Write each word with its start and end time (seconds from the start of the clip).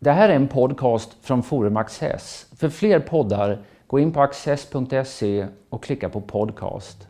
Det 0.00 0.10
här 0.10 0.28
är 0.28 0.36
en 0.36 0.48
podcast 0.48 1.16
från 1.22 1.42
Forum 1.42 1.76
Access. 1.76 2.46
För 2.56 2.68
fler 2.68 3.00
poddar, 3.00 3.58
gå 3.86 3.98
in 3.98 4.12
på 4.12 4.22
access.se 4.22 5.46
och 5.68 5.82
klicka 5.82 6.08
på 6.08 6.20
podcast. 6.20 7.06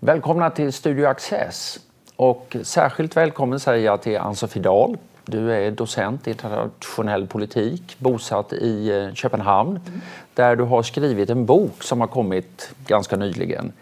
Välkomna 0.00 0.50
till 0.50 0.72
Studio 0.72 1.06
Access. 1.06 1.80
Och 2.16 2.56
särskilt 2.62 3.16
välkommen 3.16 3.60
säger 3.60 3.84
jag 3.84 4.02
till 4.02 4.18
Ann-Sofie 4.18 4.62
Dahl. 4.62 4.96
Du 5.24 5.52
är 5.52 5.70
docent 5.70 6.26
i 6.26 6.30
internationell 6.30 7.26
politik, 7.26 7.96
bosatt 7.98 8.52
i 8.52 8.90
eh, 8.90 9.14
Köpenhamn, 9.14 9.70
mm. 9.70 10.00
där 10.34 10.56
du 10.56 10.64
har 10.64 10.82
skrivit 10.82 11.30
en 11.30 11.46
bok 11.46 11.82
som 11.82 12.00
har 12.00 12.08
kommit 12.08 12.70
ganska 12.86 13.16
nyligen 13.16 13.72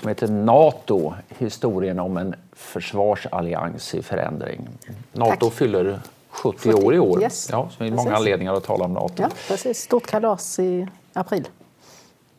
som 0.00 0.08
heter 0.08 0.28
Nato, 0.28 1.14
historien 1.28 2.00
om 2.00 2.16
en 2.16 2.34
försvarsallians 2.52 3.94
i 3.94 4.02
förändring. 4.02 4.68
Nato 5.12 5.36
Tack. 5.46 5.52
fyller 5.52 6.00
70, 6.28 6.58
70 6.58 6.84
år 6.84 6.94
i 6.94 6.98
år. 6.98 7.22
Yes. 7.22 7.48
Ja, 7.50 7.68
så 7.70 7.84
det 7.84 7.90
finns 7.90 8.04
många 8.04 8.16
anledningar 8.16 8.54
att 8.54 8.64
tala 8.64 8.84
om 8.84 8.92
Nato. 8.92 9.14
Ja, 9.22 9.28
precis. 9.48 9.80
Stort 9.80 10.06
kalas 10.06 10.58
i 10.58 10.88
april. 11.12 11.48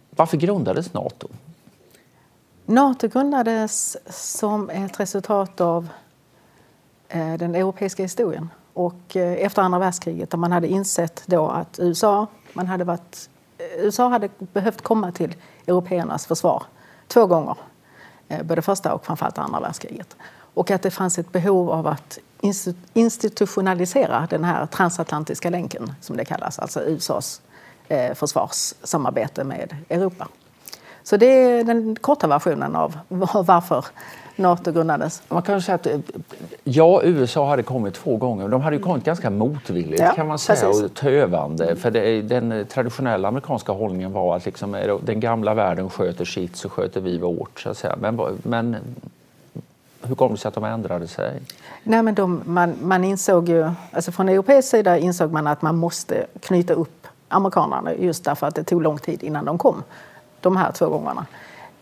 Varför 0.09 0.37
grundades 0.37 0.93
Nato? 0.93 1.27
Nato 2.65 3.07
grundades 3.07 3.97
som 4.09 4.69
ett 4.69 4.99
resultat 4.99 5.61
av 5.61 5.87
eh, 7.09 7.33
den 7.33 7.55
europeiska 7.55 8.03
historien 8.03 8.49
och 8.73 9.15
eh, 9.15 9.45
efter 9.45 9.61
andra 9.61 9.79
världskriget 9.79 10.29
där 10.29 10.37
man 10.37 10.51
hade 10.51 10.67
insett 10.67 11.23
då 11.25 11.47
att 11.47 11.79
USA, 11.79 12.27
man 12.53 12.67
hade 12.67 12.83
varit, 12.83 13.29
eh, 13.57 13.83
USA 13.85 14.07
hade 14.07 14.29
behövt 14.39 14.81
komma 14.81 15.11
till 15.11 15.35
européernas 15.67 16.25
försvar 16.25 16.63
två 17.07 17.27
gånger. 17.27 17.57
Eh, 18.27 18.43
både 18.43 18.61
första 18.61 18.93
och 18.93 19.05
framförallt 19.05 19.37
andra 19.37 19.59
världskriget. 19.59 20.15
Och 20.53 20.71
att 20.71 20.81
det 20.81 20.91
fanns 20.91 21.19
ett 21.19 21.31
behov 21.31 21.71
av 21.71 21.87
att 21.87 22.19
institutionalisera 22.93 24.27
den 24.29 24.43
här 24.43 24.65
transatlantiska 24.65 25.49
länken 25.49 25.93
som 26.01 26.17
det 26.17 26.25
kallas, 26.25 26.59
alltså 26.59 26.81
USAs 26.81 27.41
eh, 27.87 28.13
försvarssamarbete 28.13 29.43
med 29.43 29.75
Europa. 29.89 30.27
Så 31.05 31.17
det 31.17 31.25
är 31.25 31.63
den 31.63 31.95
korta 32.01 32.27
versionen 32.27 32.75
av 32.75 32.97
varför 33.45 33.85
Nato 34.35 34.71
grundades. 34.71 35.21
Man 35.27 35.41
kan 35.41 35.61
säga 35.61 35.75
att 35.75 35.87
ja, 36.63 37.01
USA 37.03 37.49
hade 37.49 37.63
kommit 37.63 37.93
två 37.93 38.17
gånger. 38.17 38.47
De 38.47 38.61
hade 38.61 38.75
ju 38.75 38.81
kommit 38.81 39.03
ganska 39.03 39.29
motvilligt 39.29 40.01
ja, 40.01 40.13
kan 40.13 40.27
man 40.27 40.39
säga 40.39 40.67
precis. 40.67 40.83
och 40.83 40.93
tövande. 40.93 41.75
För 41.75 41.91
det, 41.91 42.21
den 42.21 42.65
traditionella 42.69 43.27
amerikanska 43.27 43.71
hållningen 43.71 44.13
var 44.13 44.35
att 44.35 44.45
liksom, 44.45 44.97
den 45.03 45.19
gamla 45.19 45.53
världen 45.53 45.89
sköter 45.89 46.25
sitt 46.25 46.55
så 46.55 46.69
sköter 46.69 47.01
vi 47.01 47.17
vårt. 47.17 47.59
Så 47.59 47.69
att 47.69 47.77
säga. 47.77 47.95
Men, 47.99 48.39
men 48.43 48.75
hur 50.01 50.15
kom 50.15 50.31
det 50.31 50.37
sig 50.37 50.49
att 50.49 50.55
de 50.55 50.63
ändrade 50.63 51.07
sig? 51.07 51.41
Nej, 51.83 52.03
men 52.03 52.15
de, 52.15 52.41
man, 52.45 52.75
man 52.81 53.03
insåg 53.03 53.49
ju, 53.49 53.71
alltså 53.91 54.11
från 54.11 54.29
europeisk 54.29 54.69
sida 54.69 54.97
insåg 54.97 55.31
man 55.31 55.47
att 55.47 55.61
man 55.61 55.75
måste 55.75 56.25
knyta 56.39 56.73
upp 56.73 57.07
amerikanerna 57.27 57.93
just 57.93 58.23
därför 58.23 58.47
att 58.47 58.55
det 58.55 58.63
tog 58.63 58.81
lång 58.81 58.97
tid 58.97 59.23
innan 59.23 59.45
de 59.45 59.57
kom 59.57 59.83
de 60.45 60.57
här 60.57 60.71
två 60.71 60.89
gångerna. 60.89 61.25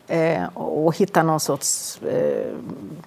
Eh, 0.07 0.43
och 0.53 0.97
hitta 0.97 1.23
någon 1.23 1.39
sorts, 1.39 2.01
eh, 2.01 2.51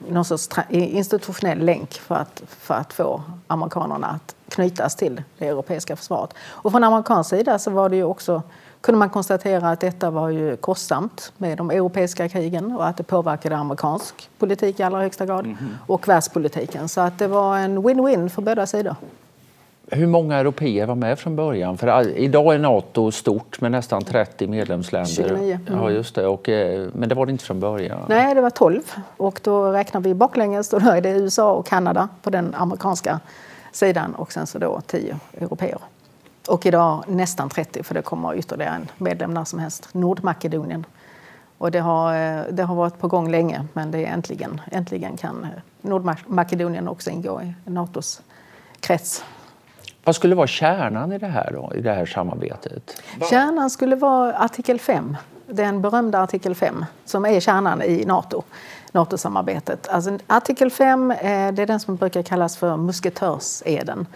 någon 0.09 0.25
sorts 0.25 0.49
institutionell 0.69 1.59
länk 1.59 1.93
för 1.93 2.15
att, 2.15 2.43
för 2.47 2.75
att 2.75 2.93
få 2.93 3.23
amerikanerna 3.47 4.07
att 4.07 4.35
knytas 4.49 4.97
till 4.97 5.23
det 5.39 5.49
europeiska 5.49 5.97
försvaret. 5.97 6.31
Och 6.39 6.73
från 6.73 6.85
amerikansk 6.85 7.31
sida 7.31 7.59
så 7.59 7.71
var 7.71 7.89
det 7.89 7.97
ju 7.97 8.05
också, 8.05 8.43
kunde 8.81 8.99
man 8.99 9.11
konstatera 9.11 9.71
att 9.71 9.81
detta 9.81 10.11
var 10.11 10.29
ju 10.29 10.57
kostsamt 10.57 11.33
med 11.37 11.59
de 11.59 11.71
europeiska 11.71 12.29
krigen 12.29 12.73
och 12.73 12.87
att 12.87 12.97
det 12.97 13.03
påverkade 13.03 13.57
amerikansk 13.57 14.31
politik 14.39 14.81
i 14.81 14.83
allra 14.83 15.01
högsta 15.01 15.27
grad 15.27 15.45
mm 15.45 15.57
-hmm. 15.57 15.75
och 15.87 16.09
världspolitiken. 16.09 16.89
Så 16.89 17.01
att 17.01 17.19
det 17.19 17.29
var 17.29 17.59
en 17.59 17.79
win-win 17.79 18.29
för 18.29 18.43
båda 18.43 18.67
sidor. 18.67 18.97
Hur 19.91 20.07
många 20.07 20.37
europeer 20.37 20.87
var 20.87 20.95
med 20.95 21.19
från 21.19 21.37
början? 21.37 21.79
För 21.79 22.19
idag 22.19 22.55
är 22.55 22.59
Nato 22.59 23.13
stort 23.13 23.61
med 23.61 23.73
nästan 23.73 24.05
30 24.05 24.47
medlemsländer. 24.47 25.11
29. 25.11 25.61
Mm. 25.67 25.83
Ja, 25.83 25.91
just 25.91 26.15
det. 26.15 26.27
Och, 26.27 26.49
eh, 26.49 26.89
men 26.93 27.09
det 27.09 27.15
var 27.15 27.27
det 27.27 27.33
inte 27.33 27.45
från 27.45 27.61
början? 27.61 28.01
Nej, 28.09 28.35
det 28.35 28.41
var 28.41 28.51
12. 28.51 28.83
Och 29.17 29.41
då 29.43 29.73
räknar 29.73 30.01
vi 30.01 30.15
baklänges. 30.15 30.69
Då 30.69 30.77
är 30.77 31.01
det 31.01 31.11
USA 31.11 31.53
och 31.53 31.67
Kanada 31.67 32.09
på 32.23 32.31
den 32.31 32.55
amerikanska 32.55 33.21
sidan 33.73 34.15
och 34.15 34.33
sen 34.33 34.47
så 34.47 34.59
då 34.59 34.81
10 34.87 35.19
europeer. 35.41 35.79
Och 36.49 36.67
idag 36.67 37.05
nästan 37.09 37.49
30 37.49 37.83
för 37.83 37.95
det 37.95 38.03
kommer 38.03 38.35
ytterligare 38.35 38.75
en 38.75 38.89
medlem 38.99 39.35
när 39.35 39.45
som 39.45 39.59
helst, 39.59 39.89
Nordmakedonien. 39.93 40.87
Och 41.59 41.71
det 41.71 41.79
har, 41.79 42.15
eh, 42.15 42.43
det 42.51 42.63
har 42.63 42.75
varit 42.75 42.99
på 42.99 43.09
gång 43.09 43.31
länge 43.31 43.65
men 43.73 43.91
det 43.91 44.07
är 44.07 44.13
äntligen, 44.13 44.61
äntligen 44.73 45.17
kan 45.17 45.47
Nordmakedonien 45.81 46.89
också 46.89 47.11
ingå 47.11 47.43
i 47.43 47.71
Natos 47.71 48.23
krets. 48.81 49.25
Vad 50.07 50.17
skulle 50.17 50.35
vara 50.35 50.47
kärnan 50.47 51.13
i 51.13 51.19
det 51.19 51.27
här, 51.27 51.51
då, 51.53 51.73
i 51.75 51.81
det 51.81 51.93
här 51.93 52.07
samarbetet? 52.07 53.03
Kärnan 53.31 53.71
skulle 53.71 53.97
vara 53.97 54.39
artikel 54.39 54.81
5, 54.81 55.17
den 55.47 55.83
berömda 55.83 56.23
artikel 56.23 56.55
5 56.55 56.85
som 57.05 57.25
är 57.25 57.41
kärnan 57.41 57.83
i 57.83 58.05
Nato. 58.05 58.43
NATO-samarbetet. 58.93 59.89
Alltså, 59.89 60.19
artikel 60.27 60.71
5 60.71 61.11
eh, 61.11 61.17
det 61.53 61.63
är 61.63 61.67
den 61.67 61.81
som 61.81 61.97
brukar 61.97 62.23
kallas 62.23 62.57
för 62.57 62.77
musketörseden. 62.77 64.07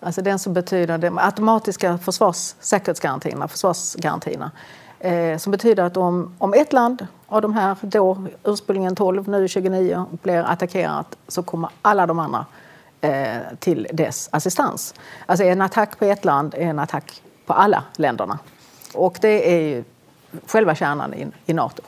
Alltså 0.00 0.22
den 0.22 0.38
som 0.38 0.52
betyder 0.52 0.98
de 0.98 1.18
automatiska 1.18 1.98
försvars, 1.98 2.54
säkerhetsgarantierna, 2.60 3.48
försvarsgarantierna. 3.48 4.50
Eh, 5.00 5.38
som 5.38 5.50
betyder 5.50 5.82
att 5.82 5.96
om, 5.96 6.34
om 6.38 6.54
ett 6.54 6.72
land 6.72 7.06
av 7.26 7.42
de 7.42 7.54
här, 7.54 7.76
då 7.80 8.24
ursprungligen 8.44 8.96
12, 8.96 9.28
nu 9.28 9.48
29, 9.48 10.06
blir 10.22 10.42
attackerat 10.42 11.16
så 11.28 11.42
kommer 11.42 11.70
alla 11.82 12.06
de 12.06 12.18
andra 12.18 12.46
till 13.58 13.88
dess 13.92 14.28
assistans. 14.32 14.94
Alltså 15.26 15.44
en 15.44 15.62
attack 15.62 15.98
på 15.98 16.04
ett 16.04 16.24
land 16.24 16.54
är 16.54 16.66
en 16.66 16.78
attack 16.78 17.22
på 17.46 17.52
alla 17.52 17.84
länderna. 17.96 18.38
Och 18.94 19.18
det 19.20 19.54
är 19.54 19.60
ju 19.60 19.84
själva 20.46 20.74
kärnan 20.74 21.14
i, 21.14 21.26
i 21.46 21.52
Nato. 21.52 21.82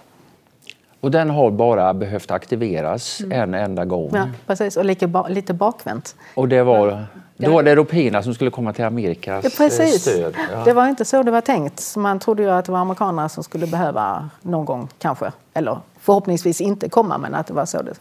Och 1.00 1.10
den 1.10 1.30
har 1.30 1.50
bara 1.50 1.94
behövt 1.94 2.30
aktiveras 2.30 3.20
mm. 3.20 3.42
en 3.42 3.54
enda 3.54 3.84
gång. 3.84 4.10
Ja, 4.14 4.28
precis, 4.46 4.76
och 4.76 4.84
lite, 4.84 5.24
lite 5.28 5.54
bakvänt. 5.54 6.16
Och 6.34 6.48
det 6.48 6.62
var, 6.62 7.06
då 7.36 7.50
var 7.50 7.62
det 7.62 7.70
européerna 7.70 8.22
som 8.22 8.34
skulle 8.34 8.50
komma 8.50 8.72
till 8.72 8.84
Amerikas 8.84 9.44
ja, 9.44 9.50
precis. 9.56 10.02
stöd? 10.02 10.34
Ja. 10.52 10.64
Det 10.64 10.72
var 10.72 10.88
inte 10.88 11.04
så 11.04 11.22
det 11.22 11.30
var 11.30 11.40
tänkt. 11.40 11.96
Man 11.96 12.18
trodde 12.18 12.42
ju 12.42 12.50
att 12.50 12.64
det 12.64 12.72
var 12.72 12.78
amerikanerna 12.78 13.28
som 13.28 13.44
skulle 13.44 13.66
behöva 13.66 14.30
någon 14.42 14.64
gång 14.64 14.88
kanske, 14.98 15.32
eller 15.54 15.78
förhoppningsvis 16.08 16.60
inte 16.60 16.88
komma, 16.88 17.19
men 17.19 17.34
att 17.34 17.46
det 17.46 17.54
var 17.54 17.66
så 17.66 17.82
det 17.82 17.94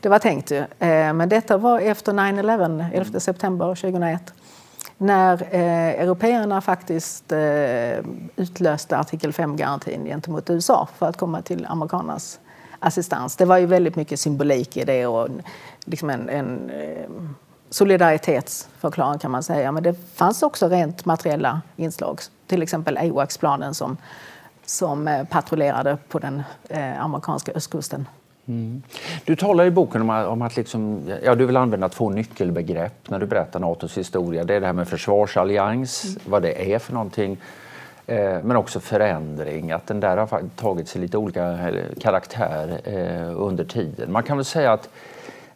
det 0.00 0.08
var 0.08 0.18
tänkt 0.18 0.50
ju. 0.50 0.58
Eh, 0.58 1.12
men 1.12 1.28
detta 1.28 1.56
var 1.56 1.80
efter 1.80 2.12
9-11, 2.12 2.86
11 2.94 3.20
september 3.20 3.74
2001 3.74 4.34
när 4.98 5.42
eh, 5.50 6.02
européerna 6.02 6.60
faktiskt 6.60 7.32
eh, 7.32 7.98
utlöste 8.36 8.98
artikel 8.98 9.32
5-garantin 9.32 10.04
gentemot 10.04 10.50
USA 10.50 10.88
för 10.98 11.06
att 11.06 11.16
komma 11.16 11.42
till 11.42 11.66
amerikanernas 11.66 12.40
assistans. 12.78 13.36
Det 13.36 13.44
var 13.44 13.58
ju 13.58 13.66
väldigt 13.66 13.96
mycket 13.96 14.20
symbolik 14.20 14.76
i 14.76 14.84
det 14.84 15.06
och 15.06 15.28
liksom 15.84 16.10
en, 16.10 16.28
en 16.28 16.70
eh, 16.70 17.10
solidaritetsförklaring 17.70 19.18
kan 19.18 19.30
man 19.30 19.42
säga. 19.42 19.72
Men 19.72 19.82
det 19.82 19.94
fanns 20.14 20.42
också 20.42 20.68
rent 20.68 21.04
materiella 21.04 21.60
inslag, 21.76 22.20
till 22.46 22.62
exempel 22.62 22.96
AWACS-planen 22.96 23.74
som, 23.74 23.96
som 24.70 25.08
eh, 25.08 25.24
patrullerade 25.24 25.98
på 26.08 26.18
den 26.18 26.42
eh, 26.68 27.04
amerikanska 27.04 27.52
östkusten. 27.52 28.08
Mm. 28.46 28.82
Du 29.24 29.36
talar 29.36 29.64
i 29.64 29.70
boken 29.70 30.00
om 30.00 30.10
att, 30.10 30.26
om 30.26 30.42
att 30.42 30.56
liksom, 30.56 31.02
ja, 31.24 31.34
du 31.34 31.46
vill 31.46 31.56
använda 31.56 31.88
två 31.88 32.10
nyckelbegrepp 32.10 33.10
när 33.10 33.18
du 33.18 33.26
berättar 33.26 33.60
Natos 33.60 33.98
historia. 33.98 34.44
Det 34.44 34.54
är 34.54 34.60
det 34.60 34.66
här 34.66 34.72
med 34.72 34.88
försvarsallians, 34.88 36.04
mm. 36.04 36.20
vad 36.24 36.42
det 36.42 36.72
är 36.74 36.78
för 36.78 36.92
någonting. 36.92 37.38
Eh, 38.06 38.42
men 38.42 38.56
också 38.56 38.80
förändring, 38.80 39.72
att 39.72 39.86
den 39.86 40.00
där 40.00 40.16
har 40.16 40.42
tagit 40.56 40.88
sig 40.88 41.00
lite 41.00 41.18
olika 41.18 41.58
karaktär 42.00 42.80
eh, 42.84 43.42
under 43.42 43.64
tiden. 43.64 44.12
Man 44.12 44.22
kan 44.22 44.36
väl 44.36 44.44
säga 44.44 44.72
att 44.72 44.88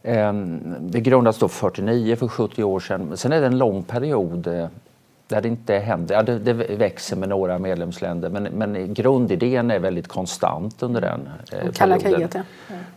eh, 0.03 0.33
det 0.81 1.01
grundades 1.01 1.39
då 1.39 1.49
49 1.49 2.17
för 2.17 2.29
70 2.29 2.65
år 2.65 2.81
sedan. 2.81 3.17
Sen 3.17 3.33
är 3.33 3.41
det 3.41 3.47
en 3.47 3.59
lång 3.59 3.83
period 3.83 4.47
eh, 4.47 4.67
där 5.29 5.41
det 5.41 5.49
inte 5.49 5.75
händer. 5.75 6.15
Ja, 6.15 6.23
det, 6.23 6.39
det, 6.39 6.53
växer 6.53 7.17
med 7.17 7.29
några 7.29 7.59
medlemsländer 7.59 8.29
men, 8.29 8.43
men 8.43 8.95
grundidén 8.95 9.71
är 9.71 9.79
väldigt 9.79 10.09
konstant 10.09 10.83
under 10.83 11.01
den 11.01 11.29
eh, 11.53 11.73
Kalla 11.73 11.99
kriget, 11.99 12.35
ja. 12.35 12.43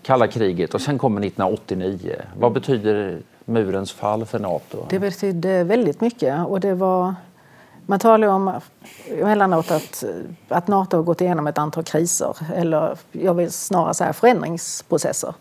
Kalla 0.02 0.28
kriget 0.28 0.74
och 0.74 0.82
sen 0.82 0.98
kommer 0.98 1.22
1989. 1.22 2.16
Vad 2.40 2.52
betyder 2.52 3.20
murens 3.46 3.92
fall 3.92 4.26
för 4.26 4.40
Nato? 4.40 4.86
Det 4.90 5.00
betydde 5.00 5.64
väldigt 5.64 6.02
mycket 6.02 6.48
och 6.48 6.60
det 6.60 6.74
var 6.74 7.16
man 7.90 8.00
talar 8.00 8.28
om 8.28 8.52
emellanåt 9.10 9.72
att, 9.72 10.04
att 10.48 10.68
Nato 10.68 10.98
har 10.98 11.04
gått 11.04 11.22
igenom 11.22 11.48
ett 11.48 11.58
antal 11.58 11.84
kriser 11.84 12.38
eller 12.56 12.98
jag 13.12 13.34
vill 13.34 13.52
snarare 13.52 13.94
säga 13.94 14.14
förändringsprocesser. 14.14 15.34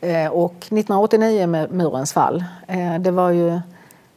Eh, 0.00 0.28
och 0.28 0.54
1989 0.56 1.46
med 1.46 1.72
murens 1.72 2.12
fall, 2.12 2.44
eh, 2.68 2.98
det 2.98 3.10
var 3.10 3.30
ju 3.30 3.60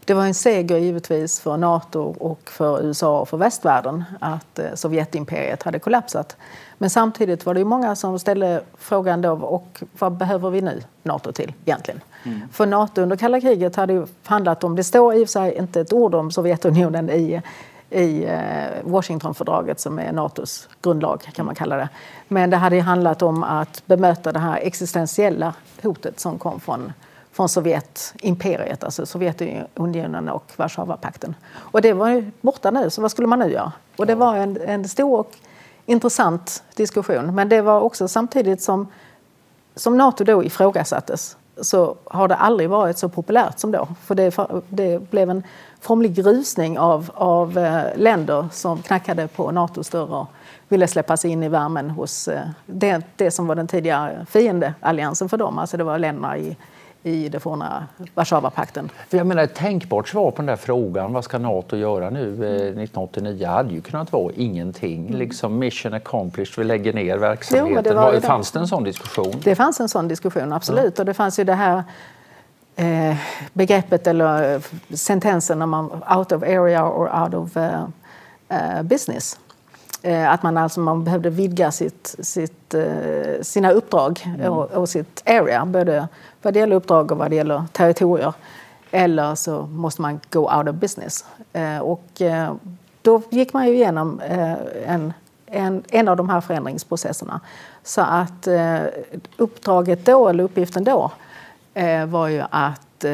Det 0.08 0.14
var 0.14 0.26
en 0.26 0.34
seger 0.34 0.78
givetvis 0.78 1.40
för 1.40 1.58
Nato 1.58 2.16
och 2.20 2.50
för 2.50 2.84
USA 2.84 3.20
och 3.20 3.30
för 3.30 3.38
västvärlden 3.38 4.04
att 4.20 4.60
eh, 4.60 4.66
Sovjetimperiet 4.74 5.64
hade 5.64 5.80
kollapsat. 5.80 6.38
Men 6.78 6.90
samtidigt 6.90 7.46
var 7.46 7.54
det 7.54 7.64
många 7.64 7.96
som 7.96 8.20
ställde 8.20 8.62
frågan 8.78 9.22
då, 9.22 9.32
och 9.32 9.84
vad 10.00 10.12
behöver 10.12 10.50
vi 10.50 10.62
nu 10.62 10.82
Nato 11.04 11.32
till 11.32 11.54
egentligen? 11.66 12.02
Mm. 12.24 12.42
För 12.52 12.66
Nato 12.66 13.02
under 13.02 13.16
kalla 13.16 13.42
kriget 13.42 13.76
hade 13.76 13.94
ju 13.94 14.08
handlat 14.24 14.64
om, 14.64 14.76
det 14.76 14.84
står 14.84 15.14
i 15.14 15.24
och 15.24 15.28
för 15.28 15.32
sig 15.32 15.58
inte 15.58 15.82
ett 15.82 15.94
ord 15.94 16.16
om 16.16 16.32
Sovjetunionen 16.32 17.10
i 17.10 17.42
i 17.90 18.26
eh, 18.26 18.84
Washingtonfördraget 18.84 19.80
som 19.80 20.00
är 20.00 20.12
Natos 20.12 20.70
grundlag 20.82 21.22
kan 21.34 21.46
man 21.46 21.56
kalla 21.56 21.76
det. 21.76 21.90
Men 22.28 22.50
det 22.50 22.58
hade 22.58 22.80
handlat 22.80 23.22
om 23.22 23.44
att 23.44 23.84
bemöta 23.86 24.32
det 24.32 24.40
här 24.40 24.58
existentiella 24.58 25.54
hotet 25.82 26.20
som 26.20 26.40
kom 26.40 26.60
från 26.60 26.94
från 27.38 27.50
Sovjetimperiet, 27.50 28.84
alltså 28.84 29.06
Sovjetunionen 29.06 30.30
och 30.30 30.52
Warszawapakten. 30.56 31.36
Och 31.54 31.82
det 31.82 31.94
var 31.94 32.10
ju 32.10 32.32
borta 32.42 32.72
nu, 32.72 32.90
så 32.90 33.02
vad 33.02 33.12
skulle 33.12 33.28
man 33.28 33.40
nu 33.40 33.52
göra? 33.52 33.72
Och 33.98 34.06
det 34.06 34.16
var 34.16 34.36
en, 34.36 34.58
en 34.62 34.88
stor 34.88 35.20
och 35.20 35.32
intressant 35.86 36.64
diskussion. 36.76 37.36
Men 37.36 37.50
det 37.50 37.62
var 37.62 37.82
också 37.82 38.08
samtidigt 38.08 38.62
som, 38.62 38.88
som 39.76 39.98
Nato 39.98 40.24
då 40.24 40.44
ifrågasattes 40.44 41.38
så 41.62 41.96
har 42.04 42.28
det 42.28 42.36
aldrig 42.36 42.70
varit 42.70 42.98
så 42.98 43.10
populärt 43.10 43.60
som 43.60 43.72
då. 43.72 43.88
För 44.04 44.16
det, 44.16 44.38
det 44.70 45.12
blev 45.12 45.30
en 45.30 45.44
formlig 45.82 46.26
rusning 46.26 46.80
av, 46.80 47.12
av 47.14 47.58
eh, 47.58 47.84
länder 47.96 48.48
som 48.52 48.82
knackade 48.82 49.28
på 49.28 49.52
Natos 49.52 49.90
dörr 49.90 50.14
och 50.14 50.28
ville 50.68 50.88
släppas 50.88 51.26
in 51.26 51.44
i 51.44 51.50
värmen 51.50 51.90
hos 51.90 52.28
eh, 52.28 52.48
det, 52.66 53.02
det 53.16 53.32
som 53.32 53.48
var 53.48 53.56
den 53.56 53.68
tidigare 53.68 54.26
fiendealliansen 54.30 55.30
för 55.30 55.38
dem. 55.38 55.58
Alltså 55.58 55.78
det 55.78 55.84
var 55.84 56.00
länderna 56.00 56.38
i 56.38 56.58
i 57.08 57.30
det 57.30 57.40
forna 57.40 57.88
Warszawapakten. 58.14 58.90
Jag 59.10 59.28
menar, 59.28 59.44
ett 59.44 59.56
tänkbart 59.56 60.08
svar 60.08 60.32
på 60.32 60.38
den 60.38 60.46
där 60.46 60.56
frågan, 60.56 61.14
vad 61.14 61.24
ska 61.24 61.38
Nato 61.38 61.78
göra 61.78 62.10
nu 62.10 62.22
eh, 62.22 62.84
1989, 62.84 63.48
hade 63.48 63.74
ju 63.74 63.82
kunnat 63.82 64.12
vara 64.12 64.34
ingenting. 64.36 65.08
Mm. 65.08 65.20
Liksom 65.20 65.60
mission 65.60 65.94
accomplished, 65.94 66.58
vi 66.58 66.64
lägger 66.64 66.94
ner 66.94 67.18
verksamheten. 67.18 67.74
Jo, 67.76 67.82
det 67.82 67.94
var, 67.94 68.14
var, 68.14 68.20
fanns 68.20 68.52
det 68.52 68.60
en 68.60 68.68
sån 68.68 68.84
diskussion? 68.84 69.36
Det 69.44 69.56
fanns 69.56 69.80
en 69.80 69.90
sån 69.90 70.08
diskussion, 70.08 70.54
absolut. 70.54 70.94
Ja. 70.98 71.02
Och 71.02 71.06
det 71.06 71.14
fanns 71.14 71.40
ju 71.40 71.44
det 71.44 71.54
här 71.54 71.84
eh, 72.76 73.16
begreppet 73.54 74.08
eller 74.08 74.62
sentensen 74.96 75.60
när 75.60 75.66
man 75.66 76.04
out 76.18 76.32
of 76.32 76.44
area 76.44 76.90
or 76.90 77.24
out 77.24 77.34
of 77.34 77.58
uh, 77.58 77.88
uh, 78.52 78.84
business. 78.84 79.40
Eh, 80.02 80.32
att 80.32 80.44
man, 80.44 80.58
alltså, 80.58 80.80
man 80.80 81.04
behövde 81.04 81.30
vidga 81.30 81.72
sitt, 81.72 82.16
sitt, 82.20 82.74
eh, 82.74 83.42
sina 83.42 83.72
uppdrag 83.72 84.24
mm. 84.26 84.54
och, 84.54 84.72
och, 84.72 84.90
sitt 84.90 85.24
area, 85.26 85.66
både 85.66 86.08
vad 86.42 86.54
det 86.54 86.60
gäller 86.60 86.76
uppdrag 86.76 87.12
och 87.12 87.18
vad 87.18 87.30
det 87.30 87.36
gäller 87.36 87.64
territorier. 87.72 88.34
Eller 88.92 89.36
så 89.36 89.62
måste 89.62 90.02
man 90.02 90.20
go 90.30 90.40
out 90.40 90.68
of 90.68 90.76
business. 90.76 91.26
Eh, 91.54 91.80
och 91.80 92.22
då 93.02 93.22
gick 93.30 93.54
man 93.54 93.68
ju 93.68 93.74
igenom 93.74 94.22
en, 94.86 95.14
en, 95.46 95.84
en 95.90 96.08
av 96.08 96.18
de 96.18 96.30
här 96.30 96.42
förändringsprocesserna. 96.42 97.42
Så 97.84 98.02
att 98.02 98.48
uppdraget 99.38 100.06
då, 100.06 100.28
eller 100.28 100.44
uppgiften 100.44 100.84
då, 100.84 101.12
var 102.08 102.28
ju 102.28 102.44
att 102.50 103.06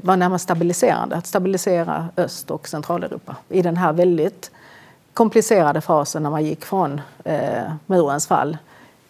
var 0.00 0.16
närmast 0.16 0.44
stabiliserande, 0.44 1.16
att 1.16 1.26
stabilisera 1.26 2.08
Öst 2.16 2.50
och 2.50 2.68
Centraleuropa 2.68 3.36
i 3.48 3.62
den 3.62 3.76
här 3.76 3.92
väldigt 3.92 4.50
komplicerade 5.14 5.80
fasen 5.80 6.22
när 6.22 6.30
man 6.30 6.44
gick 6.44 6.64
från 6.64 7.00
eh, 7.24 7.72
murens 7.86 8.26
fall 8.26 8.56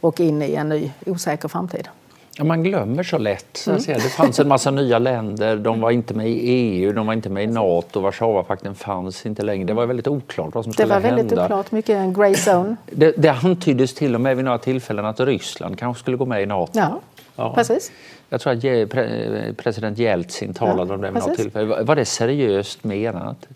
och 0.00 0.20
in 0.20 0.42
i 0.42 0.54
en 0.54 0.68
ny 0.68 0.92
osäker 1.06 1.48
framtid. 1.48 1.88
Ja, 2.36 2.44
man 2.44 2.62
glömmer 2.62 3.02
så 3.02 3.18
lätt. 3.18 3.66
Mm. 3.66 3.80
Det 3.86 4.00
fanns 4.00 4.40
en 4.40 4.48
massa 4.48 4.70
nya 4.70 4.98
länder. 4.98 5.56
De 5.56 5.80
var 5.80 5.90
inte 5.90 6.14
med 6.14 6.28
i 6.28 6.32
EU, 6.32 6.92
de 6.92 7.06
var 7.06 7.14
inte 7.14 7.28
med 7.28 7.44
i 7.44 7.46
Nato. 7.46 8.00
Warszawapakten 8.00 8.74
fanns 8.74 9.26
inte 9.26 9.42
längre. 9.42 9.64
Det 9.64 9.72
var 9.72 9.86
väldigt 9.86 10.06
oklart 10.06 10.54
vad 10.54 10.64
som 10.64 10.72
skulle 10.72 10.94
hända. 10.94 11.08
Det 11.08 11.10
var 11.10 11.16
väldigt 11.16 11.38
hända. 11.38 11.44
oklart, 11.44 11.72
mycket 11.72 11.96
en 11.96 12.12
grey 12.12 12.34
zone. 12.34 12.76
Det, 12.90 13.14
det 13.16 13.28
antyddes 13.28 13.94
till 13.94 14.14
och 14.14 14.20
med 14.20 14.36
vid 14.36 14.44
några 14.44 14.58
tillfällen 14.58 15.04
att 15.04 15.20
Ryssland 15.20 15.78
kanske 15.78 16.00
skulle 16.00 16.16
gå 16.16 16.24
med 16.24 16.42
i 16.42 16.46
Nato. 16.46 16.72
Ja, 16.74 17.00
ja. 17.36 17.54
precis. 17.54 17.92
Jag 18.28 18.40
tror 18.40 18.52
att 18.52 19.56
president 19.56 19.98
Jeltsin 19.98 20.54
talade 20.54 20.90
ja, 20.90 20.94
om 20.94 21.00
det 21.00 21.10
vid 21.10 21.22
något 21.22 21.36
tillfälle. 21.36 21.82
Var 21.82 21.96
det 21.96 22.04
seriöst 22.04 22.84
menat? 22.84 23.46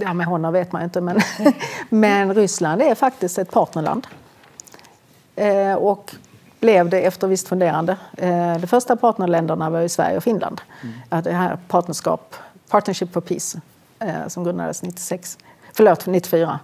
Ja, 0.00 0.12
med 0.12 0.26
honom 0.26 0.52
vet 0.52 0.72
man 0.72 0.82
inte, 0.82 1.00
men, 1.00 1.20
men 1.88 2.34
Ryssland 2.34 2.82
är 2.82 2.94
faktiskt 2.94 3.38
ett 3.38 3.50
partnerland. 3.50 4.06
Eh, 5.36 5.74
och 5.74 6.14
blev 6.60 6.88
det 6.88 7.00
efter 7.00 7.26
visst 7.26 7.48
funderande. 7.48 7.96
Eh, 8.16 8.56
de 8.56 8.66
första 8.66 8.96
partnerländerna 8.96 9.70
var 9.70 9.80
ju 9.80 9.88
Sverige 9.88 10.16
och 10.16 10.24
Finland. 10.24 10.60
Mm. 10.82 11.22
Det 11.22 11.32
här 11.32 11.58
partnerskap, 11.68 12.34
Partnership 12.68 13.12
for 13.12 13.20
Peace, 13.20 13.60
eh, 13.98 14.28
som 14.28 14.44
grundades 14.44 14.82
96, 14.82 15.38
förlåt, 15.72 16.06
94. 16.06 16.60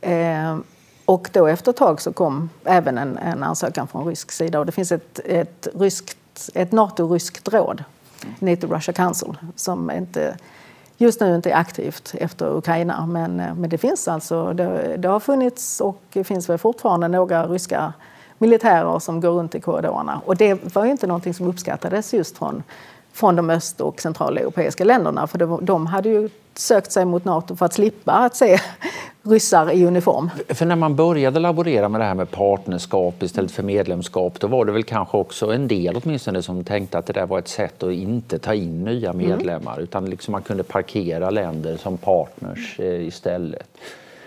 Eh, 0.00 0.58
och 1.04 1.28
då 1.32 1.46
efter 1.46 1.70
ett 1.70 1.76
tag 1.76 2.00
så 2.00 2.12
kom 2.12 2.50
även 2.64 2.98
en, 2.98 3.18
en 3.18 3.42
ansökan 3.42 3.88
från 3.88 4.06
rysk 4.06 4.32
sida. 4.32 4.58
Och 4.58 4.66
det 4.66 4.72
finns 4.72 4.92
ett, 4.92 5.20
ett, 5.24 5.68
ryskt, 5.74 6.50
ett 6.54 6.72
NATO-ryskt 6.72 7.48
råd, 7.48 7.84
mm. 8.22 8.34
NATO-Russia 8.38 8.92
Council, 8.92 9.36
som 9.56 9.90
inte 9.90 10.36
just 10.96 11.20
nu 11.20 11.34
inte 11.34 11.50
är 11.50 11.56
aktivt 11.56 12.14
efter 12.18 12.56
Ukraina. 12.56 13.06
Men, 13.06 13.40
eh, 13.40 13.54
men 13.54 13.70
det 13.70 13.78
finns 13.78 14.08
alltså, 14.08 14.52
det, 14.52 14.96
det, 14.96 15.08
har 15.08 15.20
funnits 15.20 15.80
och 15.80 16.16
finns 16.24 16.48
väl 16.48 16.58
fortfarande 16.58 17.08
några 17.08 17.46
ryska 17.46 17.92
militärer 18.38 18.98
som 18.98 19.20
går 19.20 19.30
runt 19.30 19.54
i 19.54 19.60
korridorerna. 19.60 20.20
Och 20.26 20.36
det 20.36 20.74
var 20.74 20.84
ju 20.84 20.90
inte 20.90 21.06
någonting 21.06 21.34
som 21.34 21.46
uppskattades 21.46 22.14
just 22.14 22.38
från, 22.38 22.62
från 23.14 23.36
de 23.36 23.50
öst 23.50 23.80
och 23.80 24.00
centraleuropeiska 24.00 24.84
länderna. 24.84 25.26
För 25.26 25.38
de, 25.38 25.64
de 25.64 25.86
hade 25.86 26.08
ju 26.08 26.28
sökt 26.54 26.92
sig 26.92 27.04
mot 27.04 27.24
Nato 27.24 27.56
för 27.56 27.66
att 27.66 27.72
slippa 27.72 28.12
att 28.12 28.36
se 28.36 28.58
ryssar 29.22 29.72
i 29.72 29.86
uniform. 29.86 30.30
För 30.48 30.66
när 30.66 30.76
man 30.76 30.96
började 30.96 31.40
laborera 31.40 31.88
med 31.88 32.00
det 32.00 32.04
här 32.04 32.14
med 32.14 32.30
partnerskap 32.30 33.22
istället 33.22 33.50
för 33.50 33.62
medlemskap 33.62 34.40
då 34.40 34.46
var 34.46 34.64
det 34.64 34.72
väl 34.72 34.84
kanske 34.84 35.16
också 35.16 35.52
en 35.52 35.68
del 35.68 36.00
åtminstone 36.04 36.42
som 36.42 36.64
tänkte 36.64 36.98
att 36.98 37.06
det 37.06 37.12
där 37.12 37.26
var 37.26 37.38
ett 37.38 37.48
sätt 37.48 37.82
att 37.82 37.92
inte 37.92 38.38
ta 38.38 38.54
in 38.54 38.84
nya 38.84 39.10
mm. 39.10 39.28
medlemmar 39.28 39.72
mm. 39.72 39.84
utan 39.84 40.10
liksom 40.10 40.32
man 40.32 40.42
kunde 40.42 40.62
parkera 40.62 41.30
länder 41.30 41.76
som 41.76 41.96
partners 41.96 42.80
eh, 42.80 43.06
istället. 43.06 43.68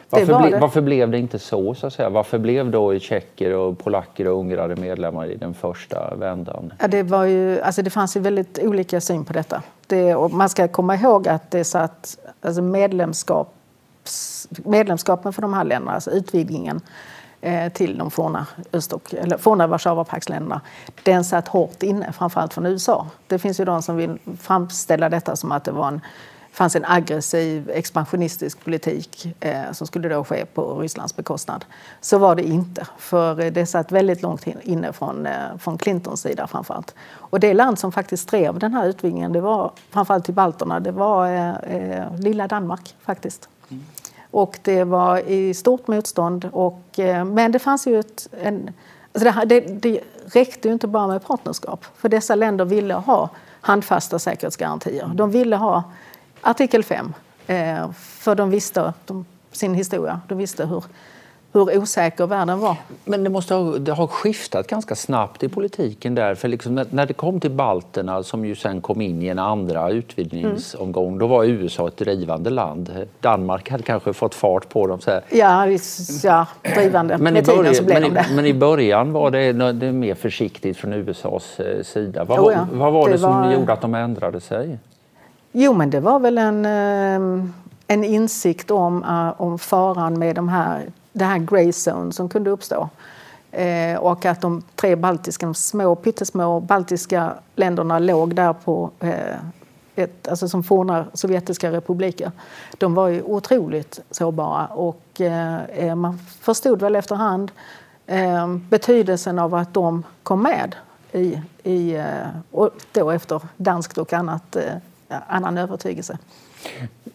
Varför, 0.09 0.49
ble, 0.49 0.59
varför, 0.59 0.81
blev 0.81 1.11
det 1.11 1.17
inte 1.17 1.39
så? 1.39 1.73
så 1.73 1.87
att 1.87 1.93
säga? 1.93 2.09
Varför 2.09 2.37
blev 2.37 2.71
då 2.71 2.99
tjecker, 2.99 3.53
och 3.53 3.79
polacker 3.79 4.27
och 4.27 4.39
ungrare 4.39 4.75
medlemmar 4.75 5.31
i 5.31 5.35
den 5.35 5.53
första 5.53 6.15
vändan? 6.15 6.73
Ja, 6.79 6.87
det, 6.87 7.03
var 7.03 7.23
ju, 7.23 7.61
alltså 7.61 7.81
det 7.81 7.89
fanns 7.89 8.17
ju 8.17 8.19
väldigt 8.19 8.59
olika 8.59 9.01
syn 9.01 9.25
på 9.25 9.33
detta. 9.33 9.63
Det, 9.87 10.15
man 10.31 10.49
ska 10.49 10.67
komma 10.67 10.95
ihåg 10.95 11.27
att 11.27 11.51
det 11.51 11.63
satt, 11.63 12.17
alltså 12.41 12.61
medlemskap, 12.61 13.53
medlemskapen 14.49 15.33
för 15.33 15.41
de 15.41 15.53
här 15.53 15.63
länderna, 15.63 15.91
alltså 15.91 16.11
utvidgningen 16.11 16.81
eh, 17.41 17.71
till 17.71 17.97
de 17.97 18.11
forna, 18.11 18.45
Öst 18.73 18.93
och, 18.93 19.13
eller 19.13 19.37
forna 19.37 19.67
Warszawapaktsländerna, 19.67 20.61
den 21.03 21.23
satt 21.23 21.47
hårt 21.47 21.83
inne, 21.83 22.11
framförallt 22.11 22.53
från 22.53 22.65
USA. 22.65 23.07
Det 23.27 23.39
finns 23.39 23.59
ju 23.59 23.65
de 23.65 23.81
som 23.81 23.95
vill 23.95 24.19
framställa 24.39 25.09
detta 25.09 25.35
som 25.35 25.51
att 25.51 25.63
det 25.63 25.71
var 25.71 25.87
en 25.87 26.01
fanns 26.57 26.75
en 26.75 26.85
aggressiv 26.85 27.69
expansionistisk 27.69 28.63
politik 28.63 29.35
eh, 29.39 29.71
som 29.71 29.87
skulle 29.87 30.09
då 30.09 30.23
ske 30.23 30.45
på 30.45 30.79
Rysslands 30.79 31.15
bekostnad. 31.15 31.65
Så 32.01 32.17
var 32.17 32.35
det 32.35 32.43
inte, 32.43 32.87
för 32.97 33.51
det 33.51 33.65
satt 33.65 33.91
väldigt 33.91 34.21
långt 34.21 34.47
inne 34.47 34.93
från, 34.93 35.25
eh, 35.25 35.57
från 35.59 35.77
Clintons 35.77 36.21
sida 36.21 36.47
framförallt. 36.47 36.95
Och 37.15 37.39
det 37.39 37.53
land 37.53 37.79
som 37.79 37.91
faktiskt 37.91 38.29
drev 38.29 38.59
den 38.59 38.73
här 38.73 38.87
utvidgningen, 38.87 39.33
det 39.33 39.41
var 39.41 39.71
framförallt 39.89 40.25
till 40.25 40.33
balterna, 40.33 40.79
det 40.79 40.91
var 40.91 41.27
eh, 41.27 41.55
eh, 41.75 42.17
lilla 42.19 42.47
Danmark 42.47 42.95
faktiskt. 43.01 43.49
Mm. 43.69 43.83
Och 44.31 44.59
det 44.61 44.83
var 44.83 45.17
i 45.17 45.53
stort 45.53 45.87
motstånd, 45.87 46.49
och, 46.51 46.99
eh, 46.99 47.25
men 47.25 47.51
det 47.51 47.59
fanns 47.59 47.87
ju 47.87 47.99
ett, 47.99 48.27
en, 48.41 48.73
alltså 49.13 49.45
det, 49.45 49.59
det, 49.59 49.59
det 49.59 49.99
räckte 50.25 50.67
ju 50.67 50.73
inte 50.73 50.87
bara 50.87 51.07
med 51.07 51.25
partnerskap, 51.25 51.85
för 51.95 52.09
dessa 52.09 52.35
länder 52.35 52.65
ville 52.65 52.93
ha 52.93 53.29
handfasta 53.61 54.19
säkerhetsgarantier. 54.19 55.11
De 55.13 55.31
ville 55.31 55.55
ha 55.55 55.83
artikel 56.47 56.83
5. 56.83 57.13
Eh, 57.47 57.91
för 57.91 58.35
de 58.35 58.49
visste 58.49 58.93
de, 59.05 59.25
sin 59.51 59.73
historia. 59.73 60.21
De 60.27 60.37
visste 60.37 60.65
hur, 60.65 60.83
hur 61.53 61.77
osäker 61.77 62.27
världen 62.27 62.59
var. 62.59 62.75
Men 63.05 63.23
det 63.23 63.29
måste 63.29 63.53
ha, 63.53 63.77
det 63.77 63.91
har 63.91 64.07
skiftat 64.07 64.67
ganska 64.67 64.95
snabbt 64.95 65.43
i 65.43 65.49
politiken 65.49 66.15
där. 66.15 66.35
För 66.35 66.47
liksom 66.47 66.75
när, 66.75 66.85
när, 66.89 67.05
det 67.05 67.13
kom 67.13 67.39
till 67.39 67.51
balterna 67.51 68.23
som 68.23 68.45
ju 68.45 68.55
sen 68.55 68.81
kom 68.81 69.01
in 69.01 69.21
i 69.21 69.27
en 69.27 69.39
andra 69.39 69.89
utvidgningsomgång, 69.89 71.07
mm. 71.07 71.19
då 71.19 71.27
var 71.27 71.43
USA 71.43 71.87
ett 71.87 71.97
drivande 71.97 72.49
land. 72.49 73.05
Danmark 73.19 73.69
hade 73.69 73.83
kanske 73.83 74.13
fått 74.13 74.35
fart 74.35 74.69
på 74.69 74.87
dem. 74.87 74.99
Så 74.99 75.11
här. 75.11 75.21
Ja, 75.29 75.67
ja, 76.23 76.47
drivande. 76.75 77.17
Men 77.17 77.37
i, 77.37 77.41
början, 77.41 77.75
så 77.75 77.83
blev 77.83 78.01
men, 78.01 78.13
de 78.13 78.19
det. 78.19 78.25
men 78.35 78.45
i 78.45 78.53
början 78.53 79.11
var 79.11 79.31
det, 79.31 79.53
det 79.73 79.91
mer 79.91 80.15
försiktigt 80.15 80.77
från 80.77 80.93
USAs 80.93 81.59
eh, 81.59 81.83
sida. 81.83 82.23
Vad, 82.23 82.39
oh 82.39 82.53
ja, 82.53 82.67
vad 82.71 82.93
var 82.93 83.07
det, 83.07 83.13
det 83.13 83.19
som 83.19 83.41
var... 83.41 83.53
gjorde 83.53 83.73
att 83.73 83.81
de 83.81 83.95
ändrade 83.95 84.39
sig? 84.41 84.77
Jo, 85.51 85.73
men 85.73 85.89
det 85.89 85.99
var 85.99 86.19
väl 86.19 86.37
en, 86.37 86.65
ehm, 86.65 87.53
en 87.87 88.03
insikt 88.03 88.71
om, 88.71 89.03
eh, 89.03 89.41
om 89.41 89.59
faran 89.59 90.19
med 90.19 90.35
de 90.35 90.49
här, 90.49 90.91
det 91.13 91.25
här 91.25 91.37
grey 91.37 91.71
zone 91.71 92.11
som 92.11 92.29
kunde 92.29 92.49
uppstå. 92.49 92.89
Eh, 93.51 93.97
och 93.99 94.25
att 94.25 94.41
de 94.41 94.61
tre 94.75 94.95
baltiska, 94.95 95.45
de 95.45 95.55
små, 95.55 95.95
pyttesmå 95.95 96.59
baltiska 96.59 97.33
länderna 97.55 97.99
låg 97.99 98.35
där 98.35 98.53
på 98.53 98.91
eh, 98.99 99.37
ett, 99.95 100.27
alltså 100.27 100.47
som 100.47 100.63
forna 100.63 101.05
sovjetiska 101.13 101.71
republiker, 101.71 102.31
de 102.77 102.93
var 102.93 103.07
ju 103.07 103.21
otroligt 103.21 103.99
sårbara 104.11 104.65
och 104.67 105.21
eh, 105.21 105.63
eh 105.63 105.95
man 105.95 106.19
förstod 106.41 106.81
väl 106.81 106.95
efterhand 106.95 107.51
eh, 108.05 108.47
betydelsen 108.69 109.39
av 109.39 109.55
att 109.55 109.73
de 109.73 110.03
kom 110.23 110.43
med 110.43 110.75
i, 111.11 111.41
i, 111.63 112.03
och 112.51 112.69
då 112.91 113.11
efter 113.11 113.41
danskt 113.57 113.97
och 113.97 114.13
annat, 114.13 114.57
annan 115.07 115.57
övertygelse. 115.57 116.17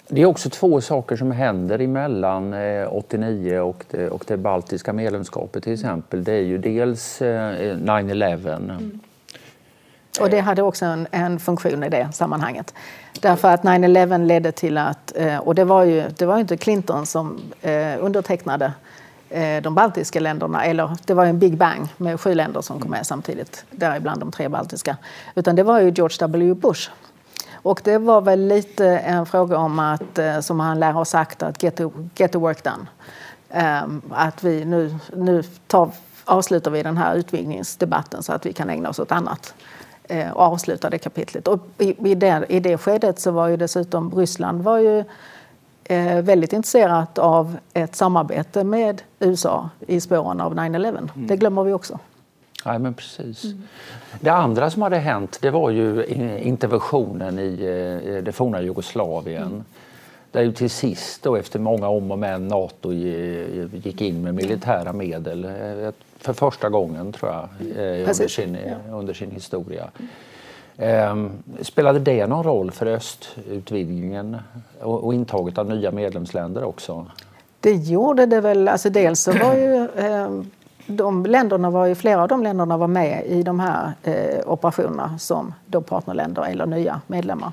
Det 0.08 0.22
är 0.22 0.26
också 0.26 0.50
två 0.50 0.80
saker 0.80 1.16
som 1.16 1.30
händer 1.30 1.78
emellan 1.78 2.54
89 2.88 3.54
eh, 3.54 3.61
och 3.61 3.84
det, 3.90 4.08
och 4.08 4.25
det 4.26 4.37
baltiska 4.37 4.92
medlemskapet 4.92 5.64
till 5.64 5.72
exempel. 5.72 6.25
Det 6.25 6.32
är 6.32 6.42
ju 6.42 6.58
dels 6.58 7.20
9-11. 7.20 8.54
Mm. 8.56 9.00
Och 10.20 10.30
det 10.30 10.40
hade 10.40 10.62
också 10.62 10.84
en, 10.84 11.06
en, 11.11 11.38
funktion 11.38 11.84
i 11.84 11.88
det 11.88 12.08
sammanhanget. 12.12 12.75
Därför 13.20 13.49
att 13.49 13.62
9-11 13.62 14.26
ledde 14.26 14.52
till 14.52 14.78
att, 14.78 15.12
och 15.40 15.54
det 15.54 15.64
var 15.64 15.84
ju, 15.84 16.04
det 16.18 16.26
var 16.26 16.34
ju 16.34 16.40
inte 16.40 16.56
Clinton 16.56 17.06
som 17.06 17.40
undertecknade 18.00 18.72
de 19.62 19.75
baltiska 19.75 20.20
länderna, 20.20 20.64
eller 20.64 20.96
det 21.06 21.14
var 21.14 21.26
en 21.26 21.38
big 21.38 21.56
bang 21.56 21.88
med 21.96 22.20
sju 22.20 22.34
länder 22.34 22.61
som 22.61 22.80
kom 22.80 22.90
med 22.90 23.06
samtidigt, 23.06 23.64
däribland 23.70 24.20
de 24.20 24.32
tre 24.32 24.49
baltiska. 24.49 24.96
Utan 25.34 25.56
det 25.56 25.62
var 25.62 25.80
ju 25.80 25.90
George 25.90 26.16
W 26.20 26.54
Bush 26.54 26.90
och 27.62 27.81
det 27.85 27.99
var 27.99 28.21
väl 28.21 28.47
lite 28.47 28.87
en 28.87 29.26
fråga 29.26 29.59
om 29.59 29.78
att, 29.78 30.19
eh, 30.19 30.40
som 30.40 30.61
han 30.61 30.81
lär 30.81 30.92
ha 30.92 31.04
sagt, 31.04 31.42
att 31.42 31.62
get 31.62 31.76
the, 31.76 31.85
get 32.14 32.33
the 32.33 32.38
work 32.38 32.64
done. 32.64 32.87
Um, 33.85 34.02
att 34.11 34.45
vi 34.45 34.64
nu, 34.64 34.95
nu 35.16 35.42
tar, 35.66 35.90
avslutar 36.25 36.71
vi 36.71 36.83
den 36.83 36.97
här 36.97 37.14
utvidgningsdebatten 37.14 38.23
så 38.23 38.33
att 38.33 38.47
vi 38.47 38.52
kan 38.52 38.71
ägna 38.71 38.88
oss 38.88 38.99
åt 38.99 39.12
annat 39.12 39.54
uh, 40.12 40.31
och 40.31 40.40
avsluta 40.40 40.90
det 40.90 40.99
kapitlet. 40.99 41.49
Och 41.49 41.61
i, 41.78 42.11
i, 42.11 42.14
det, 42.14 42.45
I 42.49 42.61
det 42.61 42.78
skedet 42.78 43.21
så 43.21 43.31
var 43.31 43.49
ju 43.49 43.57
dessutom 43.57 44.14
Ryssland 44.14 44.62
var 44.62 44.78
ju 44.78 45.04
uh, 45.90 46.21
väldigt 46.23 46.52
intresserat 46.52 47.19
av 47.19 47.57
ett 47.73 47.97
samarbete 47.97 48.64
med 48.64 49.02
USA 49.19 49.69
i 49.87 50.00
spåren 50.00 50.40
av 50.40 50.54
9-11. 50.54 50.88
Mm. 50.88 51.11
Det 51.14 51.37
glömmer 51.37 51.64
vi 51.64 51.73
också. 51.73 51.99
Ja, 52.64 52.78
men 52.78 52.95
precis. 52.95 53.45
Mm. 53.45 53.62
Det 54.21 54.31
andra 54.31 54.71
som 54.71 54.83
hade 54.83 54.99
hänt 54.99 55.38
det 55.42 55.50
var 55.50 55.71
ju 55.71 56.07
interventionen 56.42 57.38
i 57.38 57.52
eh, 58.07 58.23
det 58.25 58.33
forna 58.33 58.62
Jugoslavien. 58.62 59.42
Mm. 59.42 59.64
Där 60.33 60.42
ju 60.42 60.52
till 60.52 60.71
sist, 60.71 61.23
då, 61.23 61.37
efter 61.37 61.59
många 61.59 61.88
om 61.88 62.11
och 62.11 62.19
men, 62.19 62.49
Nato 62.49 62.92
gick 62.92 64.00
in 64.00 64.23
med 64.23 64.35
militära 64.35 64.92
medel 64.92 65.45
eh, 65.45 65.90
för 66.19 66.33
första 66.33 66.69
gången, 66.69 67.12
tror 67.12 67.33
jag, 67.33 67.49
eh, 67.76 68.09
under 68.09 68.28
sin, 68.28 68.59
under 68.90 69.14
sin 69.14 69.31
historia. 69.31 69.90
Ehm, 70.76 71.31
spelade 71.61 71.99
det 71.99 72.26
någon 72.26 72.45
roll 72.45 72.71
för 72.71 72.87
östutvidgningen 72.87 74.37
och 74.81 75.14
intaget 75.14 75.59
av 75.59 75.69
nya 75.69 75.90
medlemsländer 75.90 76.64
också? 76.64 77.07
Det 77.61 77.73
gjorde 77.73 78.26
det 78.26 78.40
väl. 78.40 78.69
Alltså 78.69 78.90
dels 78.90 79.21
så 79.21 79.33
var 79.33 79.54
ju 79.54 79.88
ehm, 79.97 80.50
de 80.96 81.26
länderna 81.26 81.70
var 81.70 81.87
ju, 81.87 81.94
flera 81.94 82.22
av 82.22 82.28
de 82.28 82.42
länderna 82.42 82.76
var 82.76 82.88
med 82.88 83.26
i 83.26 83.42
de 83.42 83.61
här 83.61 83.92
eh, 84.02 84.40
operationerna 84.46 85.18
som 85.18 85.54
då 85.66 85.80
partnerländer 85.80 86.42
eller 86.42 86.66
nya 86.66 87.00
medlemmar. 87.06 87.52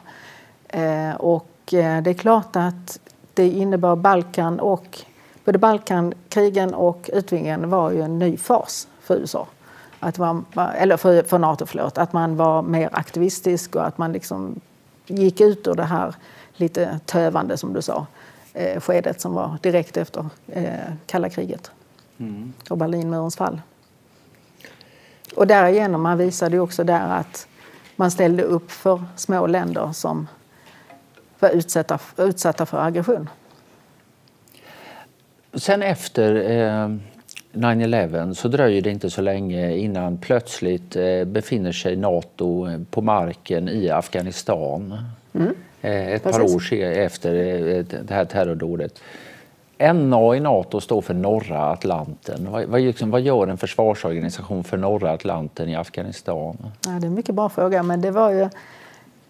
Eh, 0.67 1.15
och 1.15 1.73
eh, 1.73 2.01
det 2.03 2.09
är 2.09 2.13
klart 2.13 2.55
att 2.55 2.99
det 3.33 3.47
innebar 3.49 3.95
Balkan 3.95 4.59
och 4.59 4.99
både 5.45 5.57
Balkankrigen 5.57 6.73
och 6.73 7.09
utvidgningen 7.13 7.69
var 7.69 7.91
ju 7.91 8.01
en 8.01 8.19
ny 8.19 8.37
fas 8.37 8.87
för 9.01 9.15
USA. 9.15 9.47
Att 9.99 10.17
man, 10.17 10.45
eller 10.77 10.97
för, 10.97 11.23
för 11.23 11.37
Nato, 11.37 11.65
förlåt. 11.65 11.97
Att 11.97 12.13
man 12.13 12.35
var 12.35 12.61
mer 12.61 12.89
aktivistisk 12.91 13.75
och 13.75 13.87
att 13.87 13.97
man 13.97 14.11
liksom 14.11 14.59
gick 15.07 15.41
ut 15.41 15.67
ur 15.67 15.73
det 15.73 15.83
här 15.83 16.15
lite 16.53 16.99
tövande, 17.05 17.57
som 17.57 17.73
du 17.73 17.81
sa, 17.81 18.05
eh, 18.53 18.81
skedet 18.81 19.21
som 19.21 19.33
var 19.33 19.57
direkt 19.61 19.97
efter 19.97 20.25
eh, 20.47 20.73
kalla 21.05 21.29
kriget 21.29 21.71
mm. 22.19 22.53
och 22.69 22.77
Berlinmurens 22.77 23.35
fall. 23.35 23.61
Och 25.35 25.47
därigenom 25.47 26.01
man 26.01 26.17
visade 26.17 26.59
också 26.59 26.83
där 26.83 27.09
att 27.09 27.47
man 27.95 28.11
ställde 28.11 28.43
upp 28.43 28.71
för 28.71 29.03
små 29.15 29.47
länder 29.47 29.91
som 29.91 30.27
var 31.39 31.49
utsatta, 31.49 31.99
utsatta 32.17 32.65
för 32.65 32.77
aggression. 32.77 33.29
Sen 35.53 35.81
efter 35.81 36.35
eh, 36.35 36.89
9-11 37.53 38.33
så 38.33 38.47
dröjer 38.47 38.81
det 38.81 38.89
inte 38.89 39.09
så 39.09 39.21
länge 39.21 39.75
innan 39.75 40.17
plötsligt 40.17 40.95
eh, 40.95 41.23
befinner 41.25 41.71
sig 41.71 41.95
Nato 41.95 42.67
på 42.91 43.01
marken 43.01 43.69
i 43.69 43.89
Afghanistan. 43.89 45.03
Mm. 45.33 45.55
Eh, 45.81 46.07
ett 46.07 46.23
Precis. 46.23 46.71
par 46.71 46.75
år 46.75 46.83
efter 46.83 47.35
eh, 47.35 47.85
det 48.03 48.13
här 48.13 48.25
terrordådet. 48.25 49.01
NA 49.79 50.35
i 50.35 50.39
Nato 50.39 50.81
står 50.81 51.01
för 51.01 51.13
norra 51.13 51.71
Atlanten. 51.71 52.51
Vad, 52.51 52.65
vad, 52.65 52.81
liksom, 52.81 53.11
vad, 53.11 53.21
gör 53.21 53.47
en 53.47 53.57
försvarsorganisation 53.57 54.63
för 54.63 54.77
norra 54.77 55.11
Atlanten 55.11 55.69
i 55.69 55.75
Afghanistan? 55.75 56.57
Ja, 56.85 56.91
det 56.91 57.05
är 57.05 57.05
en 57.05 57.13
mycket 57.13 57.35
bra 57.35 57.49
fråga, 57.49 57.83
men 57.83 58.01
det 58.01 58.11
var 58.11 58.31
ju 58.31 58.49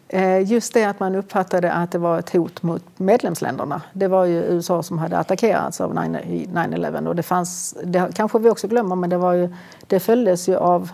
eh, 0.07 0.51
just 0.51 0.73
det 0.73 0.83
att 0.83 0.99
man 0.99 1.15
uppfattade 1.15 1.71
att 1.71 1.91
det 1.91 1.97
var 1.97 2.19
ett 2.19 2.29
hot 2.29 2.63
mot 2.63 2.83
medlemsländerna. 2.97 3.81
Det 3.93 4.07
var 4.07 4.25
ju 4.25 4.43
USA 4.43 4.83
som 4.83 4.97
hade 4.97 5.17
attackerats 5.17 5.81
av 5.81 5.93
9-11 5.93 7.07
och 7.07 7.15
det 7.15 7.23
fanns, 7.23 7.77
det 7.83 8.09
kanske 8.15 8.39
vi 8.39 8.49
också 8.49 8.67
glömmer, 8.67 8.95
men 8.95 9.09
det, 9.09 9.17
var 9.17 9.33
ju, 9.33 9.55
det 9.87 9.99
följdes 9.99 10.49
ju 10.49 10.55
av 10.55 10.89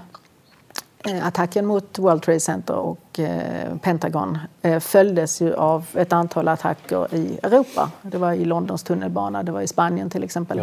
attacken 1.24 1.66
mot 1.66 2.00
World 2.00 2.22
Trade 2.22 2.40
Center 2.40 2.76
och 2.76 3.20
eh, 3.20 3.78
Pentagon 3.78 4.38
eh, 4.62 4.80
följdes 4.80 5.42
ju 5.42 5.54
av 5.54 5.86
ett 5.94 6.14
antal 6.14 6.48
attacker 6.48 7.16
i 7.16 7.40
Europa. 7.44 7.92
Det 8.02 8.18
var 8.18 8.34
i 8.34 8.46
Londons 8.46 8.84
tunnelbana, 8.84 9.44
det 9.44 9.52
var 9.52 9.62
i 9.62 9.68
Spanien 9.68 10.10
till 10.10 10.24
exempel. 10.24 10.58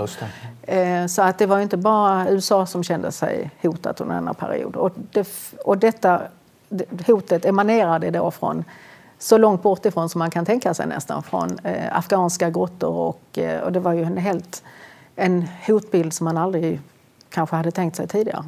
Så 1.08 1.22
att 1.22 1.38
det 1.38 1.46
var 1.46 1.60
inte 1.60 1.76
bara 1.76 2.28
USA 2.30 2.66
som 2.66 2.84
kände 2.84 3.12
sig 3.12 3.50
hotat 3.62 4.00
under 4.00 4.14
denna 4.14 4.34
period. 4.34 4.76
Och, 4.76 4.92
det, 5.12 5.28
och 5.64 5.78
detta 5.78 6.22
hotet 7.06 7.44
emanerade 7.44 8.10
då 8.10 8.30
från 8.30 8.64
så 9.18 9.38
långt 9.38 9.62
bort 9.62 9.86
ifrån 9.86 10.08
som 10.08 10.18
man 10.18 10.30
kan 10.30 10.44
tänka 10.44 10.74
sig 10.74 10.86
nästan, 10.86 11.22
från 11.22 11.58
eh, 11.64 11.98
afghanska 11.98 12.50
grottor 12.50 12.90
och, 12.90 13.38
och 13.64 13.72
det 13.72 13.80
var 13.80 13.92
ju 13.92 14.02
en 14.02 14.16
helt 14.16 14.62
en 15.16 15.48
hotbild 15.66 16.12
som 16.12 16.24
man 16.24 16.36
aldrig 16.36 16.80
kanske 17.30 17.56
hade 17.56 17.70
tänkt 17.70 17.96
sig 17.96 18.08
tidigare. 18.08 18.44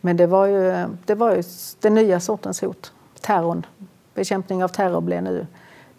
Men 0.00 0.16
det 0.16 0.26
var 0.26 0.46
ju, 0.46 0.86
det 1.04 1.14
var 1.14 1.34
ju 1.34 1.42
den 1.80 1.94
nya 1.94 2.20
sortens 2.20 2.60
hot. 2.60 2.92
Terrorn. 3.20 3.66
Bekämpning 4.14 4.64
av 4.64 4.68
terror 4.68 5.00
blev 5.00 5.22
nu 5.22 5.46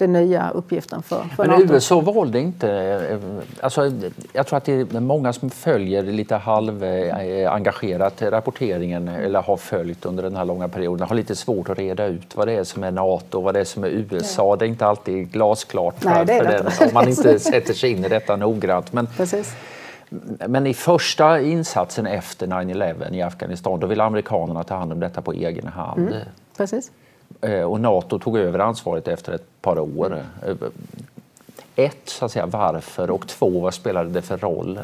den 0.02 0.14
nya 0.14 0.50
uppgiften 0.50 1.04
för, 1.04 1.24
för 1.36 1.46
Men 1.46 1.60
NATO. 1.60 1.74
USA 1.74 2.00
valde 2.02 2.40
inte... 2.40 2.72
Eh, 2.72 3.20
alltså, 3.60 3.92
jag 4.34 4.48
tror 4.48 4.58
att 4.58 4.66
det 4.66 4.74
är 4.74 5.00
många 5.00 5.34
som 5.34 5.50
följer 5.50 6.04
lite 6.04 6.36
halvengagerat 6.36 8.22
rapporteringen 8.22 9.08
eller 9.08 9.42
har 9.42 9.58
följt 9.58 10.06
under 10.06 10.24
den 10.24 10.36
här 10.36 10.46
långa 10.46 10.68
perioden 10.68 11.08
har 11.08 11.16
lite 11.16 11.36
svårt 11.36 11.70
att 11.70 11.78
reda 11.78 12.06
ut 12.06 12.36
vad 12.36 12.48
det 12.48 12.54
är 12.54 12.64
som 12.64 12.84
är 12.84 12.92
Nato 12.92 13.38
och 13.38 13.44
vad 13.44 13.54
det 13.54 13.60
är 13.60 13.64
som 13.64 13.84
är 13.84 13.88
USA. 13.88 14.50
Ja. 14.50 14.56
Det 14.56 14.66
är 14.66 14.70
inte 14.70 14.86
alltid 14.86 15.32
glasklart 15.32 15.96
Nej, 16.04 16.28
för, 16.28 16.38
för 16.38 16.46
den, 16.46 16.88
om 16.88 16.94
man 16.94 17.10
inte 17.10 17.40
sätter 17.52 17.74
sig 17.74 17.92
in 17.92 18.06
i 18.06 18.10
detta 18.10 18.36
noggrant. 18.36 18.94
Men, 18.94 19.08
Precis. 19.08 19.56
Men 20.48 20.68
i 20.68 20.74
första 20.74 21.42
insatsen 21.42 22.08
efter 22.08 22.48
9-11 22.48 23.14
i 23.14 23.22
Afghanistan 23.22 23.80
då 23.80 23.88
ville 23.88 24.04
amerikanerna 24.04 24.64
ta 24.64 24.76
hand 24.76 24.92
om 24.92 25.00
detta 25.00 25.22
på 25.22 25.34
egen 25.34 25.68
hand. 25.68 26.08
Mm, 26.08 26.22
precis. 26.58 26.92
Eh, 27.42 27.62
och 27.62 27.82
Nato 27.82 28.20
tog 28.20 28.38
över 28.38 28.60
ansvaret 28.60 29.08
efter 29.08 29.34
ett 29.34 29.62
par 29.62 29.80
år. 29.80 30.24
Mm. 30.44 30.58
Ett, 31.76 32.10
så 32.10 32.26
att 32.26 32.32
säga, 32.32 32.46
varför? 32.46 33.12
Och 33.12 33.28
två, 33.28 33.60
vad 33.60 33.74
spelade 33.74 34.10
det 34.10 34.22
för 34.22 34.38
roll? 34.38 34.80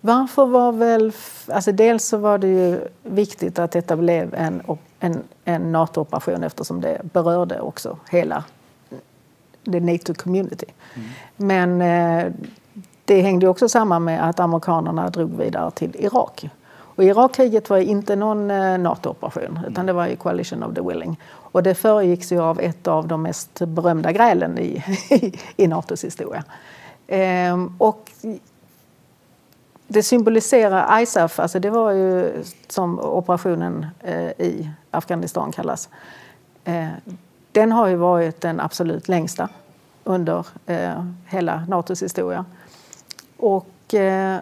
Varför 0.00 0.46
var 0.46 0.72
väl... 0.72 1.12
Alltså 1.48 1.72
dels 1.72 2.04
så 2.04 2.16
var 2.16 2.38
det 2.38 2.48
ju 2.48 2.80
viktigt 3.02 3.58
att 3.58 3.70
detta 3.70 3.96
blev 3.96 4.34
en, 4.34 4.62
en, 5.00 5.22
en 5.44 5.72
NATO-operation 5.72 6.44
eftersom 6.44 6.80
det 6.80 7.00
berörde 7.12 7.60
också 7.60 7.98
hela 8.10 8.44
the 9.72 9.80
NATO 9.80 10.14
community. 10.14 10.66
Mm. 10.94 11.08
Men 11.36 11.82
eh, 11.82 12.32
det 13.06 13.22
hängde 13.22 13.48
också 13.48 13.68
samman 13.68 14.04
med 14.04 14.28
att 14.28 14.40
amerikanerna 14.40 15.10
drog 15.10 15.36
vidare 15.36 15.70
till 15.70 15.96
Irak. 15.98 16.48
Och 16.68 17.04
Irakkriget 17.04 17.70
var 17.70 17.78
inte 17.78 18.16
någon 18.16 18.50
eh, 18.50 18.78
NATO-operation 18.78 19.60
utan 19.68 19.86
det 19.86 19.92
var 19.92 20.06
ju 20.06 20.16
Coalition 20.16 20.62
of 20.62 20.74
the 20.74 20.80
Willing. 20.80 21.20
Och 21.28 21.62
det 21.62 21.74
föregicks 21.74 22.32
ju 22.32 22.40
av 22.40 22.60
ett 22.60 22.86
av 22.86 23.08
de 23.08 23.22
mest 23.22 23.60
berömda 23.60 24.12
grälen 24.12 24.58
i, 24.58 24.84
i 25.56 25.66
Natos 25.66 26.04
historia. 26.04 26.44
Ehm, 27.06 27.74
och 27.78 28.10
det 29.88 30.02
symboliserar 30.02 31.00
ISAF, 31.00 31.40
alltså 31.40 31.60
det 31.60 31.70
var 31.70 31.90
ju 31.90 32.32
som 32.68 33.00
operationen 33.00 33.86
eh, 34.00 34.30
i 34.30 34.70
Afghanistan 34.90 35.52
kallas. 35.52 35.88
Eh, 36.64 36.88
den 37.52 37.72
har 37.72 37.86
ju 37.86 37.96
varit 37.96 38.40
den 38.40 38.60
absolut 38.60 39.08
längsta 39.08 39.48
under 40.04 40.46
eh, 40.66 41.04
hela 41.26 41.64
Natos 41.68 42.02
historia. 42.02 42.44
Och 43.36 43.94
eh, 43.94 44.38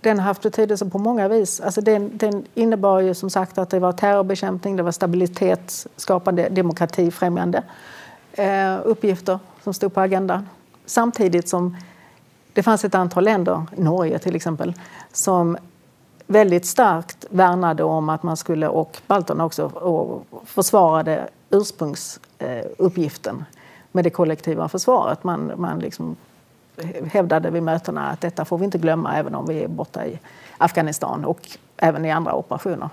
den 0.00 0.18
har 0.18 0.24
haft 0.24 0.42
betydelse 0.42 0.86
på 0.90 0.98
många 0.98 1.28
vis. 1.28 1.60
Alltså 1.60 1.80
den, 1.80 2.10
den 2.18 2.44
innebar 2.54 3.00
ju 3.00 3.14
som 3.14 3.30
sagt 3.30 3.58
att 3.58 3.70
det 3.70 3.78
var 3.78 3.92
terrorbekämpning, 3.92 4.76
det 4.76 4.82
var 4.82 4.92
stabilitetsskapande, 4.92 6.48
demokratifrämjande. 6.48 7.62
eh, 8.32 8.78
uppgifter 8.84 9.38
som 9.62 9.74
stod 9.74 9.94
på 9.94 10.00
agendan. 10.00 10.48
Samtidigt 10.86 11.48
som 11.48 11.76
det 12.52 12.62
fanns 12.62 12.84
ett 12.84 12.94
antal 12.94 13.24
länder, 13.24 13.62
Norge 13.76 14.18
till 14.18 14.36
exempel, 14.36 14.74
som 15.12 15.56
väldigt 16.26 16.66
starkt 16.66 17.26
värnade 17.30 17.84
om 17.84 18.08
att 18.08 18.22
man 18.22 18.36
skulle, 18.36 18.68
och 18.68 18.98
balterna 19.06 19.44
också, 19.44 19.64
och 19.64 20.26
försvarade 20.44 21.28
ursprungsuppgiften 21.50 23.44
med 23.92 24.04
det 24.04 24.10
kollektiva 24.10 24.68
försvaret. 24.68 25.24
Man, 25.24 25.52
man 25.56 25.78
liksom 25.78 26.16
hävdade 27.12 27.50
vid 27.50 27.62
mötena 27.62 28.10
att 28.10 28.20
detta 28.20 28.44
får 28.44 28.58
vi 28.58 28.64
inte 28.64 28.78
glömma 28.78 29.16
även 29.16 29.34
om 29.34 29.46
vi 29.46 29.62
är 29.62 29.68
borta 29.68 30.06
i 30.06 30.18
Afghanistan 30.58 31.24
och 31.24 31.40
även 31.76 32.04
i 32.04 32.10
andra 32.10 32.34
operationer 32.34 32.88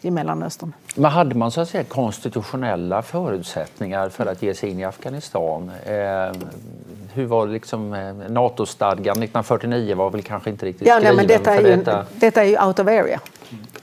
i 0.00 0.10
Mellanöstern. 0.10 0.72
Men 0.96 1.10
hade 1.10 1.34
man 1.34 1.50
så 1.50 1.60
att 1.60 1.68
säga 1.68 1.84
konstitutionella 1.84 3.02
förutsättningar 3.02 4.08
för 4.08 4.26
att 4.26 4.42
ge 4.42 4.54
sig 4.54 4.70
in 4.70 4.78
i 4.78 4.84
Afghanistan? 4.84 5.70
Eh, 5.84 5.92
hur 7.12 7.26
var 7.26 7.46
det 7.46 7.52
liksom 7.52 7.94
eh, 7.94 8.14
NATO-stadgan 8.14 9.12
1949 9.12 9.96
var 9.96 10.10
väl 10.10 10.22
kanske 10.22 10.50
inte 10.50 10.66
riktigt 10.66 10.88
ja, 10.88 10.94
skriven 10.94 11.16
nej, 11.16 11.26
men 11.26 11.38
detta, 11.38 11.54
är 11.54 11.60
ju, 11.60 11.76
detta. 11.76 12.06
detta 12.14 12.42
är 12.42 12.48
ju 12.48 12.66
out 12.66 12.78
of 12.78 12.86
area. 12.86 13.20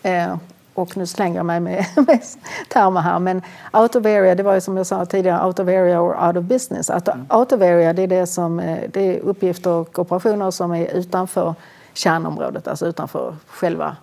Eh, 0.03 0.35
och 0.79 0.97
nu 0.97 1.05
slänger 1.05 1.35
jag 1.35 1.45
mig 1.45 1.59
med, 1.59 1.85
med 1.95 2.21
termer 2.69 3.01
här. 3.01 3.19
Men 3.19 3.41
out 3.73 3.95
of 3.95 4.05
area, 4.05 4.35
det 4.35 4.43
var 4.43 4.53
ju 4.53 4.61
som 4.61 4.77
jag 4.77 4.87
sa 4.87 5.05
tidigare, 5.05 5.45
out 5.45 5.59
of 5.59 5.67
area 5.67 6.01
or 6.01 6.27
out 6.27 6.37
of 6.37 6.43
business. 6.43 6.89
Att 6.89 7.09
out 7.29 7.51
of 7.51 7.61
area, 7.61 7.93
det 7.93 8.01
är, 8.01 8.07
det 8.07 8.27
som, 8.27 8.59
eh, 8.59 8.89
det 8.93 9.01
är 9.01 9.19
uppgifter 9.19 9.69
och 9.69 9.99
operationer 9.99 10.51
som 10.51 10.71
är 10.71 10.93
utanför 10.93 11.55
kärnområdet, 11.93 12.67
alltså 12.67 12.87
utanför 12.87 13.35
själva 13.47 13.95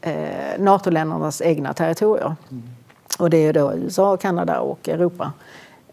eh, 0.00 0.58
NATO-ländernas 0.58 1.42
egna 1.42 1.72
territorier. 1.72 2.36
Mm. 2.50 2.62
Och 3.18 3.30
det 3.30 3.36
är 3.36 3.52
då 3.52 3.74
USA, 3.74 4.16
Kanada 4.16 4.60
och 4.60 4.88
Europa. 4.88 5.32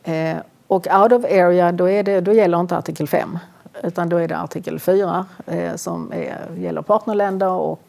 Eh, 0.03 0.38
och 0.67 0.88
out 0.88 1.12
of 1.12 1.25
area, 1.25 1.72
då, 1.72 1.89
är 1.89 2.03
det, 2.03 2.22
då 2.22 2.34
gäller 2.34 2.60
inte 2.60 2.77
artikel 2.77 3.08
5 3.08 3.39
utan 3.84 4.10
då 4.10 4.17
är 4.17 4.27
det 4.27 4.38
artikel 4.38 4.79
4 4.79 5.25
eh, 5.46 5.75
som 5.75 6.12
är, 6.12 6.38
gäller 6.58 6.82
partnerländer 6.82 7.50
och 7.50 7.82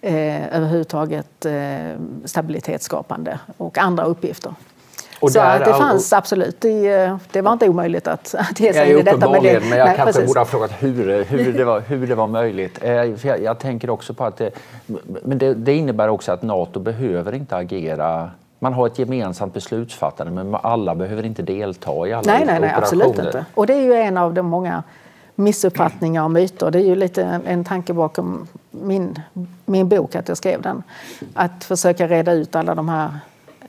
eh, 0.00 0.56
överhuvudtaget 0.56 1.46
eh, 1.46 1.52
stabilitetsskapande 2.24 3.38
och 3.56 3.78
andra 3.78 4.04
uppgifter. 4.04 4.54
Och 5.20 5.32
så 5.32 5.40
att 5.40 5.64
det 5.64 5.74
fanns 5.74 6.12
absolut. 6.12 6.60
Det, 6.60 6.88
eh, 6.88 7.16
det, 7.32 7.40
var 7.40 7.52
inte 7.52 7.68
omöjligt 7.68 8.06
att, 8.06 8.34
att 8.38 8.60
ge 8.60 8.72
sig 8.72 8.90
in 8.92 8.98
i 8.98 9.02
detta. 9.02 9.30
Men, 9.30 9.42
det, 9.42 9.60
men 9.60 9.78
jag 9.78 9.86
nej, 9.86 9.96
kanske 9.96 10.04
precis. 10.04 10.26
borde 10.26 10.40
ha 10.40 10.44
frågat 10.44 10.70
hur, 10.78 11.24
hur, 11.24 11.52
det, 11.52 11.64
var, 11.64 11.80
hur 11.80 12.06
det 12.06 12.14
var 12.14 12.26
möjligt. 12.26 12.78
Eh, 12.82 12.90
jag, 12.92 13.42
jag, 13.42 13.58
tänker 13.58 13.90
också 13.90 14.14
på 14.14 14.24
att 14.24 14.36
det, 14.36 14.50
men 15.22 15.38
det, 15.38 15.54
det, 15.54 15.74
innebär 15.74 16.08
också 16.08 16.32
att 16.32 16.42
Nato 16.42 16.80
behöver 16.80 17.34
inte 17.34 17.56
agera 17.56 18.30
man 18.58 18.72
har 18.72 18.86
ett 18.86 18.98
gemensamt 18.98 19.54
beslutsfattande 19.54 20.32
men 20.32 20.54
alla 20.54 20.94
behöver 20.94 21.26
inte 21.26 21.42
delta 21.42 21.90
i 21.90 22.12
alla 22.12 22.32
nej, 22.32 22.44
nej, 22.46 22.60
nej, 22.60 22.72
absolut 22.76 23.18
inte. 23.18 23.44
Och 23.54 23.66
det 23.66 23.74
är 23.74 23.82
ju 23.82 23.94
en 23.94 24.16
av 24.16 24.34
de 24.34 24.46
många 24.46 24.82
missuppfattningar 25.38 26.24
och 26.24 26.30
myter. 26.30 26.70
Det 26.70 26.78
är 26.78 26.86
ju 26.86 26.94
lite 26.94 27.22
en, 27.24 27.46
en 27.46 27.64
tanke 27.64 27.92
bakom 27.92 28.46
min, 28.70 29.20
min 29.64 29.88
bok, 29.88 30.14
att 30.14 30.28
jag 30.28 30.36
skrev 30.36 30.62
den. 30.62 30.82
Att 31.34 31.64
försöka 31.64 32.08
reda 32.08 32.32
ut 32.32 32.56
alla 32.56 32.74
de 32.74 32.88
här 32.88 33.18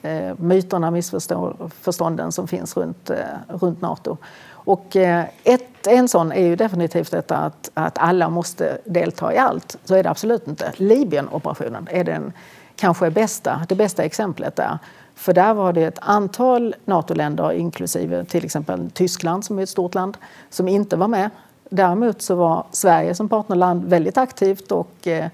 eh, 0.02 0.34
myterna, 0.36 0.90
missförstånden 0.90 2.32
som 2.32 2.48
finns 2.48 2.76
runt, 2.76 3.10
eh, 3.10 3.16
runt 3.48 3.80
Nato. 3.80 4.16
Och 4.48 4.96
eh, 4.96 5.24
ett, 5.44 5.86
en 5.86 6.08
sån 6.08 6.32
är 6.32 6.46
ju 6.46 6.56
definitivt 6.56 7.10
detta 7.10 7.36
att, 7.36 7.70
att 7.74 7.98
alla 7.98 8.28
måste 8.28 8.78
delta 8.84 9.34
i 9.34 9.38
allt. 9.38 9.76
Så 9.84 9.94
är 9.94 10.02
det 10.02 10.10
absolut 10.10 10.48
inte. 10.48 10.72
Libyen-operationen 10.76 11.88
är 11.90 12.04
den 12.04 12.32
kanske 12.76 13.10
bästa, 13.10 13.66
det 13.68 13.74
bästa 13.74 14.02
exemplet 14.02 14.56
där. 14.56 14.78
För 15.14 15.32
där 15.32 15.54
var 15.54 15.72
det 15.72 15.82
ett 15.82 15.98
antal 16.00 16.74
NATO-länder, 16.84 17.52
inklusive 17.52 18.24
till 18.24 18.44
exempel 18.44 18.90
Tyskland 18.90 19.44
som 19.44 19.58
är 19.58 19.62
ett 19.62 19.68
stort 19.68 19.94
land, 19.94 20.16
som 20.50 20.68
inte 20.68 20.96
var 20.96 21.08
med. 21.08 21.30
Däremot 21.72 22.22
så 22.22 22.34
var 22.34 22.66
Sverige 22.70 23.14
som 23.14 23.28
partnerland 23.28 23.84
väldigt 23.84 24.18
aktivt 24.18 24.72
och 24.72 25.06
eh, 25.06 25.26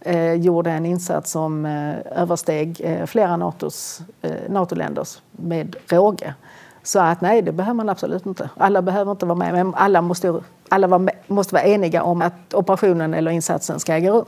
eh, 0.00 0.32
gjorde 0.34 0.70
en 0.70 0.86
insats 0.86 1.30
som 1.30 1.66
eh, 1.66 2.22
översteg 2.22 2.80
eh, 2.84 3.06
flera 3.06 3.36
NATOs, 3.36 4.00
eh, 4.22 4.32
NATO-länders 4.48 5.18
med 5.30 5.76
råge. 5.86 6.34
Så 6.82 7.00
att 7.00 7.20
nej, 7.20 7.42
det 7.42 7.52
behöver 7.52 7.74
man 7.74 7.88
absolut 7.88 8.26
inte. 8.26 8.50
Alla 8.56 8.82
behöver 8.82 9.10
inte 9.10 9.26
vara 9.26 9.38
med, 9.38 9.52
men 9.52 9.74
alla 9.74 10.02
måste, 10.02 10.40
alla 10.68 10.86
var 10.86 10.98
med, 10.98 11.14
måste 11.26 11.54
vara 11.54 11.64
eniga 11.64 12.02
om 12.02 12.22
att 12.22 12.54
operationen 12.54 13.14
eller 13.14 13.30
insatsen 13.30 13.80
ska 13.80 13.94
äga 13.94 14.10
rum. 14.10 14.24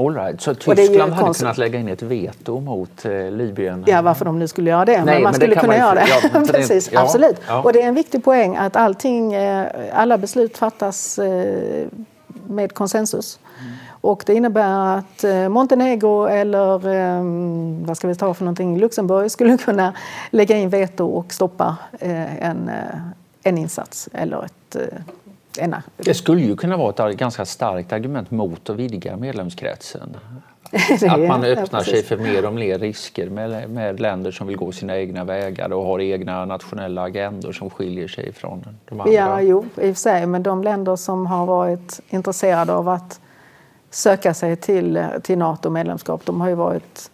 All 0.00 0.14
right. 0.14 0.40
Så 0.40 0.54
Tyskland 0.54 1.12
hade 1.12 1.22
konstigt. 1.22 1.44
kunnat 1.44 1.58
lägga 1.58 1.78
in 1.78 1.88
ett 1.88 2.02
veto 2.02 2.60
mot 2.60 3.04
eh, 3.04 3.30
Libyen? 3.30 3.84
Ja, 3.86 4.02
varför 4.02 4.24
de 4.24 4.38
nu 4.38 4.48
skulle 4.48 4.70
göra 4.70 4.84
det. 4.84 4.92
Nej, 4.92 5.04
men 5.04 5.14
man 5.14 5.22
men 5.22 5.34
skulle 5.34 5.54
kunna 5.54 5.66
man, 5.66 5.76
göra 5.76 5.94
det. 5.94 6.06
Ja, 6.32 6.44
Precis, 6.52 6.92
ja, 6.92 7.00
absolut. 7.00 7.36
Ja. 7.48 7.62
Och 7.62 7.72
det 7.72 7.82
är 7.82 7.88
en 7.88 7.94
viktig 7.94 8.24
poäng 8.24 8.56
att 8.56 8.76
allting, 8.76 9.34
eh, 9.34 9.66
alla 9.92 10.18
beslut 10.18 10.58
fattas 10.58 11.18
eh, 11.18 11.86
med 12.46 12.74
konsensus. 12.74 13.38
Mm. 13.60 13.72
Och 14.00 14.22
det 14.26 14.34
innebär 14.34 14.98
att 14.98 15.24
eh, 15.24 15.48
Montenegro 15.48 16.26
eller 16.26 16.88
eh, 16.94 17.22
vad 17.86 17.96
ska 17.96 18.08
vi 18.08 18.14
ta 18.14 18.34
för 18.34 18.44
någonting, 18.44 18.78
Luxemburg 18.78 19.30
skulle 19.30 19.58
kunna 19.64 19.94
lägga 20.30 20.56
in 20.56 20.70
veto 20.70 21.06
och 21.06 21.32
stoppa 21.32 21.76
en, 22.00 22.70
en 23.42 23.58
insats 23.58 24.08
eller 24.12 24.44
ett 24.44 24.76
ena. 25.58 25.82
Det 25.96 26.14
skulle 26.14 26.40
ju 26.40 26.56
kunna 26.56 26.76
vara 26.76 27.10
ett 27.10 27.16
ganska 27.16 27.44
starkt 27.44 27.92
argument 27.92 28.30
mot 28.30 28.70
att 28.70 28.76
vidga 28.76 29.16
medlemskretsen. 29.16 30.16
att 31.08 31.20
man 31.20 31.44
öppnar 31.44 31.82
sig 31.82 32.02
för 32.02 32.16
mer 32.16 32.46
och 32.46 32.52
mer 32.52 32.78
risker 32.78 33.30
med, 33.30 33.70
med 33.70 34.00
länder 34.00 34.30
som 34.30 34.46
vill 34.46 34.56
gå 34.56 34.72
sina 34.72 34.98
egna 34.98 35.24
vägar 35.24 35.72
och 35.72 35.84
har 35.84 36.00
egna 36.00 36.44
nationella 36.44 37.02
agendor 37.02 37.52
som 37.52 37.70
skiljer 37.70 38.08
sig 38.08 38.32
från 38.32 38.64
de 38.88 39.00
andra. 39.00 39.14
Ja, 39.14 39.40
jo, 39.40 39.64
i 39.64 39.64
och 39.64 39.82
för 39.82 39.94
sig. 39.94 40.26
Men 40.26 40.42
de 40.42 40.62
länder 40.62 40.96
som 40.96 41.26
har 41.26 41.46
varit 41.46 42.00
intresserade 42.08 42.72
av 42.72 42.88
att 42.88 43.20
söka 43.90 44.34
sig 44.34 44.56
till, 44.56 45.04
till 45.22 45.38
Nato-medlemskap, 45.38 46.20
de 46.24 46.40
har 46.40 46.48
ju 46.48 46.54
varit 46.54 47.10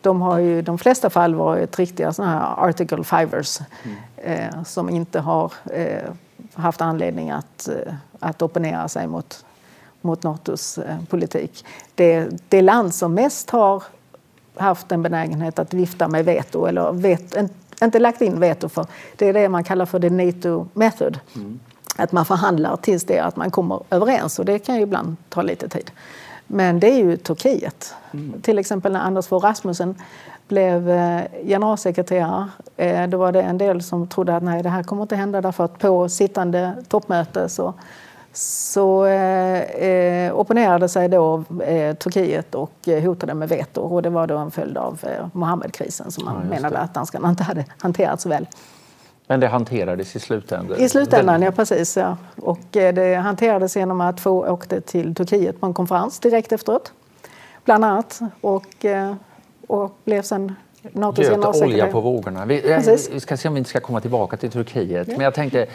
de 0.00 0.22
har 0.22 0.38
ju 0.38 0.58
i 0.58 0.62
de 0.62 0.78
flesta 0.78 1.10
fall 1.10 1.34
varit 1.34 1.78
riktiga 1.78 2.12
såna 2.12 2.28
här 2.28 2.68
article 2.68 3.04
fivers 3.04 3.58
mm. 3.84 3.96
eh, 4.16 4.62
som 4.62 4.90
inte 4.90 5.20
har 5.20 5.52
eh, 5.72 6.10
haft 6.56 6.80
anledning 6.80 7.30
att, 7.30 7.68
eh, 7.68 7.94
att 8.18 8.42
opponera 8.42 8.88
sig 8.88 9.06
mot, 9.06 9.44
mot 10.00 10.22
Natos 10.22 10.78
eh, 10.78 10.96
politik. 11.08 11.64
Det, 11.94 12.28
det 12.48 12.62
land 12.62 12.94
som 12.94 13.14
mest 13.14 13.50
har 13.50 13.82
haft 14.56 14.92
en 14.92 15.02
benägenhet 15.02 15.58
att 15.58 15.74
vifta 15.74 16.08
med 16.08 16.24
veto, 16.24 16.66
eller 16.66 16.92
vet, 16.92 17.34
inte 17.82 17.98
lagt 17.98 18.20
in 18.20 18.40
veto 18.40 18.68
för, 18.68 18.86
det 19.16 19.26
är 19.26 19.32
det 19.32 19.48
man 19.48 19.64
kallar 19.64 19.86
för 19.86 20.00
the 20.00 20.10
NATO 20.10 20.68
method. 20.72 21.18
Mm. 21.34 21.60
Att 21.96 22.12
man 22.12 22.24
förhandlar 22.24 22.76
tills 22.76 23.04
det 23.04 23.18
att 23.18 23.36
man 23.36 23.50
kommer 23.50 23.82
överens 23.90 24.38
och 24.38 24.44
det 24.44 24.58
kan 24.58 24.76
ju 24.76 24.82
ibland 24.82 25.16
ta 25.28 25.42
lite 25.42 25.68
tid. 25.68 25.90
Men 26.46 26.80
det 26.80 26.90
är 26.90 26.96
ju 26.96 27.16
Turkiet. 27.16 27.94
Mm. 28.12 28.40
Till 28.40 28.58
exempel 28.58 28.92
när 28.92 29.00
Anders 29.00 29.26
Fogh 29.26 29.44
Rasmussen 29.44 29.94
blev 30.48 30.90
eh, 30.90 31.22
generalsekreterare. 31.44 32.48
Eh, 32.76 33.08
då 33.08 33.18
var 33.18 33.32
det 33.32 33.42
en 33.42 33.58
del 33.58 33.82
som 33.82 34.06
trodde 34.06 34.36
att 34.36 34.42
nej, 34.42 34.62
det 34.62 34.68
här 34.68 34.82
kommer 34.82 35.02
inte 35.02 35.16
hända 35.16 35.40
därför 35.40 35.64
att 35.64 35.78
på 35.78 36.08
sittande 36.08 36.72
toppmöte 36.88 37.48
så, 37.48 37.74
så 38.32 39.06
eh, 39.06 39.60
eh, 39.60 40.34
opponerade 40.34 40.88
sig 40.88 41.08
då 41.08 41.44
eh, 41.66 41.96
Turkiet 41.96 42.54
och 42.54 42.72
hotade 43.02 43.34
med 43.34 43.48
veto. 43.48 43.80
Och 43.80 44.02
det 44.02 44.10
var 44.10 44.26
då 44.26 44.36
en 44.36 44.50
följd 44.50 44.76
av 44.76 44.98
eh, 45.02 45.26
Mohammedkrisen 45.32 46.10
som 46.10 46.24
man 46.24 46.40
ja, 46.42 46.50
menade 46.50 46.78
att 46.78 46.94
danskarna 46.94 47.28
inte 47.28 47.42
hade 47.42 47.64
hanterat 47.78 48.20
så 48.20 48.28
väl. 48.28 48.46
Men 49.26 49.40
det 49.40 49.46
hanterades 49.46 50.16
i 50.16 50.20
slutändan? 50.20 50.80
I 50.80 50.88
slutändan, 50.88 51.42
ja 51.42 51.50
precis. 51.50 51.96
Ja. 51.96 52.16
Och 52.36 52.60
det 52.70 53.14
hanterades 53.14 53.76
genom 53.76 54.00
att 54.00 54.16
två 54.16 54.30
åkte 54.30 54.80
till 54.80 55.14
Turkiet 55.14 55.60
på 55.60 55.66
en 55.66 55.74
konferens 55.74 56.20
direkt 56.20 56.52
efteråt. 56.52 56.92
Bland 57.64 57.84
annat. 57.84 58.20
Och 58.40 58.86
och 59.66 59.98
blev 60.04 60.22
sen 60.22 60.54
Natos 60.92 61.28
generalsekreterare. 61.28 61.82
olja 61.82 61.92
på 61.92 62.00
vågorna. 62.00 62.46
Vi, 62.46 62.72
eh, 62.72 62.80
vi, 63.12 63.20
ska 63.20 63.36
se 63.36 63.48
om 63.48 63.54
vi 63.54 63.58
inte 63.58 63.70
ska 63.70 63.80
komma 63.80 64.00
tillbaka 64.00 64.36
till 64.36 64.50
Turkiet. 64.50 65.08
Ja. 65.08 65.14
Men 65.16 65.24
jag 65.24 65.34
tänkte, 65.34 65.66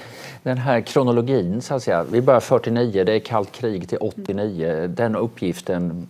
den 0.43 0.57
här 0.57 0.81
kronologin, 0.81 1.61
så 1.61 1.73
att 1.73 1.83
säga. 1.83 2.03
Vi 2.03 2.21
börjar 2.21 2.39
49, 2.39 3.03
det 3.03 3.13
är 3.13 3.19
kallt 3.19 3.51
krig 3.51 3.89
till 3.89 3.97
89. 4.01 4.87
Den 4.87 5.15
uppgiften 5.15 6.07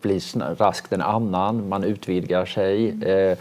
blir 0.00 0.54
raskt 0.54 0.92
en 0.92 1.02
annan, 1.02 1.68
man 1.68 1.84
utvidgar 1.84 2.44
sig. 2.44 3.02
Eh, 3.08 3.38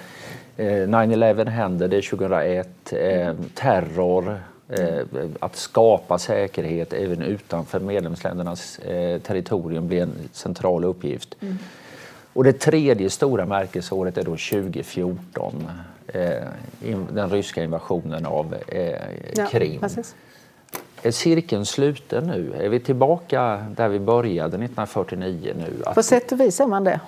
9-11 0.57 1.39
eh, 1.39 1.53
händer, 1.53 1.87
det 1.87 1.97
är 1.97 2.01
2001. 2.01 2.93
Eh, 2.93 3.33
terror, 3.53 4.39
eh, 4.69 4.99
att 5.39 5.55
skapa 5.55 6.19
säkerhet 6.19 6.93
även 6.93 7.21
utanför 7.21 7.79
medlemsländernas 7.79 8.79
territorium 9.23 9.87
blir 9.87 10.01
en 10.01 10.13
central 10.31 10.83
uppgift. 10.83 11.35
Mm. 11.41 11.57
Och 12.33 12.43
det 12.43 12.53
tredje 12.53 13.09
stora 13.09 13.45
märkesåret 13.45 14.17
är 14.17 14.23
då 14.23 14.31
2014, 14.31 15.69
eh, 16.07 16.23
den 17.11 17.29
ryska 17.29 17.63
invasionen 17.63 18.25
av 18.25 18.55
Krim. 19.49 19.79
Ja, 19.81 20.03
är 21.03 21.11
cirkeln 21.11 21.65
sluten 21.65 22.27
nu? 22.27 22.53
Är 22.59 22.69
vi 22.69 22.79
tillbaka 22.79 23.65
där 23.75 23.87
vi 23.89 23.99
började 23.99 24.57
1949 24.57 25.53
nu? 25.57 25.93
På 25.93 26.03
sätt 26.03 26.31
och 26.31 26.39
vis 26.39 26.59
är 26.59 26.67
man 26.67 26.83
det. 26.83 26.99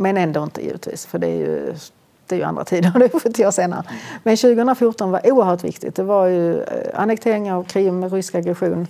Men 0.00 0.16
ändå 0.16 0.42
inte 0.42 0.62
givetvis, 0.62 1.06
för 1.06 1.18
det 1.18 1.26
är 1.26 1.36
ju 1.36 1.74
det 2.26 2.34
är 2.34 2.38
ju 2.38 2.44
andra 2.44 2.64
tider, 2.64 3.02
är 3.02 3.20
70 3.20 3.46
år 3.46 3.50
senare. 3.50 3.84
Men 4.22 4.36
2014 4.36 5.10
var 5.10 5.32
oerhört 5.32 5.64
viktigt. 5.64 5.94
Det 5.94 6.02
var 6.02 6.26
ju 6.26 6.64
annektering 6.94 7.52
av 7.52 7.64
Krim, 7.64 8.10
rysk 8.10 8.34
aggression 8.34 8.86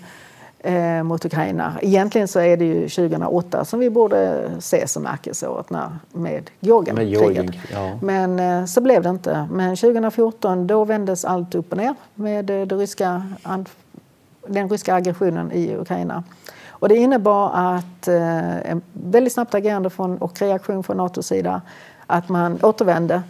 eh, 0.58 1.02
mot 1.02 1.24
Ukraina. 1.24 1.72
Egentligen 1.82 2.28
så 2.28 2.40
är 2.40 2.56
det 2.56 2.64
ju 2.64 2.88
2008 2.88 3.64
som 3.64 3.80
vi 3.80 3.90
borde 3.90 4.50
se 4.60 4.86
som 4.86 5.02
märkesåret 5.02 5.70
när, 5.70 5.90
med 6.12 6.50
Georgienkriget. 6.60 7.54
Ja. 7.72 7.98
Men 8.02 8.40
eh, 8.40 8.64
så 8.64 8.80
blev 8.80 9.02
det 9.02 9.08
inte. 9.10 9.48
Men 9.52 9.76
2014 9.76 10.66
då 10.66 10.84
vändes 10.84 11.24
allt 11.24 11.54
upp 11.54 11.72
och 11.72 11.78
ner 11.78 11.94
med 12.14 12.50
eh, 12.50 12.66
ryska, 12.76 13.26
den 14.46 14.68
ryska 14.68 14.94
aggressionen 14.94 15.52
i 15.52 15.76
Ukraina. 15.76 16.24
Och 16.80 16.88
det 16.88 16.96
innebar 16.96 17.50
att 17.54 18.08
eh, 18.08 18.70
en 18.70 18.82
väldigt 18.92 19.32
snabbt 19.32 19.54
agerande 19.54 19.90
från, 19.90 20.18
och 20.18 20.40
reaktion 20.40 20.82
från 20.82 20.96
Natos 20.96 21.26
sida 21.26 21.62
att 22.06 22.28
man 22.28 22.58
återvände 22.62 23.22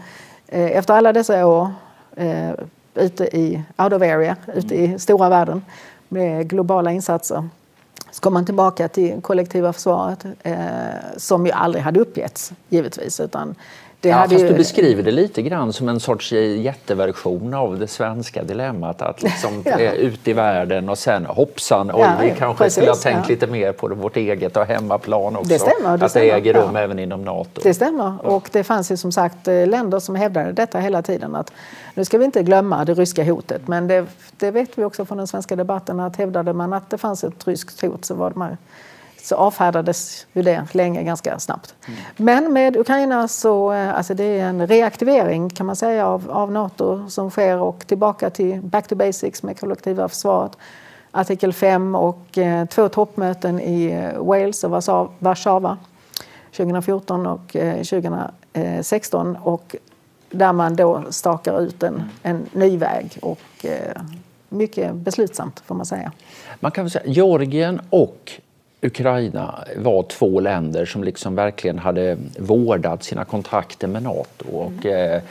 eh, 0.46 0.76
efter 0.76 0.94
alla 0.94 1.12
dessa 1.12 1.46
år 1.46 1.70
eh, 2.16 2.50
ute 2.94 3.24
i 3.24 3.62
out 3.76 3.92
of 3.92 4.02
area, 4.02 4.36
ute 4.54 4.74
i 4.74 4.98
stora 4.98 5.28
världen 5.28 5.64
med 6.08 6.48
globala 6.48 6.92
insatser 6.92 7.48
så 8.10 8.20
kom 8.20 8.32
man 8.34 8.46
tillbaka 8.46 8.88
till 8.88 9.20
kollektiva 9.22 9.72
försvaret 9.72 10.24
eh, 10.42 10.56
som 11.16 11.46
ju 11.46 11.52
aldrig 11.52 11.84
hade 11.84 12.00
uppgetts 12.00 12.52
givetvis. 12.68 13.20
Utan 13.20 13.54
det 14.00 14.08
ja, 14.08 14.16
fast 14.22 14.44
ju... 14.44 14.48
du 14.48 14.54
beskriver 14.54 15.02
det 15.02 15.10
lite 15.10 15.42
grann 15.42 15.72
som 15.72 15.88
en 15.88 16.00
sorts 16.00 16.32
jätteversion 16.32 17.54
av 17.54 17.78
det 17.78 17.86
svenska 17.86 18.42
dilemmat. 18.42 19.02
Att 19.02 19.22
liksom 19.22 19.62
ja. 19.64 19.78
ut 19.78 20.28
i 20.28 20.32
världen 20.32 20.88
och 20.88 20.98
sen 20.98 21.26
hoppsan, 21.26 21.90
oj, 21.94 22.00
ja, 22.00 22.12
vi 22.22 22.34
kanske 22.38 22.64
precis, 22.64 22.74
skulle 22.74 22.90
ha 22.90 22.96
tänkt 22.96 23.28
lite 23.28 23.46
mer 23.46 23.72
på 23.72 23.88
vårt 23.88 24.16
eget 24.16 24.56
och 24.56 24.66
hemmaplan 24.66 25.36
också. 25.36 25.48
Det 25.48 25.58
stämmer. 25.58 25.98
Det 25.98 26.04
att 26.04 26.10
stämmer. 26.10 26.26
det 26.26 26.32
äger 26.32 26.54
rum 26.54 26.76
även 26.76 26.98
inom 26.98 27.24
Nato. 27.24 27.60
Det 27.62 27.74
stämmer. 27.74 28.26
Och 28.26 28.48
det 28.52 28.64
fanns 28.64 28.92
ju 28.92 28.96
som 28.96 29.12
sagt 29.12 29.48
eh, 29.48 29.66
länder 29.66 29.98
som 29.98 30.14
hävdade 30.14 30.52
detta 30.52 30.78
hela 30.78 31.02
tiden. 31.02 31.34
Att 31.34 31.52
nu 31.94 32.04
ska 32.04 32.18
vi 32.18 32.24
inte 32.24 32.42
glömma 32.42 32.84
det 32.84 32.94
ryska 32.94 33.24
hotet, 33.24 33.68
men 33.68 33.86
det, 33.86 34.06
det 34.36 34.50
vet 34.50 34.78
vi 34.78 34.84
också 34.84 35.04
från 35.04 35.18
den 35.18 35.26
svenska 35.26 35.56
debatten 35.56 36.00
att 36.00 36.16
hävdade 36.16 36.52
man 36.52 36.72
att 36.72 36.90
det 36.90 36.98
fanns 36.98 37.24
ett 37.24 37.46
ryskt 37.46 37.80
hot 37.80 38.04
så 38.04 38.14
var 38.14 38.30
det 38.30 38.56
så 39.26 39.36
avfärdades 39.36 40.26
ju 40.32 40.42
det 40.42 40.74
länge 40.74 41.02
ganska 41.02 41.38
snabbt. 41.38 41.74
Mm. 41.86 42.00
Men 42.16 42.52
med 42.52 42.76
Ukraina 42.76 43.28
så 43.28 43.72
eh, 43.72 43.94
alltså 43.94 44.14
det 44.14 44.24
är 44.24 44.44
en 44.44 44.66
reaktivering 44.66 45.50
kan 45.50 45.66
man 45.66 45.76
säga 45.76 46.06
av, 46.06 46.30
av 46.30 46.52
Nato 46.52 47.08
som 47.08 47.30
sker 47.30 47.58
och 47.58 47.86
tillbaka 47.86 48.30
till 48.30 48.60
back 48.60 48.88
to 48.88 48.94
basics 48.94 49.42
med 49.42 49.60
kollektiva 49.60 50.08
försvaret. 50.08 50.52
Artikel 51.10 51.52
5 51.52 51.94
och 51.94 52.38
eh, 52.38 52.66
två 52.66 52.88
toppmöten 52.88 53.60
i 53.60 53.84
eh, 53.84 54.24
Wales 54.24 54.64
och 54.64 54.70
Warszawa 55.18 55.78
2014 56.56 57.26
och 57.26 57.56
eh, 57.56 57.82
2016 57.82 59.36
och 59.36 59.76
där 60.30 60.52
man 60.52 60.76
då 60.76 61.04
stakar 61.10 61.60
ut 61.60 61.82
en, 61.82 62.02
en 62.22 62.46
ny 62.52 62.76
väg 62.76 63.18
och 63.22 63.64
eh, 63.64 64.02
mycket 64.48 64.94
beslutsamt 64.94 65.60
får 65.66 65.74
man 65.74 65.86
säga. 65.86 66.12
Man 66.60 66.70
kan 66.70 66.84
väl 66.84 66.90
säga 66.90 67.04
Georgien 67.06 67.80
och 67.90 68.32
Ukraina 68.82 69.64
var 69.76 70.02
två 70.02 70.40
länder 70.40 70.84
som 70.84 71.04
liksom 71.04 71.34
verkligen 71.34 71.78
hade 71.78 72.16
vårdat 72.38 73.02
sina 73.02 73.24
kontakter 73.24 73.88
med 73.88 74.02
Nato. 74.02 74.48
Och, 74.52 74.86
mm. 74.86 75.22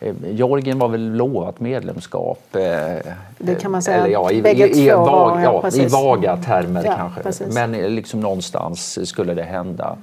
eh, 0.00 0.14
Georgien 0.30 0.78
var 0.78 0.88
väl 0.88 1.12
lovat 1.12 1.60
medlemskap. 1.60 2.56
Eh, 2.56 3.12
det 3.38 3.54
kan 3.60 3.70
man 3.70 3.82
säga. 3.82 3.96
Eller, 3.96 4.08
ja, 4.08 4.30
i, 4.30 4.36
i, 4.36 4.86
i, 4.86 4.90
var, 4.90 5.40
ja, 5.40 5.70
i 5.72 5.86
vaga 5.86 6.36
termer 6.36 6.84
ja, 6.84 6.96
kanske. 6.96 7.22
Precis. 7.22 7.54
Men 7.54 7.74
eh, 7.74 7.90
liksom 7.90 8.20
någonstans 8.20 9.08
skulle 9.08 9.34
det 9.34 9.42
hända. 9.42 9.96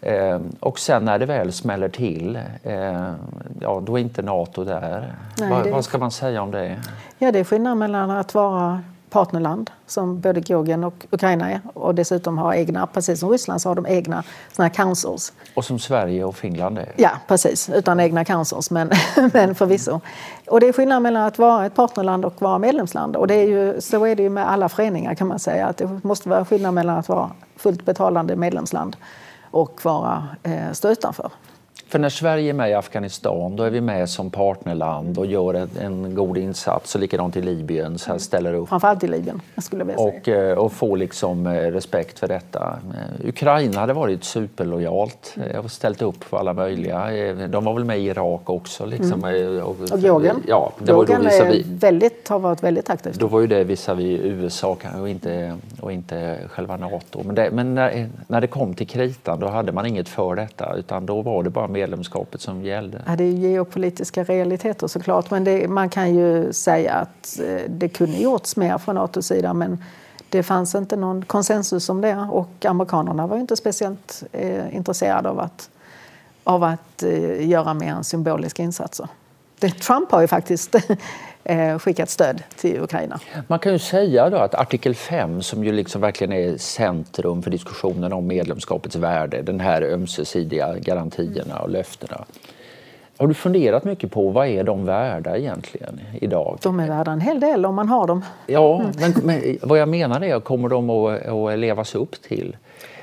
Eh, 0.00 0.40
och 0.60 0.78
sen 0.78 1.04
när 1.04 1.18
det 1.18 1.26
väl 1.26 1.52
smäller 1.52 1.88
till, 1.88 2.38
eh, 2.62 3.12
ja, 3.60 3.82
då 3.86 3.98
är 3.98 4.02
inte 4.02 4.22
Nato 4.22 4.64
där. 4.64 5.14
Nej, 5.38 5.50
Va, 5.50 5.62
det... 5.62 5.70
Vad 5.70 5.84
ska 5.84 5.98
man 5.98 6.10
säga 6.10 6.42
om 6.42 6.50
det? 6.50 6.76
Ja, 7.18 7.32
det 7.32 7.38
är 7.38 7.44
skillnad 7.44 7.76
mellan 7.76 8.10
att 8.10 8.34
vara 8.34 8.82
partnerland 9.10 9.70
som 9.86 10.20
både 10.20 10.40
Georgien 10.40 10.84
och 10.84 11.06
Ukraina 11.10 11.50
är 11.50 11.60
och 11.74 11.94
dessutom 11.94 12.38
har 12.38 12.54
egna, 12.54 12.86
precis 12.86 13.20
som 13.20 13.30
Ryssland, 13.30 13.62
så 13.62 13.68
har 13.68 13.74
de 13.74 13.86
egna 13.86 14.22
såna 14.52 14.68
här 14.68 14.74
councils. 14.74 15.32
Och 15.54 15.64
som 15.64 15.78
Sverige 15.78 16.24
och 16.24 16.36
Finland 16.36 16.78
är? 16.78 16.92
Ja, 16.96 17.10
precis, 17.26 17.70
utan 17.74 18.00
egna 18.00 18.24
councils, 18.24 18.70
men, 18.70 18.90
men 19.32 19.54
förvisso. 19.54 20.00
Och 20.46 20.60
det 20.60 20.68
är 20.68 20.72
skillnad 20.72 21.02
mellan 21.02 21.22
att 21.22 21.38
vara 21.38 21.66
ett 21.66 21.74
partnerland 21.74 22.24
och 22.24 22.42
vara 22.42 22.58
medlemsland 22.58 23.16
och 23.16 23.26
det 23.26 23.34
är 23.34 23.46
ju, 23.46 23.80
så 23.80 24.04
är 24.04 24.16
det 24.16 24.22
ju 24.22 24.30
med 24.30 24.50
alla 24.50 24.68
föreningar 24.68 25.14
kan 25.14 25.28
man 25.28 25.38
säga, 25.38 25.66
att 25.66 25.76
det 25.76 26.00
måste 26.02 26.28
vara 26.28 26.44
skillnad 26.44 26.74
mellan 26.74 26.98
att 26.98 27.08
vara 27.08 27.30
fullt 27.56 27.84
betalande 27.84 28.36
medlemsland 28.36 28.96
och 29.50 29.80
vara, 29.82 30.28
eh, 30.42 30.72
stå 30.72 30.88
utanför. 30.88 31.30
För 31.90 31.98
när 31.98 32.08
Sverige 32.08 32.50
är 32.50 32.54
med 32.54 32.70
i 32.70 32.74
Afghanistan 32.74 33.56
då 33.56 33.62
är 33.62 33.70
vi 33.70 33.80
med 33.80 34.10
som 34.10 34.30
partnerland 34.30 35.18
och 35.18 35.26
gör 35.26 35.54
en, 35.54 35.70
en 35.80 36.14
god 36.14 36.38
insats. 36.38 36.94
Och 36.94 37.00
likadant 37.00 37.36
i 37.36 37.42
Libyen, 37.42 37.98
så 37.98 38.10
här 38.10 38.18
ställer 38.18 38.54
upp. 38.54 38.68
Framförallt 38.68 39.04
i 39.04 39.08
Libyen, 39.08 39.40
skulle 39.58 39.84
och, 39.84 40.24
säga. 40.24 40.50
Eh, 40.50 40.58
och 40.58 40.72
få 40.72 40.94
liksom 40.94 41.46
eh, 41.46 41.52
respekt 41.52 42.18
för 42.18 42.28
detta. 42.28 42.78
Eh, 42.94 43.28
Ukraina 43.28 43.80
hade 43.80 43.92
varit 43.92 44.24
superlojalt 44.24 45.36
och 45.64 45.70
ställt 45.70 46.02
upp 46.02 46.24
för 46.24 46.36
alla 46.36 46.52
möjliga. 46.52 47.08
De 47.48 47.64
var 47.64 47.74
väl 47.74 47.84
med 47.84 47.98
i 47.98 48.06
Irak 48.06 48.50
också. 48.50 48.86
Liksom. 48.86 49.24
Mm. 49.24 49.62
Och, 49.62 49.76
och 49.92 49.98
Georgien. 49.98 50.42
Ja, 50.48 50.72
det 50.78 50.84
Georgien 50.84 51.22
var 51.24 51.48
då 51.48 51.62
väldigt, 51.66 52.28
har 52.28 52.38
varit 52.38 52.62
väldigt 52.62 52.90
aktivt. 52.90 53.14
Då 53.14 53.26
var 53.26 53.40
ju 53.40 53.46
det 53.46 53.64
visavi 53.64 54.20
USA 54.24 54.76
och 55.00 55.08
inte, 55.08 55.56
och 55.80 55.92
inte 55.92 56.38
själva 56.50 56.76
Nato. 56.76 57.22
Men, 57.24 57.34
det, 57.34 57.50
men 57.50 57.74
när, 57.74 58.08
när 58.26 58.40
det 58.40 58.46
kom 58.46 58.74
till 58.74 58.86
kritan 58.86 59.40
då 59.40 59.46
hade 59.46 59.72
man 59.72 59.86
inget 59.86 60.08
för 60.08 60.34
detta 60.34 60.74
utan 60.76 61.06
då 61.06 61.22
var 61.22 61.42
det 61.42 61.50
bara 61.50 61.68
medlemskapet 61.80 62.40
som 62.40 62.62
gällde? 62.62 63.02
Ja, 63.06 63.16
det 63.16 63.24
är 63.24 63.32
geopolitiska 63.32 64.24
realiteter 64.24 64.86
såklart, 64.86 65.30
men 65.30 65.44
det, 65.44 65.68
man 65.68 65.88
kan 65.88 66.14
ju 66.14 66.52
säga 66.52 66.94
att 66.94 67.40
eh, 67.44 67.62
det 67.68 67.88
kunde 67.88 68.16
gjorts 68.16 68.56
mer 68.56 68.78
från 68.78 68.94
Natos 68.94 69.26
sida 69.26 69.54
men 69.54 69.84
det 70.28 70.42
fanns 70.42 70.74
inte 70.74 70.96
någon 70.96 71.24
konsensus 71.24 71.88
om 71.88 72.00
det 72.00 72.28
och 72.30 72.64
amerikanerna 72.64 73.26
var 73.26 73.36
inte 73.36 73.56
speciellt 73.56 74.22
eh, 74.32 74.76
intresserade 74.76 75.28
av 75.28 75.40
att, 75.40 75.70
av 76.44 76.64
att 76.64 77.02
eh, 77.02 77.48
göra 77.48 77.74
mer 77.74 77.92
än 77.92 78.04
symboliska 78.04 78.62
insatser. 78.62 79.08
Det, 79.58 79.70
Trump 79.70 80.10
har 80.10 80.20
ju 80.20 80.26
faktiskt 80.26 80.76
skickat 81.78 82.10
stöd 82.10 82.42
till 82.56 82.80
Ukraina. 82.80 83.20
Man 83.46 83.58
kan 83.58 83.72
ju 83.72 83.78
säga 83.78 84.30
då 84.30 84.36
att 84.36 84.54
artikel 84.54 84.94
5 84.94 85.42
som 85.42 85.64
ju 85.64 85.72
liksom 85.72 86.00
verkligen 86.00 86.32
är 86.32 86.56
centrum 86.56 87.42
för 87.42 87.50
diskussionen 87.50 88.12
om 88.12 88.26
medlemskapets 88.26 88.96
värde, 88.96 89.42
den 89.42 89.60
här 89.60 89.82
ömsesidiga 89.82 90.74
garantierna 90.78 91.58
och 91.58 91.70
löftena. 91.70 92.24
Har 93.20 93.26
du 93.26 93.34
funderat 93.34 93.84
mycket 93.84 94.10
på 94.10 94.30
vad 94.30 94.46
är 94.46 94.64
de 94.64 94.84
värda 94.84 95.36
egentligen 95.36 96.00
idag? 96.20 96.58
De 96.62 96.80
är 96.80 96.88
värda 96.88 97.10
en 97.10 97.20
hel 97.20 97.40
del 97.40 97.66
om 97.66 97.74
man 97.74 97.88
har 97.88 98.06
dem. 98.06 98.24
Ja, 98.46 98.80
mm. 98.80 98.92
men, 99.00 99.12
men 99.24 99.58
vad 99.62 99.78
jag 99.78 99.88
menar 99.88 100.24
är, 100.24 100.40
kommer 100.40 100.68
de 100.68 100.90
att, 100.90 101.26
att 101.26 101.58
levas 101.58 101.94
upp 101.94 102.22
till? 102.22 102.56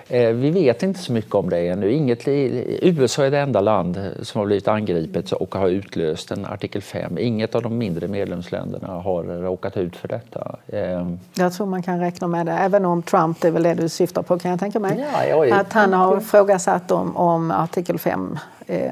Eh, 0.10 0.30
vi 0.30 0.50
vet 0.50 0.84
inte 0.84 1.00
så 1.00 1.14
mycket 1.14 1.36
om 1.36 1.50
det 1.50 1.68
ännu. 1.68 1.92
Inget, 1.92 2.28
USA 2.28 3.26
är 3.26 3.32
det 3.32 3.40
enda 3.40 3.62
land 3.62 4.12
som 4.22 4.40
har 4.40 4.46
blivit 4.46 4.68
angripet 4.68 5.32
och 5.32 5.56
har 5.56 5.68
utlöst 5.68 6.32
en 6.32 6.46
artikel 6.46 6.82
5. 6.82 7.18
Inget 7.18 7.56
av 7.56 7.62
de 7.62 7.78
mindre 7.78 8.08
medlemsländerna 8.08 8.88
har 8.88 9.24
råkat 9.24 9.78
ut 9.78 9.96
för 9.96 10.08
detta. 10.08 10.56
Eh, 10.68 11.08
jag 11.34 11.54
tror 11.54 11.68
man 11.68 11.84
kan 11.84 12.00
räkna 12.00 12.28
med 12.28 12.46
det, 12.46 12.52
även 12.52 12.86
om 12.86 13.04
Trump, 13.04 13.42
det 13.42 13.48
är 13.48 13.52
väl 13.52 13.64
det 13.64 13.74
du 13.74 13.90
syftar 13.90 14.22
på 14.22 14.40
kan 14.40 14.52
jag 14.52 14.60
tänka 14.60 14.80
mig, 14.80 15.06
ja, 15.30 15.60
att 15.60 15.74
han 15.74 15.94
har 15.94 16.18
ifrågasatt 16.18 16.92
om, 16.92 17.18
om 17.18 17.52
artikel 17.52 18.00
5 18.00 18.40
eh, 18.68 18.92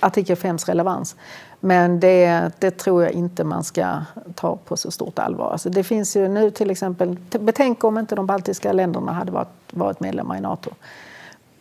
artikel 0.00 0.36
5s 0.36 0.66
relevans. 0.66 1.16
Men 1.60 2.00
det, 2.00 2.50
det, 2.58 2.70
tror 2.70 3.02
jag 3.02 3.12
inte 3.12 3.44
man 3.44 3.64
ska 3.64 4.02
ta 4.34 4.56
på 4.56 4.76
så 4.76 4.90
stort 4.90 5.18
allvar. 5.18 5.50
Alltså 5.50 5.70
det 5.70 5.84
finns 5.84 6.16
ju 6.16 6.28
nu 6.28 6.50
till 6.50 6.70
exempel, 6.70 7.16
betänk 7.40 7.84
om 7.84 7.98
inte 7.98 8.14
de 8.14 8.26
baltiska 8.26 8.72
länderna 8.72 9.12
hade 9.12 9.32
varit, 9.32 9.48
varit 9.70 10.00
medlemmar 10.00 10.36
i 10.36 10.40
Nato. 10.40 10.70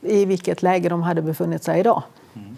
I 0.02 0.26
vilket 0.26 0.62
läge 0.62 0.90
de 0.90 1.02
hade 1.02 1.22
befunnit 1.22 1.64
sig 1.64 1.80
idag. 1.80 2.04
Mm. 2.36 2.58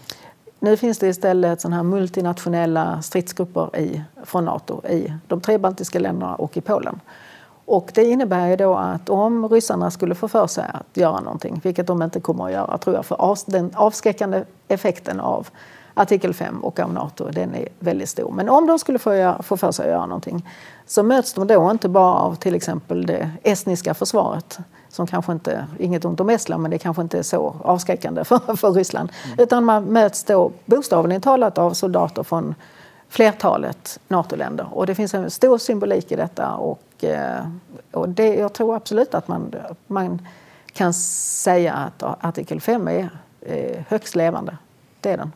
Nu 0.59 0.77
finns 0.77 0.97
det 0.97 1.07
istället 1.07 1.61
såna 1.61 1.75
här 1.75 1.83
multinationella 1.83 3.01
stridsgrupper 3.01 3.79
i, 3.79 4.03
från 4.23 4.45
Nato 4.45 4.87
i 4.87 5.13
de 5.27 5.41
tre 5.41 5.57
baltiska 5.57 5.99
länderna 5.99 6.35
och 6.35 6.57
i 6.57 6.61
Polen. 6.61 6.99
Och 7.65 7.91
det 7.93 8.03
innebär 8.03 8.47
ju 8.47 8.55
då 8.55 8.75
att 8.75 9.09
om 9.09 9.49
ryssarna 9.49 9.91
skulle 9.91 10.15
få 10.15 10.27
för 10.27 10.47
sig 10.47 10.65
att 10.73 10.97
göra 10.97 11.19
någonting, 11.19 11.61
vilket 11.63 11.87
de 11.87 12.01
inte 12.01 12.19
kommer 12.19 12.45
att 12.45 12.51
göra, 12.51 12.77
tror 12.77 12.95
jag, 12.95 13.05
för 13.05 13.51
den 13.51 13.71
avskräckande 13.75 14.43
effekten 14.67 15.19
av 15.19 15.47
artikel 16.01 16.33
5 16.33 16.63
och 16.63 16.79
av 16.79 16.93
Nato, 16.93 17.29
den 17.31 17.55
är 17.55 17.67
väldigt 17.79 18.09
stor. 18.09 18.31
Men 18.31 18.49
om 18.49 18.67
de 18.67 18.79
skulle 18.79 18.99
få, 18.99 19.35
få 19.43 19.57
för 19.57 19.71
sig 19.71 19.85
att 19.85 19.91
göra 19.91 20.05
någonting 20.05 20.49
så 20.85 21.03
möts 21.03 21.33
de 21.33 21.47
då 21.47 21.71
inte 21.71 21.89
bara 21.89 22.13
av 22.13 22.35
till 22.35 22.55
exempel 22.55 23.05
det 23.05 23.31
estniska 23.43 23.93
försvaret 23.93 24.59
som 24.89 25.07
kanske 25.07 25.31
inte, 25.31 25.65
inget 25.79 26.05
ont 26.05 26.19
om 26.19 26.29
Estland, 26.29 26.61
men 26.61 26.71
det 26.71 26.77
kanske 26.77 27.01
inte 27.01 27.17
är 27.17 27.23
så 27.23 27.55
avskräckande 27.63 28.23
för, 28.23 28.55
för 28.55 28.71
Ryssland. 28.71 29.11
Mm. 29.25 29.39
Utan 29.39 29.65
man 29.65 29.83
möts 29.83 30.23
då 30.23 30.51
bokstavligen 30.65 31.21
talat 31.21 31.57
av 31.57 31.73
soldater 31.73 32.23
från 32.23 32.55
flertalet 33.09 33.99
NATO-länder. 34.07 34.67
Och 34.71 34.87
det 34.87 34.95
finns 34.95 35.13
en 35.13 35.31
stor 35.31 35.57
symbolik 35.57 36.11
i 36.11 36.15
detta 36.15 36.53
och, 36.53 37.03
eh, 37.03 37.45
och 37.91 38.09
det, 38.09 38.35
jag 38.35 38.53
tror 38.53 38.75
absolut 38.75 39.15
att 39.15 39.27
man, 39.27 39.55
man 39.87 40.27
kan 40.73 40.93
säga 40.93 41.73
att 41.73 42.03
artikel 42.25 42.61
5 42.61 42.87
är 42.87 43.09
högst 43.89 44.15
levande. 44.15 44.57
Det 44.99 45.11
är 45.11 45.17
den. 45.17 45.31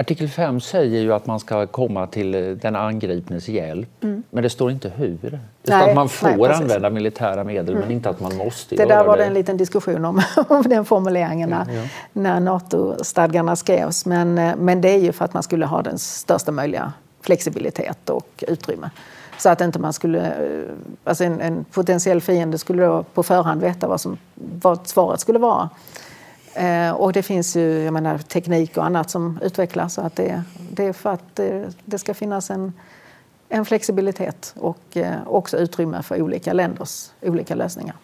Artikel 0.00 0.28
5 0.28 0.60
säger 0.60 1.00
ju 1.00 1.12
att 1.12 1.26
man 1.26 1.40
ska 1.40 1.66
komma 1.66 2.06
till 2.06 2.34
eh, 2.34 2.40
den 2.40 2.76
angripnes 2.76 3.48
hjälp, 3.48 4.04
mm. 4.04 4.22
men 4.30 4.42
det 4.42 4.50
står 4.50 4.70
inte 4.70 4.88
hur. 4.88 5.18
Det 5.20 5.38
står 5.62 5.76
nej, 5.76 5.88
att 5.88 5.94
man 5.94 6.08
får 6.08 6.28
nej, 6.28 6.52
använda 6.52 6.90
militära 6.90 7.44
medel, 7.44 7.68
mm. 7.68 7.80
men 7.80 7.90
inte 7.90 8.10
att 8.10 8.20
man 8.20 8.36
måste 8.36 8.76
det 8.76 8.84
där 8.84 9.04
var 9.04 9.16
det 9.16 9.24
en 9.24 9.34
liten 9.34 9.56
diskussion 9.56 10.04
om, 10.04 10.22
om 10.48 10.62
den 10.62 10.84
formuleringen 10.84 11.50
när, 11.50 11.66
ja, 11.68 11.80
ja. 11.80 11.88
när 12.12 12.40
NATO-stadgarna 12.40 13.56
skrevs. 13.56 14.06
Men, 14.06 14.38
eh, 14.38 14.56
men 14.56 14.80
det 14.80 14.88
är 14.88 14.98
ju 14.98 15.12
för 15.12 15.24
att 15.24 15.34
man 15.34 15.42
skulle 15.42 15.66
ha 15.66 15.82
den 15.82 15.98
största 15.98 16.52
möjliga 16.52 16.92
flexibilitet 17.20 18.10
och 18.10 18.44
utrymme. 18.48 18.90
Så 19.38 19.48
att 19.48 19.60
inte 19.60 19.78
man 19.78 19.92
skulle, 19.92 20.20
eh, 20.20 20.74
alltså 21.04 21.24
en, 21.24 21.40
en 21.40 21.64
potentiell 21.64 22.20
fiende 22.20 22.58
skulle 22.58 22.86
då 22.86 23.02
på 23.02 23.22
förhand 23.22 23.60
veta 23.60 23.88
vad, 23.88 24.00
som, 24.00 24.18
vad 24.34 24.86
svaret 24.86 25.20
skulle 25.20 25.38
vara. 25.38 25.68
Eh, 26.54 26.90
och 26.90 27.12
det 27.12 27.22
finns 27.22 27.56
ju 27.56 27.82
jag 27.82 27.92
menar, 27.92 28.18
teknik 28.18 28.76
och 28.76 28.84
annat 28.84 29.10
som 29.10 29.38
utvecklas. 29.42 29.94
Så 29.94 30.00
att 30.00 30.16
det, 30.16 30.42
det 30.70 30.84
är 30.84 30.92
för 30.92 31.10
att 31.10 31.36
det, 31.36 31.74
det, 31.84 31.98
ska 31.98 32.14
finnas 32.14 32.50
en, 32.50 32.72
en 33.48 33.64
flexibilitet 33.64 34.54
och 34.56 34.96
eh, 34.96 35.14
också 35.26 35.56
utrymme 35.56 36.02
för 36.02 36.22
olika 36.22 36.52
länders 36.52 37.10
olika 37.22 37.54
lösningar. 37.54 37.96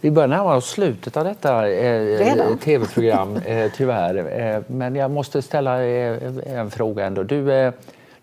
Vi 0.00 0.10
börjar 0.10 0.28
närma 0.28 0.54
oss 0.54 0.70
slutet 0.70 1.16
av 1.16 1.24
detta 1.24 1.70
eh, 1.70 2.56
tv-program, 2.56 3.36
eh, 3.46 3.72
tyvärr. 3.76 4.40
Eh, 4.40 4.62
men 4.66 4.94
jag 4.94 5.10
måste 5.10 5.42
ställa 5.42 5.84
eh, 5.84 6.18
en 6.46 6.70
fråga 6.70 7.06
ändå. 7.06 7.22
Du, 7.22 7.72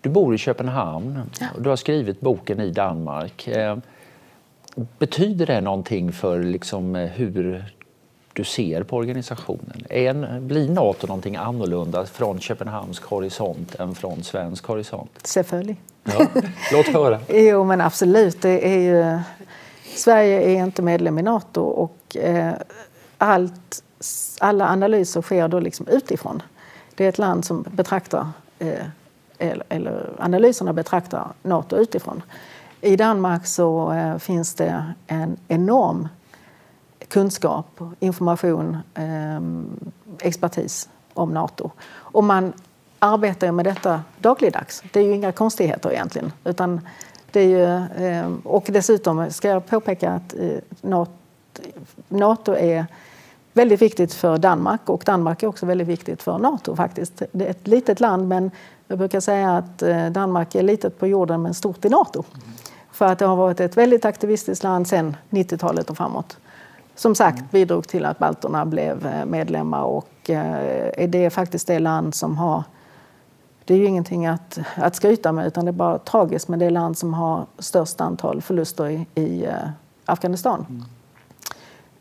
du 0.00 0.08
bor 0.08 0.34
i 0.34 0.38
Köpenhamn 0.38 1.22
och 1.54 1.62
du 1.62 1.68
har 1.68 1.76
skrivit 1.76 2.20
boken 2.20 2.60
i 2.60 2.70
Danmark. 2.70 3.48
Betyder 4.98 5.46
det 5.46 5.60
någonting 5.60 6.12
för 6.12 6.42
liksom, 6.42 6.94
hur 6.94 7.64
du 8.40 8.44
ser 8.44 8.82
på 8.82 8.96
organisationen? 8.96 9.84
En, 9.90 10.48
blir 10.48 10.68
Nato 10.68 11.06
någonting 11.06 11.36
annorlunda 11.36 12.06
från 12.06 12.40
Köpenhamns 12.40 13.00
horisont 13.00 13.74
än 13.74 13.94
från 13.94 14.22
svensk 14.22 14.66
horisont? 14.66 15.10
Selvfølgelig. 15.22 15.80
Ja, 16.04 16.26
låt 16.72 16.86
höra. 16.86 17.20
jo, 17.28 17.64
men 17.64 17.80
absolut. 17.80 18.42
Det 18.42 18.74
är 18.74 18.78
ju... 18.78 19.18
Sverige 19.94 20.42
är 20.42 20.64
inte 20.64 20.82
medlem 20.82 21.18
i 21.18 21.22
Nato 21.22 21.62
och 21.62 22.16
eh, 22.16 22.52
allt, 23.18 23.82
alla 24.40 24.68
analyser 24.68 25.22
sker 25.22 25.48
då 25.48 25.60
liksom 25.60 25.88
utifrån. 25.88 26.42
Det 26.94 27.04
är 27.04 27.08
ett 27.08 27.18
land 27.18 27.44
som 27.44 27.64
betraktar, 27.70 28.28
eh, 28.58 28.84
eller 29.68 30.10
analyserna 30.18 30.72
betraktar 30.72 31.28
Nato 31.42 31.76
utifrån. 31.76 32.22
I 32.80 32.96
Danmark 32.96 33.46
så 33.46 33.92
eh, 33.92 34.18
finns 34.18 34.54
det 34.54 34.84
en 35.06 35.36
enorm 35.48 36.08
kunskap, 37.10 37.80
information, 38.00 38.78
eh, 38.94 39.40
expertis 40.26 40.88
om 41.14 41.30
Nato. 41.30 41.70
Och 41.90 42.24
man 42.24 42.52
arbetar 42.98 43.52
med 43.52 43.64
detta 43.64 44.02
dagligdags. 44.18 44.82
Det 44.92 45.00
är 45.00 45.04
ju 45.04 45.14
inga 45.14 45.32
konstigheter 45.32 45.92
egentligen. 45.92 46.32
Utan 46.44 46.80
det 47.30 47.40
är 47.40 47.48
ju, 47.48 47.64
eh, 48.06 48.32
och 48.44 48.64
dessutom 48.68 49.30
ska 49.30 49.48
jag 49.48 49.66
påpeka 49.66 50.10
att 50.10 50.34
eh, 50.38 51.06
Nato 52.08 52.52
är 52.52 52.86
väldigt 53.52 53.82
viktigt 53.82 54.14
för 54.14 54.38
Danmark 54.38 54.88
och 54.88 55.02
Danmark 55.06 55.42
är 55.42 55.46
också 55.46 55.66
väldigt 55.66 55.88
viktigt 55.88 56.22
för 56.22 56.38
Nato 56.38 56.76
faktiskt. 56.76 57.22
Det 57.32 57.46
är 57.46 57.50
ett 57.50 57.66
litet 57.66 58.00
land 58.00 58.28
men 58.28 58.50
jag 58.86 58.98
brukar 58.98 59.20
säga 59.20 59.56
att 59.56 59.82
eh, 59.82 60.06
Danmark 60.06 60.54
är 60.54 60.62
litet 60.62 60.98
på 60.98 61.06
jorden 61.06 61.42
men 61.42 61.54
stort 61.54 61.84
i 61.84 61.88
Nato. 61.88 62.24
För 62.92 63.06
att 63.06 63.18
det 63.18 63.26
har 63.26 63.36
varit 63.36 63.60
ett 63.60 63.76
väldigt 63.76 64.04
aktivistiskt 64.04 64.64
land 64.64 64.88
sedan 64.88 65.16
90-talet 65.30 65.90
och 65.90 65.96
framåt 65.96 66.36
som 66.94 67.14
sagt 67.14 67.50
bidrog 67.50 67.88
till 67.88 68.04
att 68.04 68.18
balterna 68.18 68.66
blev 68.66 69.06
eh, 69.06 69.24
medlemmar 69.24 69.82
och 69.82 70.30
eh, 70.30 71.08
det 71.08 71.24
är 71.24 71.30
faktiskt 71.30 71.66
det 71.66 71.78
land 71.78 72.14
som 72.14 72.38
har 72.38 72.64
det 73.70 73.74
är 73.74 73.78
ju 73.78 73.86
ingenting 73.86 74.26
att, 74.26 74.58
att 74.74 74.96
skryta 74.96 75.32
med 75.32 75.46
utan 75.46 75.64
det 75.64 75.70
är 75.70 75.72
bara 75.72 75.98
tragiskt 75.98 76.48
men 76.48 76.58
det 76.58 76.66
är 76.66 76.70
land 76.70 76.98
som 76.98 77.14
har 77.14 77.46
störst 77.58 78.00
antal 78.00 78.42
förluster 78.42 78.88
i, 78.88 79.06
i 79.14 79.46
uh, 79.46 79.52
Afghanistan. 80.04 80.66
Mm. 80.68 80.84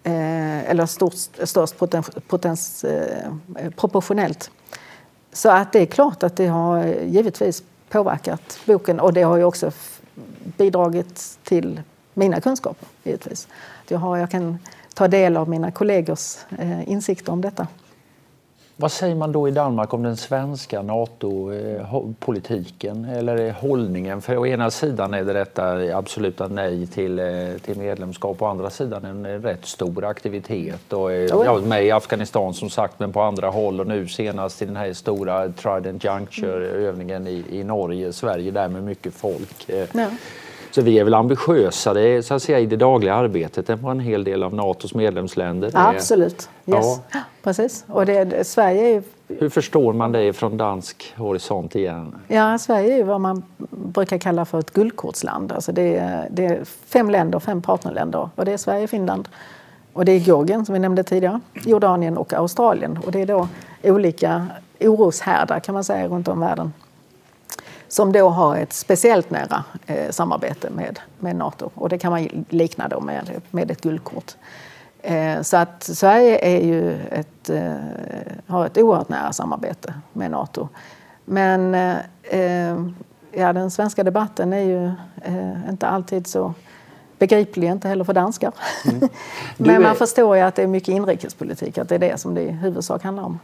Eh, 0.03 0.69
eller 0.69 0.85
störst, 0.85 1.47
störst 1.47 1.77
poten, 1.77 2.03
potens, 2.27 2.83
eh, 2.83 3.31
proportionellt. 3.75 4.51
Så 5.33 5.49
att 5.49 5.73
det 5.73 5.79
är 5.79 5.85
klart 5.85 6.23
att 6.23 6.35
det 6.35 6.47
har 6.47 6.85
givetvis 6.85 7.63
påverkat 7.89 8.59
boken 8.65 8.99
och 8.99 9.13
det 9.13 9.21
har 9.21 9.37
ju 9.37 9.43
också 9.43 9.71
bidragit 10.57 11.39
till 11.43 11.81
mina 12.13 12.41
kunskaper 12.41 12.87
givetvis. 13.03 13.47
Jag, 13.87 13.99
har, 13.99 14.17
jag 14.17 14.31
kan 14.31 14.59
ta 14.99 15.07
del 15.07 15.37
av 15.37 15.49
mina 15.49 15.71
kollegors 15.71 16.37
eh, 16.57 16.89
insikter 16.89 17.31
om 17.31 17.41
detta. 17.41 17.67
Vad 18.75 18.91
säger 18.91 19.15
man 19.15 19.31
då 19.31 19.47
i 19.47 19.51
Danmark 19.51 19.93
om 19.93 20.03
den 20.03 20.17
svenska 20.17 20.81
NATO-politiken 20.81 23.05
eller 23.05 23.51
hållningen? 23.51 24.21
För 24.21 24.37
å 24.37 24.47
ena 24.47 24.71
sidan 24.71 25.13
är 25.13 25.23
det 25.23 25.33
detta 25.33 25.97
absoluta 25.97 26.47
nej 26.47 26.87
till, 26.87 27.19
eh, 27.19 27.25
till 27.65 27.77
medlemskap, 27.77 28.41
å 28.41 28.45
andra 28.45 28.69
sidan 28.69 29.05
en 29.05 29.41
rätt 29.41 29.65
stor 29.65 30.05
aktivitet. 30.05 30.93
Och, 30.93 31.11
eh, 31.11 31.37
oh 31.37 31.45
ja. 31.45 31.59
med 31.59 31.85
i 31.85 31.91
Afghanistan 31.91 32.53
som 32.53 32.69
sagt, 32.69 32.99
men 32.99 33.13
på 33.13 33.21
andra 33.21 33.49
håll 33.49 33.79
och 33.79 33.87
nu 33.87 34.07
senast 34.07 34.61
i 34.61 34.65
den 34.65 34.75
här 34.75 34.93
stora 34.93 35.49
Trident 35.49 36.03
Juncture-övningen 36.03 37.27
i, 37.27 37.43
i 37.51 37.63
Norge, 37.63 38.13
Sverige 38.13 38.51
där 38.51 38.67
med 38.67 38.83
mycket 38.83 39.13
folk. 39.13 39.69
Ja. 39.93 40.07
Så 40.71 40.81
vi 40.81 40.99
är 40.99 41.03
väl 41.03 41.13
ambitiösare 41.13 42.23
så 42.23 42.33
att 42.33 42.43
säga, 42.43 42.59
i 42.59 42.65
det 42.65 42.75
dagliga 42.75 43.13
arbetet 43.13 43.69
än 43.69 43.81
vad 43.81 43.91
en 43.91 43.99
hel 43.99 44.23
del 44.23 44.43
av 44.43 44.53
Natos 44.53 44.93
medlemsländer 44.93 45.67
är. 45.67 45.95
Absolut. 45.95 46.49
Yes. 46.65 47.01
Ja. 47.11 47.19
Precis. 47.43 47.85
Och 47.87 48.05
det, 48.05 48.47
Sverige 48.47 48.95
är... 48.95 49.03
Hur 49.27 49.49
förstår 49.49 49.93
man 49.93 50.11
det 50.11 50.33
från 50.33 50.57
dansk 50.57 51.13
horisont 51.17 51.75
igen? 51.75 52.15
Ja, 52.27 52.57
Sverige 52.57 52.99
är 52.99 53.03
vad 53.03 53.21
man 53.21 53.43
brukar 53.69 54.17
kalla 54.17 54.45
för 54.45 54.59
ett 54.59 54.73
guldkortsland. 54.73 55.51
Alltså 55.51 55.71
det, 55.71 55.95
är, 55.95 56.27
det 56.31 56.45
är 56.45 56.63
fem 56.85 57.09
länder, 57.09 57.39
fem 57.39 57.61
partnerländer. 57.61 58.29
Och 58.35 58.45
det 58.45 58.51
är 58.51 58.57
Sverige, 58.57 58.87
Finland, 58.87 59.29
och 59.93 60.05
det 60.05 60.11
är 60.11 60.17
Georgien 60.17 60.65
som 60.65 60.73
vi 60.73 60.79
nämnde 60.79 61.03
tidigare, 61.03 61.39
Jordanien 61.65 62.17
och 62.17 62.33
Australien. 62.33 62.99
Och 63.05 63.11
det 63.11 63.21
är 63.21 63.25
då 63.25 63.47
olika 63.83 64.47
oroshärdar 64.79 65.59
kan 65.59 65.73
man 65.73 65.83
säga 65.83 66.07
runt 66.07 66.27
om 66.27 66.43
i 66.43 66.45
världen 66.45 66.73
som 67.89 68.11
då 68.11 68.29
har 68.29 68.55
ett 68.55 68.73
speciellt 68.73 69.29
nära 69.29 69.63
eh, 69.85 70.09
samarbete 70.11 70.69
med, 70.69 70.99
med 71.19 71.35
Nato. 71.35 71.69
Och 71.75 71.89
det 71.89 71.97
kan 71.97 72.11
man 72.11 72.45
likna 72.49 72.87
då 72.87 72.99
med, 72.99 73.41
med 73.51 73.71
ett 73.71 73.81
guldkort. 73.81 74.35
Eh, 75.01 75.41
så 75.41 75.57
att 75.57 75.83
Sverige 75.83 76.37
är 76.37 76.65
ju 76.65 76.99
ett, 77.11 77.49
eh, 77.49 77.73
har 78.47 78.65
ett 78.65 78.77
oerhört 78.77 79.09
nära 79.09 79.33
samarbete 79.33 79.93
med 80.13 80.31
Nato. 80.31 80.67
Men 81.25 81.75
eh, 81.75 81.97
eh, 82.23 82.77
ja, 83.31 83.53
den 83.53 83.71
svenska 83.71 84.03
debatten 84.03 84.53
är 84.53 84.61
ju 84.61 84.85
eh, 85.21 85.69
inte 85.69 85.87
alltid 85.87 86.27
så 86.27 86.53
begriplig, 87.19 87.67
inte 87.67 87.87
heller 87.87 88.03
för 88.03 88.13
danskar. 88.13 88.51
Mm. 88.85 89.09
Men 89.57 89.81
man 89.81 89.95
förstår 89.95 90.37
ju 90.37 90.41
att 90.41 90.55
det 90.55 90.63
är 90.63 90.67
mycket 90.67 90.89
inrikespolitik, 90.89 91.77
att 91.77 91.89
det 91.89 91.95
är 91.95 91.99
det 91.99 92.19
som 92.19 92.35
det 92.35 92.41
i 92.41 92.51
huvudsak 92.51 93.03
handlar 93.03 93.23
om. 93.23 93.39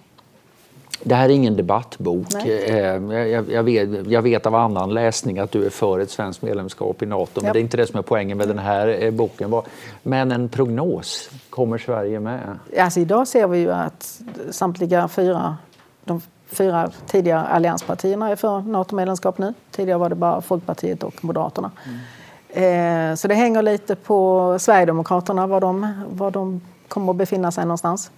Det 1.03 1.15
här 1.15 1.25
är 1.25 1.33
ingen 1.33 1.55
debattbok. 1.55 2.33
Eh, 2.45 2.75
jag, 3.13 3.51
jag, 3.51 3.63
vet, 3.63 4.07
jag, 4.07 4.21
vet, 4.21 4.45
av 4.45 4.55
annan 4.55 4.93
läsning 4.93 5.39
att 5.39 5.51
du 5.51 5.65
är 5.65 5.69
för 5.69 5.99
ett 5.99 6.09
svenskt 6.09 6.41
medlemskap 6.41 7.01
i 7.01 7.05
Nato, 7.05 7.31
men 7.35 7.45
ja. 7.45 7.53
det 7.53 7.59
är 7.59 7.61
inte 7.61 7.77
det 7.77 7.87
som 7.87 7.99
är 7.99 8.03
poängen 8.03 8.37
med 8.37 8.47
den 8.47 8.59
här 8.59 9.03
eh, 9.03 9.11
boken. 9.11 9.61
Men 10.03 10.31
en 10.31 10.49
prognos, 10.49 11.29
kommer 11.49 11.77
Sverige 11.77 12.19
med? 12.19 12.59
Alltså 12.79 12.99
idag 12.99 13.27
ser 13.27 13.47
vi 13.47 13.57
ju 13.59 13.71
att 13.71 14.21
samtliga 14.51 15.07
fyra, 15.07 15.57
de 16.03 16.21
fyra 16.47 16.91
tidigare 17.07 17.43
allianspartierna 17.43 18.29
är 18.29 18.35
för 18.35 18.59
NATO-medlemskap 18.61 19.37
nu. 19.37 19.53
Tidigare 19.71 19.99
var 19.99 20.09
det 20.09 20.15
bara 20.15 20.41
Folkpartiet 20.41 21.03
och 21.03 21.23
Moderaterna. 21.23 21.71
Mm. 21.85 23.11
Eh, 23.11 23.15
så 23.15 23.27
det 23.27 23.35
hänger 23.35 23.61
lite 23.61 23.95
på 23.95 24.57
Sverigedemokraterna, 24.59 25.47
var 25.47 25.61
de, 25.61 26.03
var 26.09 26.31
de 26.31 26.61
kommer 26.87 27.11
att 27.11 27.17
befinna 27.17 27.51
sig 27.51 27.65
någonstans 27.65 28.11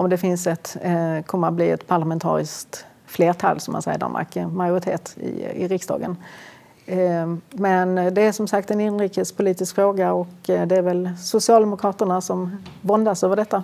om 0.00 0.10
det 0.10 0.18
finns 0.18 0.46
ett, 0.46 0.76
eh, 0.82 1.22
kommer 1.26 1.48
att 1.48 1.54
bli 1.54 1.70
ett 1.70 1.86
parlamentariskt 1.86 2.84
flertal, 3.06 3.60
som 3.60 3.72
man 3.72 3.82
säger 3.82 3.96
i 3.96 4.00
Danmark, 4.00 4.36
majoritet 4.52 5.16
i, 5.20 5.44
i 5.64 5.68
riksdagen. 5.68 6.16
Eh, 6.86 7.36
men 7.50 8.14
det 8.14 8.22
är 8.22 8.32
som 8.32 8.48
sagt 8.48 8.70
en 8.70 8.80
inrikespolitisk 8.80 9.74
fråga 9.74 10.12
och 10.12 10.50
eh, 10.50 10.66
det 10.66 10.76
är 10.76 10.82
väl 10.82 11.10
Socialdemokraterna 11.18 12.20
som 12.20 12.64
våndas 12.80 13.24
över 13.24 13.36
detta. 13.36 13.62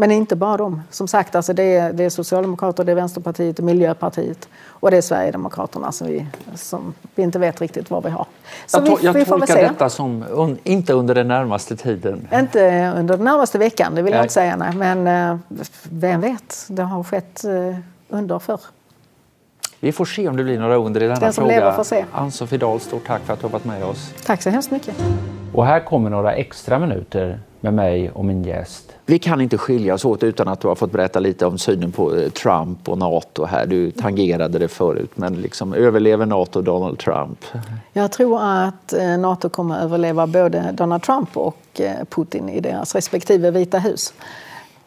Men 0.00 0.10
inte 0.10 0.36
bara 0.36 0.56
de. 0.56 0.82
Som 0.90 1.08
sagt, 1.08 1.34
alltså 1.34 1.52
det, 1.52 1.62
är, 1.62 1.92
det 1.92 2.04
är 2.04 2.10
Socialdemokrater, 2.10 2.84
det 2.84 2.92
är 2.92 2.96
Vänsterpartiet 2.96 3.58
och 3.58 3.64
Miljöpartiet 3.64 4.48
och 4.66 4.90
det 4.90 4.96
är 4.96 5.00
Sverigedemokraterna 5.00 5.92
som 5.92 6.08
vi, 6.08 6.26
som 6.54 6.94
vi 7.14 7.22
inte 7.22 7.38
vet 7.38 7.60
riktigt 7.60 7.90
vad 7.90 8.04
vi 8.04 8.10
har. 8.10 8.26
Så 8.66 8.78
jag, 8.78 8.86
to 8.86 8.98
jag 9.02 9.12
vi, 9.12 9.18
vi 9.18 9.24
tolkar 9.24 9.56
detta 9.56 9.88
som 9.88 10.24
un, 10.30 10.58
inte 10.64 10.92
under 10.92 11.14
den 11.14 11.28
närmaste 11.28 11.76
tiden. 11.76 12.28
Inte 12.32 12.92
under 12.96 13.16
den 13.16 13.24
närmaste 13.24 13.58
veckan, 13.58 13.94
det 13.94 14.02
vill 14.02 14.10
nej. 14.10 14.18
jag 14.18 14.24
inte 14.24 14.34
säga. 14.34 14.56
Nej. 14.56 14.74
Men 14.74 15.06
eh, 15.32 15.38
vem 15.82 16.20
vet, 16.20 16.66
det 16.68 16.82
har 16.82 17.04
skett 17.04 17.44
eh, 17.44 17.78
under 18.08 18.38
förr. 18.38 18.60
Vi 19.80 19.92
får 19.92 20.04
se 20.04 20.28
om 20.28 20.36
det 20.36 20.44
blir 20.44 20.58
några 20.58 20.76
under 20.76 21.02
i 21.02 21.06
denna 21.06 21.20
Den 21.20 21.32
som 21.32 21.44
fråga. 21.44 21.58
Lever 21.58 21.72
får 21.72 21.84
se. 21.84 22.04
Ann-Sofie 22.12 22.58
Dahl, 22.58 22.80
stort 22.80 23.06
tack 23.06 23.22
för 23.22 23.32
att 23.32 23.40
du 23.40 23.46
har 23.46 23.52
varit 23.52 23.64
med 23.64 23.84
oss. 23.84 24.14
Tack 24.24 24.42
så 24.42 24.50
hemskt 24.50 24.70
mycket. 24.70 24.94
Och 25.54 25.66
här 25.66 25.80
kommer 25.80 26.10
några 26.10 26.34
extra 26.34 26.78
minuter 26.78 27.38
med 27.60 27.74
mig 27.74 28.10
och 28.10 28.24
min 28.24 28.44
gäst. 28.44 28.92
Vi 29.06 29.18
kan 29.18 29.40
inte 29.40 29.58
skilja 29.58 29.94
oss 29.94 30.04
åt 30.04 30.22
utan 30.22 30.48
att 30.48 30.60
du 30.60 30.68
har 30.68 30.74
fått 30.74 30.92
berätta 30.92 31.20
lite 31.20 31.46
om 31.46 31.58
synen 31.58 31.92
på 31.92 32.16
eh, 32.16 32.30
Trump 32.30 32.88
och 32.88 32.98
Nato 32.98 33.44
här. 33.44 33.66
Du 33.66 33.90
tangerade 33.90 34.58
det 34.58 34.68
förut, 34.68 35.10
men 35.14 35.34
liksom, 35.34 35.74
överlever 35.74 36.26
Nato 36.26 36.62
Donald 36.62 36.98
Trump? 36.98 37.44
Jag 37.92 38.12
tror 38.12 38.42
att 38.42 38.92
eh, 38.92 39.18
Nato 39.18 39.48
kommer 39.48 39.76
att 39.76 39.84
överleva 39.84 40.26
både 40.26 40.72
Donald 40.72 41.02
Trump 41.02 41.36
och 41.36 41.80
eh, 41.80 42.04
Putin 42.10 42.48
i 42.48 42.60
deras 42.60 42.94
respektive 42.94 43.50
Vita 43.50 43.78
hus. 43.78 44.14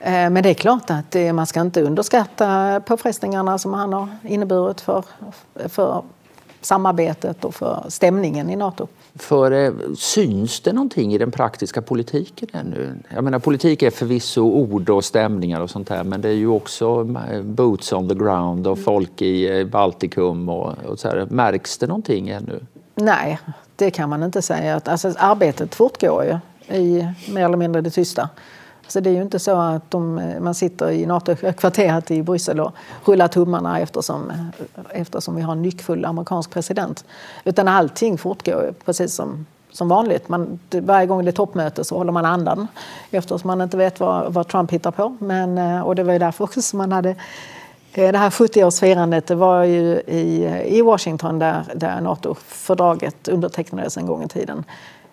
Men 0.03 0.43
det 0.43 0.49
är 0.49 0.53
klart 0.53 0.89
att 0.89 1.15
man 1.33 1.47
ska 1.47 1.61
inte 1.61 1.81
underskatta 1.81 2.81
påfrestningarna 2.85 3.57
som 3.57 3.73
han 3.73 3.93
har 3.93 4.07
inneburit 4.23 4.81
för, 4.81 5.03
för 5.67 6.03
samarbetet 6.61 7.45
och 7.45 7.55
för 7.55 7.85
stämningen 7.89 8.49
i 8.49 8.55
Nato. 8.55 8.87
För 9.15 9.51
eh, 9.51 9.71
syns 9.97 10.59
det 10.59 10.73
någonting 10.73 11.13
i 11.13 11.17
den 11.17 11.31
praktiska 11.31 11.81
politiken 11.81 12.49
ännu? 12.53 12.95
Jag 13.15 13.23
menar 13.23 13.39
politik 13.39 13.81
är 13.83 13.89
förvisso 13.89 14.41
ord 14.41 14.89
och 14.89 15.05
stämningar 15.05 15.61
och 15.61 15.69
sånt 15.69 15.87
där 15.87 16.03
men 16.03 16.21
det 16.21 16.29
är 16.29 16.33
ju 16.33 16.47
också 16.47 17.15
eh, 17.31 17.41
boots 17.41 17.93
on 17.93 18.09
the 18.09 18.15
ground 18.15 18.67
och 18.67 18.79
folk 18.79 19.21
i 19.21 19.59
eh, 19.59 19.67
Baltikum 19.67 20.49
och, 20.49 20.73
och 20.85 20.99
så 20.99 21.07
här. 21.07 21.27
Märks 21.29 21.77
det 21.77 21.87
någonting 21.87 22.29
ännu? 22.29 22.65
Nej, 22.95 23.39
det 23.75 23.91
kan 23.91 24.09
man 24.09 24.23
inte 24.23 24.41
säga. 24.41 24.81
Alltså, 24.85 25.13
arbetet 25.17 25.75
fortgår 25.75 26.23
ju 26.23 26.37
i 26.77 27.07
mer 27.33 27.45
eller 27.45 27.57
mindre 27.57 27.81
det 27.81 27.89
tysta. 27.89 28.29
Så 28.91 28.99
det 28.99 29.09
är 29.09 29.13
ju 29.13 29.21
inte 29.21 29.39
så 29.39 29.55
att 29.55 29.91
de, 29.91 30.17
eh, 30.17 30.39
man 30.39 30.53
sitter 30.53 30.91
i 30.91 31.05
NATO-kvarteret 31.05 32.11
i 32.11 32.23
Bryssel 32.23 32.59
och 32.59 32.71
rullar 33.05 33.27
tummarna 33.27 33.79
eftersom, 33.79 34.29
eh, 34.29 34.81
eftersom 34.91 35.35
vi 35.35 35.41
har 35.41 35.51
en 35.51 35.61
nyckfull 35.61 36.05
amerikansk 36.05 36.49
president. 36.49 37.05
Utan 37.43 37.67
allting 37.67 38.17
fortgår 38.17 38.73
precis 38.85 39.15
som, 39.15 39.45
som 39.71 39.87
vanligt. 39.87 40.29
Man, 40.29 40.59
varje 40.71 41.07
gång 41.07 41.25
det 41.25 41.29
är 41.29 41.31
toppmöte 41.31 41.83
så 41.83 41.97
håller 41.97 42.11
man 42.11 42.25
andan 42.25 42.67
eftersom 43.11 43.47
man 43.47 43.61
inte 43.61 43.77
vet 43.77 43.99
vad, 43.99 44.33
vad 44.33 44.47
Trump 44.47 44.71
hittar 44.71 44.91
på. 44.91 45.17
Men, 45.19 45.57
eh, 45.57 45.81
och 45.81 45.95
det 45.95 46.03
var 46.03 46.13
ju 46.13 46.19
därför 46.19 46.43
också 46.43 46.61
som 46.61 46.77
man 46.77 46.91
hade 46.91 47.15
det 47.93 48.17
här 48.17 48.29
70-årsfirandet 48.29 49.27
det 49.27 49.35
var 49.35 49.63
ju 49.63 50.01
i, 50.07 50.49
i 50.65 50.81
Washington 50.81 51.39
där, 51.39 51.63
där 51.75 52.01
NATO-fördraget 52.01 53.27
undertecknades 53.27 53.97
en 53.97 54.05
gång 54.05 54.23
i 54.23 54.27
tiden. 54.27 54.63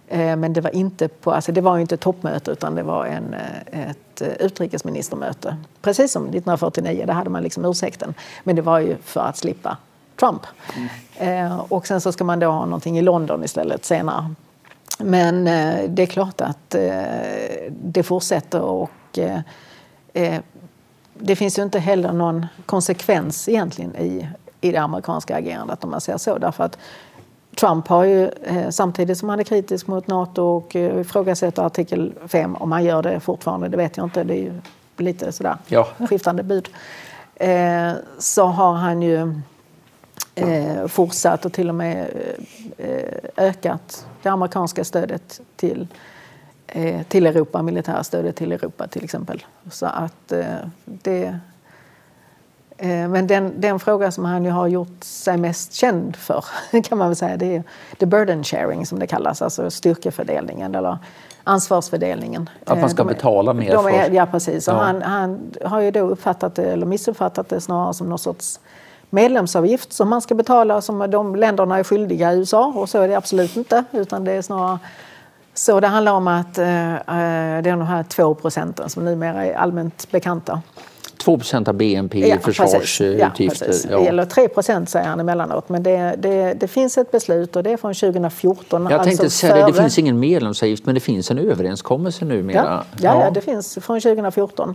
Eh, 0.08 0.36
men 0.36 0.52
det 0.52 0.60
var 0.60 0.74
inte 0.74 1.08
på, 1.08 1.32
alltså 1.32 1.52
det 1.52 1.60
var 1.60 1.78
inte 1.78 1.94
ett 1.94 2.00
toppmöte 2.00 2.50
utan 2.50 2.74
det 2.74 2.82
var 2.82 3.06
en, 3.06 3.34
eh, 3.34 3.90
ett 3.90 4.22
eh, 4.22 4.28
utrikesministermöte. 4.28 5.56
Precis 5.82 6.12
som 6.12 6.22
1949, 6.22 7.04
där 7.06 7.14
hade 7.14 7.30
man 7.30 7.42
liksom 7.42 7.64
ursäkten. 7.64 8.14
Men 8.44 8.56
det 8.56 8.62
var 8.62 8.78
ju 8.78 8.96
för 8.96 9.20
att 9.20 9.36
slippa 9.36 9.76
Trump. 10.20 10.42
Mm. 11.20 11.60
Och 11.60 11.86
sen 11.86 12.00
så 12.00 12.12
ska 12.12 12.24
man 12.24 12.40
då 12.40 12.50
ha 12.50 12.64
någonting 12.64 12.98
i 12.98 13.02
London 13.02 13.44
istället 13.44 13.84
senare. 13.84 14.34
Men 14.98 15.44
det 15.94 16.02
är 16.02 16.06
klart 16.06 16.40
att 16.40 16.76
det 17.70 18.02
fortsätter 18.02 18.60
och 18.60 19.18
det 21.14 21.36
finns 21.36 21.58
ju 21.58 21.62
inte 21.62 21.78
heller 21.78 22.12
någon 22.12 22.46
konsekvens 22.66 23.48
egentligen 23.48 23.96
i, 23.96 24.28
i 24.60 24.72
det 24.72 24.78
amerikanska 24.78 25.36
agerandet 25.36 25.84
om 25.84 25.90
man 25.90 26.00
säger 26.00 26.18
så. 26.18 26.38
Därför 26.38 26.64
att 26.64 26.78
Trump 27.58 27.88
har 27.88 28.04
ju 28.04 28.28
eh, 28.28 28.70
samtidigt 28.70 29.18
som 29.18 29.28
han 29.28 29.40
är 29.40 29.44
kritisk 29.44 29.86
mot 29.86 30.06
Nato 30.06 30.42
och 30.42 30.76
eh, 30.76 31.00
ifrågasätter 31.00 31.62
artikel 31.62 32.12
5, 32.26 32.56
om 32.56 32.72
han 32.72 32.84
gör 32.84 33.02
det 33.02 33.20
fortfarande, 33.20 33.68
det 33.68 33.76
vet 33.76 33.96
jag 33.96 34.06
inte, 34.06 34.24
det 34.24 34.34
är 34.34 34.42
ju 34.42 34.52
lite 34.96 35.32
sådär 35.32 35.56
ja. 35.66 35.88
skiftande 36.08 36.42
bud, 36.42 36.68
eh, 37.34 37.92
så 38.18 38.44
har 38.44 38.72
han 38.72 39.02
ju 39.02 39.40
fortsatt 40.88 41.44
och 41.44 41.52
till 41.52 41.68
och 41.68 41.74
med 41.74 42.06
ökat 43.36 44.06
det 44.22 44.28
amerikanska 44.28 44.84
stödet 44.84 45.40
till, 45.56 45.86
till 47.08 47.26
Europa, 47.26 47.62
militära 47.62 48.04
stödet 48.04 48.36
till 48.36 48.52
Europa 48.52 48.86
till 48.86 49.04
exempel. 49.04 49.44
Så 49.70 49.86
att 49.86 50.32
det 50.84 51.38
men 52.86 53.26
den, 53.26 53.60
den 53.60 53.78
fråga 53.78 54.10
som 54.10 54.24
han 54.24 54.44
ju 54.44 54.50
har 54.50 54.66
gjort 54.66 55.04
sig 55.04 55.36
mest 55.36 55.72
känd 55.72 56.16
för 56.16 56.44
kan 56.84 56.98
man 56.98 57.08
väl 57.08 57.16
säga, 57.16 57.36
det 57.36 57.56
är 57.56 57.62
the 57.98 58.06
burden 58.06 58.44
sharing 58.44 58.86
som 58.86 58.98
det 58.98 59.06
kallas, 59.06 59.42
alltså 59.42 59.70
styrkefördelningen 59.70 60.74
eller 60.74 60.98
ansvarsfördelningen. 61.44 62.50
Att 62.64 62.80
man 62.80 62.90
ska 62.90 63.04
de, 63.04 63.08
betala 63.08 63.52
mer 63.52 63.74
de 63.74 63.86
är, 63.86 64.10
Ja, 64.10 64.26
precis. 64.26 64.66
Ja. 64.66 64.72
Han, 64.72 65.02
han, 65.02 65.52
har 65.64 65.80
ju 65.80 65.90
då 65.90 66.00
uppfattat 66.00 66.54
det, 66.54 66.64
eller 66.64 66.86
missuppfattat 66.86 67.48
det 67.48 67.60
snarare 67.60 67.94
som 67.94 68.08
någon 68.08 68.18
sorts 68.18 68.60
medlemsavgift 69.10 69.92
som 69.92 70.08
man 70.08 70.22
ska 70.22 70.34
betala 70.34 70.80
som 70.80 71.10
de 71.10 71.36
länderna 71.36 71.78
är 71.78 71.84
skyldiga 71.84 72.32
i 72.32 72.36
USA 72.36 72.72
och 72.76 72.88
så 72.88 73.00
är 73.00 73.08
det 73.08 73.14
absolut 73.14 73.56
inte 73.56 73.84
utan 73.92 74.24
det 74.24 74.32
är 74.32 74.42
snarare 74.42 74.78
så 75.54 75.80
det 75.80 75.86
handlar 75.86 76.12
om 76.12 76.28
att 76.28 76.58
eh, 76.58 76.94
eh 76.94 77.62
det 77.62 77.70
är 77.70 77.76
de 77.76 77.82
här 77.82 78.02
två 78.02 78.34
procenten 78.34 78.90
som 78.90 79.04
numera 79.04 79.46
är 79.46 79.54
allmänt 79.54 80.10
bekanta 80.10 80.62
2% 81.24 81.68
av 81.68 81.74
BNP 81.74 82.18
i 82.18 82.28
ja, 82.28 82.38
försvarsutgifter. 82.38 83.74
Ja, 83.90 84.00
Eller 84.00 84.24
3% 84.24 84.86
säger 84.86 85.06
han 85.06 85.20
emellanåt. 85.20 85.68
Men 85.68 85.82
det, 85.82 86.14
det, 86.18 86.54
det, 86.54 86.68
finns 86.68 86.98
ett 86.98 87.10
beslut 87.10 87.56
och 87.56 87.62
det 87.62 87.70
är 87.70 87.76
från 87.76 87.94
2014. 87.94 88.86
Jag 88.90 89.04
tänkte 89.04 89.22
alltså 89.22 89.38
säga 89.38 89.54
det, 89.54 89.72
det 89.72 89.72
finns 89.72 89.98
ingen 89.98 90.18
medlemsavgift 90.18 90.86
men 90.86 90.94
det 90.94 91.00
finns 91.00 91.30
en 91.30 91.38
överenskommelse 91.38 92.24
numera. 92.24 92.56
Ja, 92.56 92.84
ja, 93.00 93.24
ja. 93.24 93.30
det 93.30 93.40
finns 93.40 93.78
från 93.80 94.00
2014. 94.00 94.74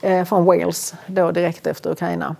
Eh, 0.00 0.24
från 0.24 0.44
Wales, 0.44 0.94
då 1.06 1.30
direkt 1.30 1.66
efter 1.66 1.90
Ukraina 1.90 2.36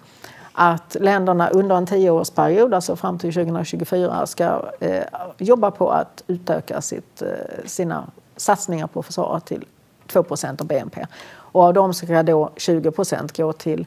att 0.53 0.97
länderna 1.01 1.49
under 1.49 1.77
en 1.77 1.87
tioårsperiod, 1.87 2.75
alltså 2.75 2.97
fram 2.97 3.19
till 3.19 3.33
2024, 3.33 4.27
ska 4.27 4.63
eh, 4.81 5.03
jobba 5.39 5.71
på 5.71 5.91
att 5.91 6.25
utöka 6.27 6.81
sitt, 6.81 7.23
eh, 7.23 7.29
sina 7.65 8.11
satsningar 8.37 8.87
på 8.87 9.03
försvaret 9.03 9.45
till 9.45 9.65
2% 10.09 10.61
av 10.61 10.67
BNP. 10.67 11.07
Och 11.53 11.63
av 11.63 11.75
dem 11.75 11.95
ska 11.95 12.23
då 12.23 12.51
20 12.57 12.91
procent 12.91 13.37
gå 13.37 13.53
till 13.53 13.87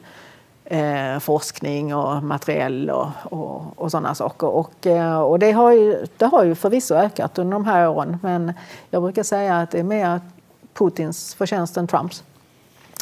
eh, 0.64 1.18
forskning 1.18 1.94
och 1.94 2.22
materiell 2.22 2.90
och, 2.90 3.08
och, 3.22 3.62
och 3.76 3.90
sådana 3.90 4.14
saker. 4.14 4.46
Och, 4.46 4.86
eh, 4.86 5.20
och 5.20 5.38
det, 5.38 5.52
har 5.52 5.72
ju, 5.72 6.06
det 6.16 6.26
har 6.26 6.44
ju 6.44 6.54
förvisso 6.54 6.94
ökat 6.94 7.38
under 7.38 7.52
de 7.52 7.64
här 7.64 7.88
åren 7.88 8.18
men 8.22 8.52
jag 8.90 9.02
brukar 9.02 9.22
säga 9.22 9.60
att 9.60 9.70
det 9.70 9.78
är 9.78 9.84
mer 9.84 10.20
Putins 10.74 11.34
förtjänst 11.34 11.76
än 11.76 11.86
Trumps. 11.86 12.24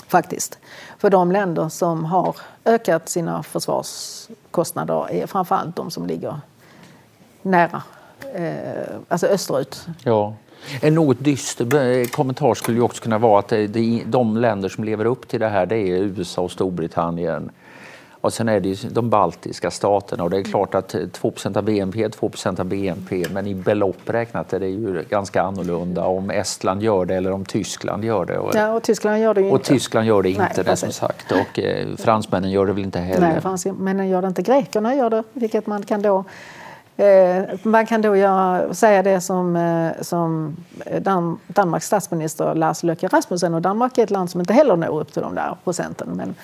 Faktiskt. 0.07 0.59
För 0.98 1.11
de 1.11 1.33
länder 1.33 1.68
som 1.68 2.05
har 2.05 2.37
ökat 2.64 3.09
sina 3.09 3.42
försvarskostnader 3.42 5.11
är 5.11 5.27
framförallt 5.27 5.77
de 5.77 5.90
som 5.90 6.07
ligger 6.07 6.40
nära, 7.42 7.83
eh, 8.35 8.96
alltså 9.09 9.27
österut. 9.27 9.87
Ja. 10.05 10.35
En 10.81 10.94
något 10.94 11.25
dyster 11.25 12.05
kommentar 12.12 12.55
skulle 12.55 12.77
ju 12.77 12.83
också 12.83 13.03
kunna 13.03 13.18
vara 13.18 13.38
att 13.38 13.48
det, 13.48 13.66
det, 13.66 14.03
de 14.07 14.37
länder 14.37 14.68
som 14.68 14.85
lever 14.85 15.05
upp 15.05 15.29
till 15.29 15.40
det 15.40 15.48
här 15.48 15.66
det 15.66 15.77
är 15.77 15.96
USA 15.96 16.42
och 16.42 16.51
Storbritannien. 16.51 17.51
Och 18.22 18.33
sen 18.33 18.48
är 18.48 18.61
det 18.61 18.68
ju 18.68 18.88
de 18.88 19.11
baltiska 19.11 19.70
staterna 19.70 20.25
och 20.25 20.31
det 20.31 20.38
är 20.38 20.42
klart 20.42 20.75
att 20.75 20.94
2% 20.94 21.57
av 21.57 21.64
BNP 21.64 22.03
är 22.03 22.09
2% 22.09 22.61
av 22.61 22.66
BNP 22.66 23.27
men 23.31 23.46
i 23.46 23.55
belopp 23.55 24.01
räknat 24.07 24.53
är 24.53 24.61
det 24.61 24.68
ju 24.68 25.05
ganska 25.09 25.42
annorlunda 25.42 26.05
om 26.05 26.31
Estland 26.31 26.83
gör 26.83 27.05
det 27.05 27.14
eller 27.14 27.33
om 27.33 27.44
Tyskland 27.44 28.05
gör 28.05 28.25
det. 28.25 28.38
Och, 28.38 28.55
ja, 28.55 28.72
och 28.72 28.83
Tyskland 28.83 29.22
gör 29.22 29.35
det 29.35 29.40
och 29.40 29.46
inte. 29.46 29.64
Tyskland 29.64 30.07
gör 30.07 30.22
det 30.22 30.31
inte, 30.31 30.42
Nej, 30.57 30.64
det 30.64 30.77
som 30.77 30.92
sagt. 30.92 31.33
Och 31.33 31.59
eh, 31.59 31.96
fransmännen 31.96 32.51
gör 32.51 32.66
det 32.66 32.72
väl 32.72 32.85
inte 32.85 32.98
heller. 32.98 33.29
Nej, 33.29 33.40
fransmännen 33.40 34.09
gör 34.09 34.22
det 34.22 34.29
inte. 34.29 34.42
Grekerna 34.42 34.94
gör 34.94 35.11
det, 35.11 35.22
vilket 35.33 35.66
man 35.66 35.83
kan 35.83 36.03
då 36.03 36.18
Eh, 36.18 36.27
Eh, 36.96 37.44
man 37.62 37.87
kan 37.87 38.02
då 38.02 38.16
göra, 38.16 38.74
säga 38.74 39.02
det 39.02 39.20
som, 39.20 39.57
eh, 39.57 40.02
som 40.02 40.57
Dan, 41.00 41.38
Danmarks 41.46 41.87
statsminister 41.87 42.55
Lars 42.55 42.83
Løkke 42.83 43.09
Rasmussen 43.09 43.55
och 43.55 43.62
Danmark 43.62 43.98
är 43.98 44.02
ett 44.02 44.11
land 44.11 44.31
som 44.31 44.40
inte 44.40 44.52
heller 44.52 44.76
når 44.76 45.00
upp 45.00 45.12
till 45.12 45.22
de 45.22 45.35
där 45.35 45.57
procenten 45.64 46.09
men 46.09 46.35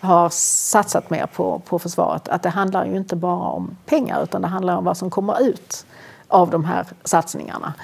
har 0.00 0.28
satsat 0.28 1.10
mer 1.10 1.26
på, 1.26 1.58
på 1.58 1.78
försvaret. 1.78 2.28
Att 2.28 2.42
det 2.42 2.48
handlar 2.48 2.84
ju 2.84 2.96
inte 2.96 3.16
bara 3.16 3.48
om 3.48 3.76
pengar 3.86 4.22
utan 4.22 4.42
det 4.42 4.48
handlar 4.48 4.76
om 4.76 4.84
vad 4.84 4.96
som 4.96 5.10
kommer 5.10 5.42
ut 5.42 5.86
av 6.28 6.50
de 6.50 6.64
här 6.64 6.86
satsningarna. 7.04 7.74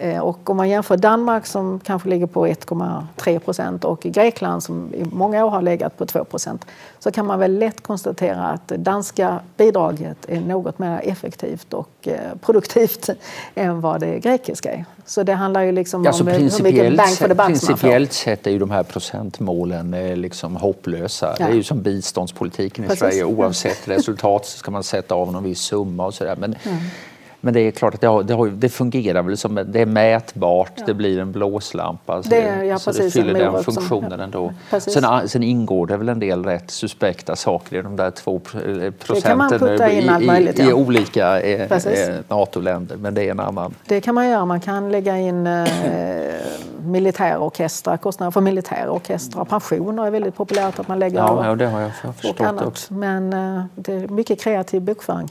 Eh, 0.00 0.18
och 0.18 0.50
om 0.50 0.56
man 0.56 0.68
jämför 0.68 0.96
Danmark 0.96 1.46
som 1.46 1.80
kanske 1.80 2.08
ligger 2.08 2.26
på 2.26 2.46
1,3 2.46 3.38
procent 3.38 3.84
och 3.84 4.00
Grekland 4.02 4.62
som 4.62 4.94
i 4.94 5.04
många 5.04 5.44
år 5.44 5.50
har 5.50 5.62
legat 5.62 5.98
på 5.98 6.06
2 6.06 6.24
procent 6.24 6.66
så 6.98 7.10
kan 7.10 7.26
man 7.26 7.38
väl 7.38 7.58
lätt 7.58 7.82
konstatera 7.82 8.46
att 8.46 8.68
det 8.68 8.76
danska 8.76 9.40
bidraget 9.56 10.16
är 10.28 10.40
något 10.40 10.78
mer 10.78 11.00
effektivt 11.04 11.74
och 11.74 11.90
eh, 12.02 12.14
produktivt 12.40 13.08
än 13.54 13.80
vad 13.80 14.00
det 14.00 14.18
grekiska 14.18 14.72
är. 14.72 14.84
Så 15.06 15.22
det 15.22 15.34
handlar 15.34 15.62
ju 15.62 15.72
liksom 15.72 16.04
ja, 16.04 16.12
om 16.20 16.26
hur 16.26 16.62
mycket 16.62 16.96
bang 16.96 17.08
for 17.08 17.28
the 17.28 17.34
buck 17.34 17.46
Principiellt 17.46 18.12
sett 18.12 18.46
är 18.46 18.50
ju 18.50 18.58
de 18.58 18.70
här 18.70 18.82
procentmålen 18.82 19.94
eh, 19.94 20.16
liksom 20.16 20.56
hopplösa. 20.56 21.36
Ja. 21.38 21.46
Det 21.46 21.52
är 21.52 21.56
ju 21.56 21.62
som 21.62 21.82
biståndspolitiken 21.82 22.84
i 22.84 22.88
Precis. 22.88 23.00
Sverige. 23.00 23.24
Oavsett 23.24 23.88
resultat 23.88 24.46
så 24.46 24.58
ska 24.58 24.70
man 24.70 24.82
sätta 24.82 25.14
av 25.14 25.32
någon 25.32 25.44
viss 25.44 25.60
summa 25.60 26.06
och 26.06 26.14
sådär. 26.14 26.36
Men 26.36 26.56
mm 26.62 26.78
Men 27.40 27.54
det 27.54 27.60
är 27.60 27.70
klart 27.70 27.94
att 27.94 28.00
det, 28.00 28.06
har, 28.06 28.22
det, 28.22 28.34
har, 28.34 28.48
det 28.48 28.68
fungerar 28.68 29.22
väl 29.22 29.36
som 29.36 29.54
det 29.66 29.80
är 29.80 29.86
mätbart, 29.86 30.72
ja. 30.76 30.82
det 30.86 30.94
blir 30.94 31.18
en 31.18 31.32
blåslampa. 31.32 32.22
Så 32.22 32.28
det, 32.28 32.64
ja, 32.64 32.78
så 32.78 32.92
det 32.92 33.10
fyller 33.10 33.34
den 33.34 33.64
funktionen 33.64 34.10
som, 34.10 34.20
ändå. 34.20 34.52
Sen, 34.80 35.28
sen, 35.28 35.42
ingår 35.42 35.86
det 35.86 35.96
väl 35.96 36.08
en 36.08 36.20
del 36.20 36.44
rätt 36.44 36.70
suspekta 36.70 37.36
saker 37.36 37.78
i 37.78 37.82
de 37.82 37.96
där 37.96 38.10
två 38.10 38.38
procenten 38.98 39.80
i, 39.90 40.62
i, 40.62 40.68
i, 40.68 40.72
olika 40.72 41.40
eh, 41.40 41.72
eh, 41.72 42.14
NATO-länder. 42.28 42.96
Men 42.96 43.14
det 43.14 43.26
är 43.26 43.30
en 43.30 43.40
annan. 43.40 43.74
Det 43.86 44.00
kan 44.00 44.14
man 44.14 44.28
göra. 44.28 44.44
Man 44.44 44.60
kan 44.60 44.92
lägga 44.92 45.18
in 45.18 45.46
eh, 45.46 45.68
militärorkestrar, 46.84 47.96
kostnader 47.96 48.30
för 48.30 48.40
militärorkestrar. 48.40 49.44
Pensioner 49.44 50.06
är 50.06 50.10
väldigt 50.10 50.36
populärt 50.36 50.78
att 50.78 50.88
man 50.88 50.98
lägger 50.98 51.18
ja, 51.18 51.46
ja, 51.46 51.54
det 51.54 51.66
har 51.66 51.80
jag 51.80 52.14
förstått 52.16 52.62
också. 52.62 52.94
Men 52.94 53.32
eh, 53.32 53.64
det 53.74 53.92
är 53.92 54.08
mycket 54.08 54.40
kreativ 54.40 54.82
bokföring. 54.82 55.28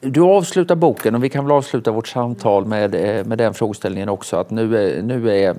Du 0.00 0.20
avslutar 0.20 0.74
boken 0.74 1.14
och 1.14 1.24
vi 1.24 1.28
kan 1.28 1.44
väl 1.44 1.52
avsluta 1.52 1.90
vårt 1.90 2.08
samtal 2.08 2.66
med, 2.66 2.94
eh, 2.94 3.24
med 3.24 3.38
den 3.38 3.54
frågeställningen 3.54 4.08
också. 4.08 4.36
Att 4.36 4.50
nu 4.50 4.76
är, 4.78 5.02
nu 5.02 5.30
är, 5.30 5.56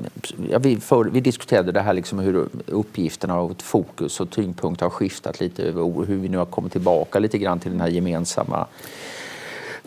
ja, 0.49 0.59
vi, 0.59 0.77
för, 0.77 1.03
vi 1.03 1.21
diskuterade 1.21 1.71
det 1.71 1.81
här 1.81 1.93
liksom 1.93 2.19
hur 2.19 2.47
uppgifterna 2.65 3.39
och 3.39 3.61
fokus 3.61 4.19
och 4.19 4.29
tyngdpunkt 4.29 4.81
har 4.81 4.89
skiftat 4.89 5.39
lite 5.39 5.63
över 5.63 6.05
hur 6.05 6.17
vi 6.17 6.29
nu 6.29 6.37
har 6.37 6.45
kommit 6.45 6.71
tillbaka 6.71 7.19
lite 7.19 7.37
grann 7.37 7.59
till 7.59 7.71
den 7.71 7.81
här 7.81 7.87
gemensamma 7.87 8.67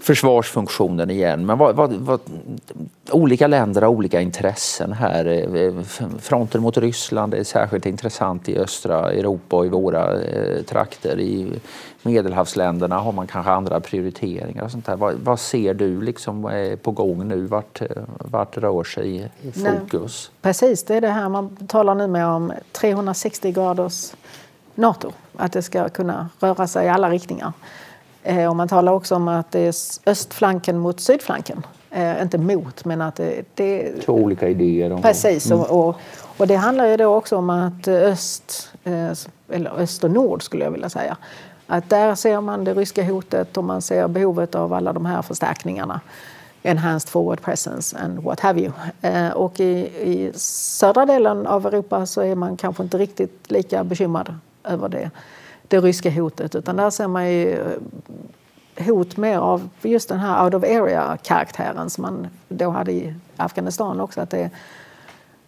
försvarsfunktionen 0.01 1.11
igen. 1.11 1.47
Men 1.47 1.59
vad, 1.59 1.77
vad, 1.77 1.93
vad, 1.93 2.21
olika 3.11 3.47
länder 3.47 3.83
har 3.83 3.89
olika 3.89 4.21
intressen 4.21 4.93
här. 4.93 5.27
Eh, 5.57 5.83
fronten 6.19 6.63
mot 6.63 6.77
Ryssland 6.77 7.35
är 7.35 7.45
särskilt 7.45 7.87
intressant 7.87 8.49
i 8.49 8.59
östra 8.59 9.13
Europa 9.13 9.57
och 9.57 9.67
i 9.67 9.69
våra 9.69 10.23
eh, 10.23 10.63
trakter. 10.63 11.21
I 11.21 11.61
Medelhavsländerna 12.03 12.99
har 12.99 13.13
man 13.13 13.27
kanske 13.27 13.53
andra 13.53 13.81
prioriteringar. 13.81 14.65
Och 14.65 14.71
sånt 14.71 14.87
där. 14.87 14.97
Vad, 14.97 15.15
vad 15.15 15.41
ser 15.41 15.75
du 15.75 16.01
liksom 16.01 16.45
är 16.45 16.77
på 16.77 16.91
gång 16.91 17.29
nu? 17.29 17.47
Vart, 17.47 17.83
vart 18.19 18.57
rör 18.57 18.85
sig 18.85 19.31
fokus? 19.43 20.31
Nej, 20.33 20.43
precis, 20.43 20.85
det 20.85 20.95
är 20.95 21.01
det 21.01 21.09
här 21.09 21.29
man 21.29 21.57
talar 21.57 21.95
nu 21.95 22.07
med 22.07 22.27
om 22.27 22.53
360 22.73 23.53
graders 23.53 24.13
Nato. 24.75 25.13
Att 25.37 25.53
det 25.53 25.63
ska 25.63 25.89
kunna 25.89 26.29
röra 26.41 26.67
sig 26.67 26.87
i 26.87 26.89
alla 26.89 27.11
riktningar. 27.11 27.53
Eh, 28.23 28.49
och 28.49 28.57
man 28.57 28.69
talar 28.69 28.93
också 28.93 29.15
om 29.15 29.29
att 29.29 29.53
det 29.53 29.61
är 29.61 29.75
östflanken 30.07 30.79
mot 30.79 31.01
sydflanken. 31.01 31.67
Eh, 31.91 32.23
inte 32.23 32.39
mot, 32.39 32.85
men 32.85 33.01
att 33.01 33.17
det... 33.17 33.43
det 33.55 33.93
Två 33.93 34.13
olika 34.13 34.49
idéer. 34.49 34.93
Om 34.93 35.03
precis, 35.03 35.51
mm. 35.51 35.63
och, 35.63 35.97
och, 36.37 36.47
det 36.47 36.57
handlar 36.57 36.87
ju 36.87 36.97
då 36.97 37.15
också 37.15 37.37
om 37.37 37.51
att 37.51 37.89
öst, 37.89 38.73
eh, 38.85 39.13
eller 39.49 39.71
öst 39.71 40.05
och 40.05 40.11
nord 40.11 40.43
skulle 40.43 40.65
jag 40.65 40.71
vilja 40.71 40.89
säga, 40.89 41.17
att 41.67 41.91
där 41.91 42.15
ser 42.15 42.41
man 42.41 42.65
det 42.65 42.75
ryska 42.75 43.05
hotet 43.05 43.57
och 43.57 43.65
man 43.65 43.83
ser 43.83 44.09
behovet 44.09 44.55
av 44.55 44.73
alla 44.73 44.93
de 44.93 45.07
här 45.07 45.23
förstärkningarna. 45.23 46.01
Enhanced 46.63 47.09
forward 47.09 47.43
presence 47.43 47.97
and 47.99 48.19
what 48.19 48.41
have 48.41 48.61
you. 48.61 48.73
Och 49.35 49.61
i, 49.61 49.71
i 50.03 50.33
södra 50.35 51.07
delen 51.07 51.47
av 51.47 51.67
Europa 51.67 52.07
så 52.07 52.21
är 52.21 52.35
man 52.35 52.57
kanske 52.57 52.83
inte 52.83 52.99
riktigt 52.99 53.51
lika 53.51 53.85
bekymrad 53.85 54.35
över 54.65 54.89
det 54.89 55.11
det 55.71 55.81
ryska 55.81 56.11
hotet 56.11 56.55
utan 56.55 56.77
där 56.77 56.91
ser 56.91 57.09
man 57.09 57.31
ju 57.31 57.51
eh, 58.77 58.87
hot 58.87 59.17
mer 59.17 59.39
av 59.39 59.69
just 59.83 60.09
den 60.09 60.19
här 60.19 60.45
out 60.45 60.55
of 60.55 60.65
area-karaktären 60.65 61.91
som 61.91 62.03
man 62.03 62.27
då 62.49 62.71
hade 62.71 62.93
i 62.93 63.15
Afghanistan 63.37 64.01
också. 64.01 64.21
Att 64.21 64.31
det 64.31 64.39
är 64.39 64.51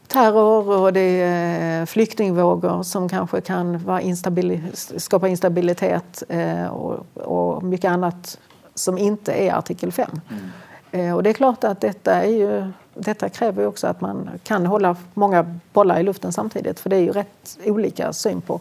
terror 0.07 0.81
och 0.81 0.93
det 0.93 1.23
är 1.23 1.87
flyktingvågor 1.87 2.83
som 2.83 3.09
kanske 3.09 3.41
kan 3.41 3.85
vara 3.85 4.01
instabili 4.01 4.62
skapa 4.97 5.29
instabilitet 5.29 6.23
eh, 6.29 6.66
och, 6.66 7.07
och, 7.14 7.62
mycket 7.62 7.91
annat 7.91 8.39
som 8.75 8.99
inte 8.99 9.33
är 9.33 9.55
artikel 9.55 9.93
5. 9.93 10.20
Mm. 10.31 11.09
Eh, 11.09 11.16
och 11.16 11.23
det 11.23 11.31
är 11.31 11.35
klart 11.35 11.64
att 11.64 11.81
detta, 11.81 12.14
är 12.14 12.31
ju, 12.31 12.73
detta 12.95 13.29
kräver 13.29 13.66
också 13.66 13.87
att 13.87 14.01
man 14.01 14.31
kan 14.45 14.66
hålla 14.66 14.97
många 15.14 15.59
bollar 15.73 16.01
i 16.01 16.03
luften 16.03 16.33
samtidigt 16.33 16.81
för 16.81 16.91
det 16.91 16.97
är 16.97 17.01
ju 17.01 17.12
rätt 17.12 17.59
olika 17.64 18.12
syn 18.12 18.41
på, 18.41 18.61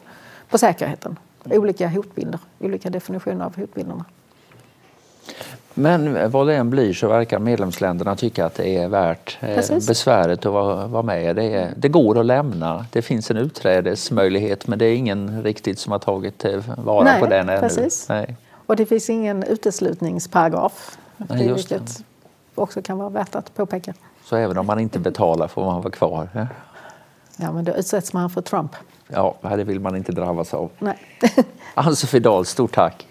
på 0.49 0.57
säkerheten 0.57 1.17
olika 1.45 1.87
hotbilder, 1.87 2.39
olika 2.59 2.89
definitioner 2.89 3.45
av 3.45 3.55
hotbilderna. 3.55 4.05
Men 5.73 6.31
vad 6.31 6.47
det 6.47 6.55
än 6.55 6.69
blir 6.69 6.93
så 6.93 7.07
verkar 7.07 7.39
medlemsländerna 7.39 8.15
tycka 8.15 8.45
att 8.45 8.55
det 8.55 8.77
är 8.77 8.87
värt 8.87 9.37
eh, 9.41 9.55
besväret 9.87 10.45
att 10.45 10.53
vara, 10.91 11.01
med. 11.01 11.35
Det, 11.35 11.43
är, 11.43 11.73
det, 11.77 11.89
går 11.89 12.19
att 12.19 12.25
lämna. 12.25 12.85
Det 12.91 13.01
finns 13.01 13.31
en 13.31 13.37
utträdesmöjlighet 13.37 14.67
men 14.67 14.79
det 14.79 14.85
är 14.85 14.95
ingen 14.95 15.43
riktigt 15.43 15.79
som 15.79 15.91
har 15.91 15.99
tagit 15.99 16.45
vara 16.77 17.03
Nej, 17.03 17.19
på 17.19 17.25
den 17.25 17.49
ännu. 17.49 17.59
Precis. 17.59 18.09
Nej. 18.09 18.35
Och 18.65 18.75
det 18.75 18.85
finns 18.85 19.09
ingen 19.09 19.43
uteslutningsparagraf. 19.43 20.97
Nej, 21.17 21.47
det. 21.47 21.53
Vilket 21.53 22.03
också 22.55 22.81
kan 22.81 22.97
vara 22.97 23.09
värt 23.09 23.35
att 23.35 23.55
påpeka. 23.55 23.93
Så 24.23 24.35
även 24.35 24.57
om 24.57 24.65
man 24.65 24.79
inte 24.79 24.99
betalar 24.99 25.47
får 25.47 25.65
man 25.65 25.81
vara 25.81 25.91
kvar? 25.91 26.29
Ja, 26.33 26.47
ja 27.37 27.51
men 27.51 27.65
då 27.65 27.71
utsätts 27.71 28.13
man 28.13 28.29
för 28.29 28.41
Trump. 28.41 28.75
Ja, 29.13 29.37
det 29.41 29.63
vill 29.63 29.79
man 29.79 29.95
inte 29.95 30.11
drabbas 30.11 30.53
av. 30.53 30.71
Nej. 30.79 30.97
Ann-Sofie 31.73 32.19
Dahl, 32.19 32.45
stort 32.45 32.71
tack. 32.71 33.07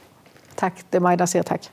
Tack, 0.54 0.74
det 0.90 0.96
är 0.96 1.00
Majda 1.00 1.26
säger 1.26 1.42
tack. 1.42 1.70